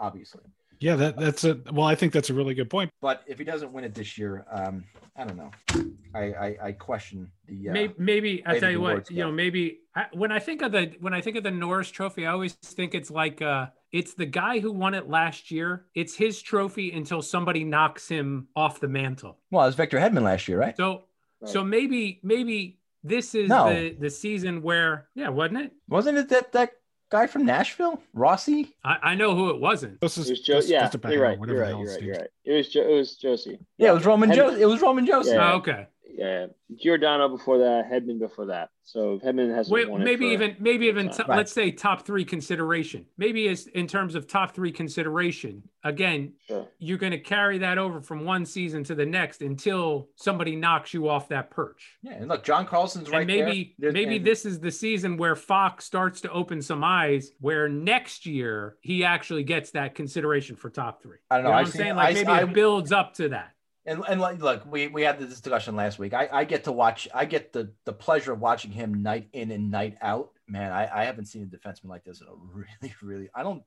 obviously. 0.00 0.42
Yeah, 0.80 0.96
that 0.96 1.16
that's 1.16 1.44
a 1.44 1.58
well. 1.72 1.86
I 1.86 1.94
think 1.94 2.12
that's 2.12 2.30
a 2.30 2.34
really 2.34 2.54
good 2.54 2.70
point. 2.70 2.90
But 3.00 3.22
if 3.26 3.38
he 3.38 3.44
doesn't 3.44 3.72
win 3.72 3.84
it 3.84 3.94
this 3.94 4.16
year, 4.16 4.46
um, 4.50 4.84
I 5.16 5.24
don't 5.24 5.36
know. 5.36 5.50
I 6.14 6.20
I, 6.20 6.56
I 6.62 6.72
question 6.72 7.30
the. 7.46 7.70
Uh, 7.70 7.72
maybe, 7.72 7.94
maybe 7.98 8.42
I 8.46 8.50
Lady 8.50 8.60
tell 8.60 8.70
you 8.70 8.80
what, 8.80 8.90
Awards 8.90 9.10
you 9.10 9.24
know, 9.24 9.32
maybe 9.32 9.80
I, 9.94 10.06
when 10.12 10.30
I 10.30 10.38
think 10.38 10.62
of 10.62 10.72
the 10.72 10.92
when 11.00 11.14
I 11.14 11.20
think 11.20 11.36
of 11.36 11.42
the 11.42 11.50
Norris 11.50 11.90
Trophy, 11.90 12.26
I 12.26 12.32
always 12.32 12.52
think 12.52 12.94
it's 12.94 13.10
like 13.10 13.42
uh, 13.42 13.66
it's 13.90 14.14
the 14.14 14.26
guy 14.26 14.60
who 14.60 14.70
won 14.70 14.94
it 14.94 15.08
last 15.08 15.50
year. 15.50 15.86
It's 15.94 16.14
his 16.14 16.40
trophy 16.40 16.92
until 16.92 17.22
somebody 17.22 17.64
knocks 17.64 18.08
him 18.08 18.48
off 18.54 18.80
the 18.80 18.88
mantle. 18.88 19.38
Well, 19.50 19.64
it 19.64 19.68
was 19.68 19.74
Victor 19.74 19.98
Hedman 19.98 20.22
last 20.22 20.46
year, 20.46 20.58
right? 20.58 20.76
So, 20.76 21.04
so 21.44 21.64
maybe 21.64 22.20
maybe 22.22 22.78
this 23.02 23.34
is 23.34 23.48
No. 23.48 23.68
the 23.72 23.96
the 23.98 24.10
season 24.10 24.62
where 24.62 25.08
yeah, 25.14 25.28
wasn't 25.30 25.58
it? 25.60 25.72
Wasn't 25.88 26.18
it 26.18 26.28
that 26.28 26.52
that 26.52 26.72
guy 27.10 27.26
from 27.26 27.44
Nashville, 27.46 28.00
Rossi? 28.14 28.74
I, 28.84 28.96
I 29.02 29.14
know 29.14 29.34
who 29.34 29.50
it 29.50 29.60
wasn't. 29.60 30.00
This 30.00 30.18
It 30.18 30.22
is 30.22 30.30
was 30.30 30.40
Joe. 30.40 30.54
just- 30.54 30.68
Yeah, 30.68 30.88
just 30.90 31.04
you're 31.04 31.22
right. 31.22 31.38
You're 31.46 31.60
right. 31.60 31.70
You're 31.70 31.92
right. 31.92 32.02
You're 32.02 32.16
right. 32.16 32.28
It 32.44 32.52
was 32.52 32.68
jo- 32.68 32.82
it 32.88 32.94
was 32.94 33.18
Josi. 33.22 33.58
Yeah, 33.76 33.90
it 33.90 33.94
was 33.94 34.06
Roman 34.06 34.30
And- 34.30 34.36
Joseph. 34.38 34.60
It 34.60 34.66
was 34.66 34.80
Roman 34.82 35.06
Josi. 35.06 35.32
Yeah. 35.34 35.52
Oh, 35.52 35.56
okay. 35.56 35.86
Yeah, 36.10 36.46
Giordano 36.76 37.28
before 37.28 37.58
that, 37.58 37.90
Hedman 37.90 38.18
before 38.18 38.46
that. 38.46 38.70
So 38.82 39.18
Hedman 39.18 39.54
has 39.54 39.68
Wait, 39.68 39.86
it 39.88 39.98
maybe 39.98 40.26
even 40.28 40.56
maybe 40.58 40.86
even 40.86 41.08
time. 41.08 41.16
to- 41.16 41.24
Right. 41.28 41.36
let's 41.36 41.52
say 41.52 41.70
top 41.70 42.06
three 42.06 42.24
consideration. 42.24 43.04
Maybe 43.18 43.46
as 43.48 43.66
in 43.66 43.86
terms 43.86 44.14
of 44.14 44.26
top 44.26 44.54
three 44.54 44.72
consideration. 44.72 45.62
Again, 45.84 46.32
Sure. 46.46 46.66
you're 46.78 46.98
going 46.98 47.12
to 47.12 47.18
carry 47.20 47.58
that 47.58 47.78
over 47.78 48.00
from 48.00 48.24
one 48.24 48.44
season 48.46 48.82
to 48.84 48.94
the 48.94 49.06
next 49.06 49.42
until 49.42 50.08
somebody 50.16 50.56
knocks 50.56 50.92
you 50.92 51.08
off 51.08 51.28
that 51.28 51.50
perch. 51.50 51.98
Yeah, 52.02 52.14
and 52.14 52.28
look, 52.28 52.42
John 52.44 52.66
Carlson's 52.66 53.10
right 53.10 53.18
and 53.20 53.26
maybe 53.26 53.74
there. 53.78 53.92
maybe 53.92 54.16
And- 54.16 54.26
this 54.26 54.44
is 54.46 54.58
the 54.60 54.70
season 54.72 55.16
where 55.18 55.36
Fox 55.36 55.84
starts 55.84 56.20
to 56.22 56.32
open 56.32 56.62
some 56.62 56.82
eyes, 56.82 57.32
where 57.40 57.68
next 57.68 58.26
year 58.26 58.76
he 58.80 59.04
actually 59.04 59.44
gets 59.44 59.70
that 59.72 59.94
consideration 59.94 60.56
for 60.56 60.70
top 60.70 61.02
three. 61.02 61.18
I 61.30 61.36
don't 61.36 61.44
know, 61.44 61.50
You 61.50 61.52
know 61.54 61.58
I've 61.60 61.66
what 61.66 61.74
I'm 61.74 61.78
saying? 61.78 61.96
Like 61.96 62.08
I- 62.08 62.12
maybe 62.14 62.28
I- 62.28 62.42
it 62.42 62.52
builds 62.54 62.90
up 62.92 63.14
to 63.14 63.28
that. 63.30 63.52
And 63.88 64.04
and 64.08 64.20
like, 64.20 64.40
look, 64.40 64.70
we 64.70 64.88
we 64.88 65.02
had 65.02 65.18
this 65.18 65.30
discussion 65.40 65.74
last 65.74 65.98
week. 65.98 66.12
I, 66.14 66.28
I 66.30 66.44
get 66.44 66.64
to 66.64 66.72
watch. 66.72 67.08
I 67.14 67.24
get 67.24 67.52
the 67.52 67.72
the 67.84 67.92
pleasure 67.92 68.32
of 68.32 68.40
watching 68.40 68.70
him 68.70 69.02
night 69.02 69.28
in 69.32 69.50
and 69.50 69.70
night 69.70 69.96
out. 70.02 70.30
Man, 70.50 70.72
I, 70.72 71.02
I 71.02 71.04
haven't 71.04 71.26
seen 71.26 71.42
a 71.42 71.46
defenseman 71.46 71.86
like 71.88 72.04
this 72.04 72.20
in 72.22 72.26
a 72.26 72.30
really, 72.54 72.94
really. 73.02 73.28
I 73.34 73.42
don't. 73.42 73.62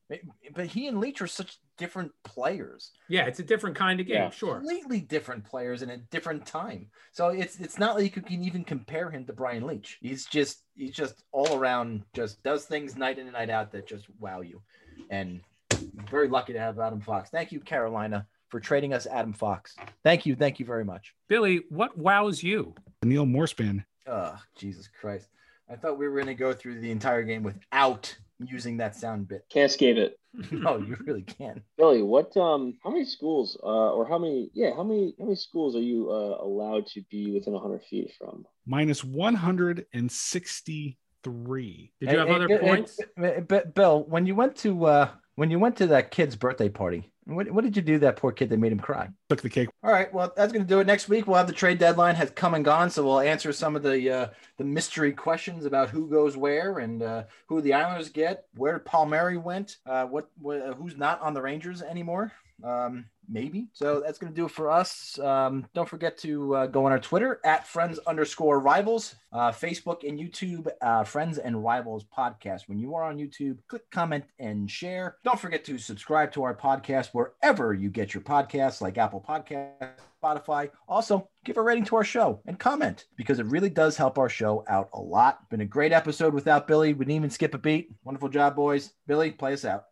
But 0.54 0.66
he 0.66 0.88
and 0.88 0.98
Leetch 1.00 1.20
are 1.20 1.26
such 1.28 1.58
different 1.76 2.12
players. 2.24 2.90
Yeah, 3.08 3.26
it's 3.26 3.38
a 3.40 3.44
different 3.44 3.76
kind 3.76 4.00
of 4.00 4.06
game, 4.06 4.16
Yeah. 4.16 4.30
sure. 4.30 4.56
Completely 4.56 5.00
different 5.00 5.44
players 5.44 5.82
in 5.82 5.90
a 5.90 5.96
different 5.98 6.46
time. 6.46 6.86
So 7.12 7.28
it's 7.28 7.58
it's 7.60 7.78
not 7.78 7.96
like 7.96 8.14
you 8.16 8.22
can 8.22 8.44
even 8.44 8.64
compare 8.64 9.10
him 9.10 9.24
to 9.26 9.32
Brian 9.32 9.64
Leetch. 9.64 9.96
He's 10.00 10.24
just 10.26 10.62
he's 10.76 10.92
just 10.94 11.24
all 11.32 11.56
around. 11.56 12.02
Just 12.14 12.42
does 12.42 12.64
things 12.64 12.96
night 12.96 13.18
in 13.18 13.26
and 13.26 13.34
night 13.34 13.50
out 13.50 13.72
that 13.72 13.86
just 13.86 14.06
wow 14.20 14.40
you. 14.40 14.62
And 15.10 15.40
I'm 15.72 16.06
very 16.10 16.28
lucky 16.28 16.52
to 16.52 16.60
have 16.60 16.78
Adam 16.78 17.00
Fox. 17.00 17.30
Thank 17.30 17.52
you, 17.52 17.60
Carolina, 17.60 18.26
for 18.52 18.60
trading 18.60 18.92
us 18.92 19.06
Adam 19.06 19.32
Fox. 19.32 19.74
Thank 20.04 20.26
you, 20.26 20.36
thank 20.36 20.60
you 20.60 20.66
very 20.66 20.84
much. 20.84 21.14
Billy, 21.26 21.62
what 21.70 21.96
wows 21.96 22.42
you? 22.42 22.74
Neil 23.02 23.24
Morspin. 23.24 23.82
Oh, 24.06 24.38
Jesus 24.56 24.90
Christ. 25.00 25.30
I 25.70 25.76
thought 25.76 25.98
we 25.98 26.06
were 26.06 26.16
going 26.16 26.26
to 26.26 26.34
go 26.34 26.52
through 26.52 26.80
the 26.80 26.90
entire 26.90 27.22
game 27.22 27.42
without 27.42 28.14
using 28.38 28.76
that 28.76 28.94
sound 28.94 29.26
bit. 29.26 29.46
Can't 29.48 29.70
escape 29.70 29.96
it. 29.96 30.18
No, 30.50 30.78
you 30.78 30.96
really 31.06 31.22
can. 31.22 31.62
Billy, 31.76 32.00
what 32.00 32.34
um 32.38 32.78
how 32.82 32.88
many 32.88 33.04
schools 33.04 33.54
uh 33.62 33.92
or 33.92 34.08
how 34.08 34.18
many 34.18 34.50
yeah, 34.54 34.74
how 34.74 34.82
many 34.82 35.14
how 35.18 35.26
many 35.26 35.36
schools 35.36 35.76
are 35.76 35.82
you 35.82 36.10
uh 36.10 36.38
allowed 36.42 36.86
to 36.86 37.02
be 37.10 37.32
within 37.32 37.54
hundred 37.54 37.82
feet 37.82 38.12
from? 38.18 38.46
Minus 38.64 39.04
163. 39.04 41.92
Did 42.00 42.10
you 42.10 42.18
have 42.18 42.30
other 42.30 42.58
points? 42.58 42.98
But 43.16 43.74
Bill, 43.74 44.04
when 44.08 44.24
you 44.24 44.34
went 44.34 44.56
to 44.56 44.86
uh, 44.86 45.10
when 45.34 45.50
you 45.50 45.58
went 45.58 45.76
to 45.76 45.86
that 45.88 46.10
kid's 46.10 46.36
birthday 46.36 46.68
party, 46.68 47.10
what, 47.24 47.50
what 47.50 47.64
did 47.64 47.76
you 47.76 47.82
do 47.82 47.98
that 48.00 48.16
poor 48.16 48.32
kid 48.32 48.50
that 48.50 48.58
made 48.58 48.72
him 48.72 48.80
cry? 48.80 49.08
Took 49.28 49.42
the 49.42 49.48
cake. 49.48 49.68
All 49.84 49.92
right, 49.92 50.12
well, 50.12 50.32
that's 50.36 50.52
going 50.52 50.64
to 50.64 50.68
do 50.68 50.80
it 50.80 50.86
next 50.86 51.08
week. 51.08 51.26
We'll 51.26 51.36
have 51.36 51.46
the 51.46 51.52
trade 51.52 51.78
deadline 51.78 52.16
has 52.16 52.30
come 52.30 52.54
and 52.54 52.64
gone, 52.64 52.90
so 52.90 53.04
we'll 53.04 53.20
answer 53.20 53.52
some 53.52 53.76
of 53.76 53.82
the 53.82 54.10
uh, 54.10 54.26
the 54.58 54.64
mystery 54.64 55.12
questions 55.12 55.64
about 55.64 55.88
who 55.88 56.08
goes 56.10 56.36
where 56.36 56.78
and 56.78 57.02
uh, 57.02 57.24
who 57.46 57.60
the 57.60 57.74
Islanders 57.74 58.08
get, 58.08 58.46
where 58.56 58.80
Palmieri 58.80 59.36
went, 59.36 59.76
uh, 59.86 60.04
what, 60.06 60.30
what 60.38 60.60
uh, 60.60 60.74
who's 60.74 60.96
not 60.96 61.20
on 61.20 61.34
the 61.34 61.42
Rangers 61.42 61.80
anymore. 61.82 62.32
Um, 62.64 63.06
maybe. 63.28 63.68
So 63.72 64.00
that's 64.00 64.18
going 64.18 64.32
to 64.32 64.36
do 64.36 64.46
it 64.46 64.50
for 64.50 64.70
us. 64.70 65.18
Um, 65.18 65.66
don't 65.74 65.88
forget 65.88 66.16
to 66.18 66.54
uh, 66.54 66.66
go 66.66 66.86
on 66.86 66.92
our 66.92 66.98
Twitter 66.98 67.40
at 67.44 67.66
friends 67.66 67.98
underscore 68.06 68.60
rivals, 68.60 69.16
uh, 69.32 69.50
Facebook 69.50 70.06
and 70.06 70.18
YouTube, 70.18 70.68
uh, 70.80 71.04
friends 71.04 71.38
and 71.38 71.62
rivals 71.62 72.04
podcast. 72.04 72.62
When 72.66 72.78
you 72.78 72.94
are 72.94 73.04
on 73.04 73.16
YouTube, 73.16 73.58
click 73.68 73.90
comment 73.90 74.24
and 74.38 74.70
share. 74.70 75.16
Don't 75.24 75.38
forget 75.40 75.64
to 75.64 75.78
subscribe 75.78 76.32
to 76.32 76.42
our 76.42 76.54
podcast 76.54 77.10
wherever 77.12 77.74
you 77.74 77.88
get 77.90 78.14
your 78.14 78.22
podcasts, 78.22 78.80
like 78.80 78.98
Apple 78.98 79.24
Podcasts, 79.26 79.90
Spotify. 80.22 80.70
Also, 80.88 81.28
give 81.44 81.56
a 81.56 81.62
rating 81.62 81.84
to 81.84 81.96
our 81.96 82.04
show 82.04 82.40
and 82.46 82.58
comment 82.58 83.06
because 83.16 83.38
it 83.38 83.46
really 83.46 83.70
does 83.70 83.96
help 83.96 84.18
our 84.18 84.28
show 84.28 84.64
out 84.68 84.88
a 84.92 85.00
lot. 85.00 85.48
Been 85.50 85.60
a 85.60 85.66
great 85.66 85.92
episode 85.92 86.34
without 86.34 86.66
Billy. 86.66 86.92
We 86.92 87.04
didn't 87.04 87.16
even 87.16 87.30
skip 87.30 87.54
a 87.54 87.58
beat. 87.58 87.88
Wonderful 88.04 88.28
job, 88.28 88.54
boys. 88.54 88.92
Billy, 89.06 89.30
play 89.30 89.54
us 89.54 89.64
out. 89.64 89.84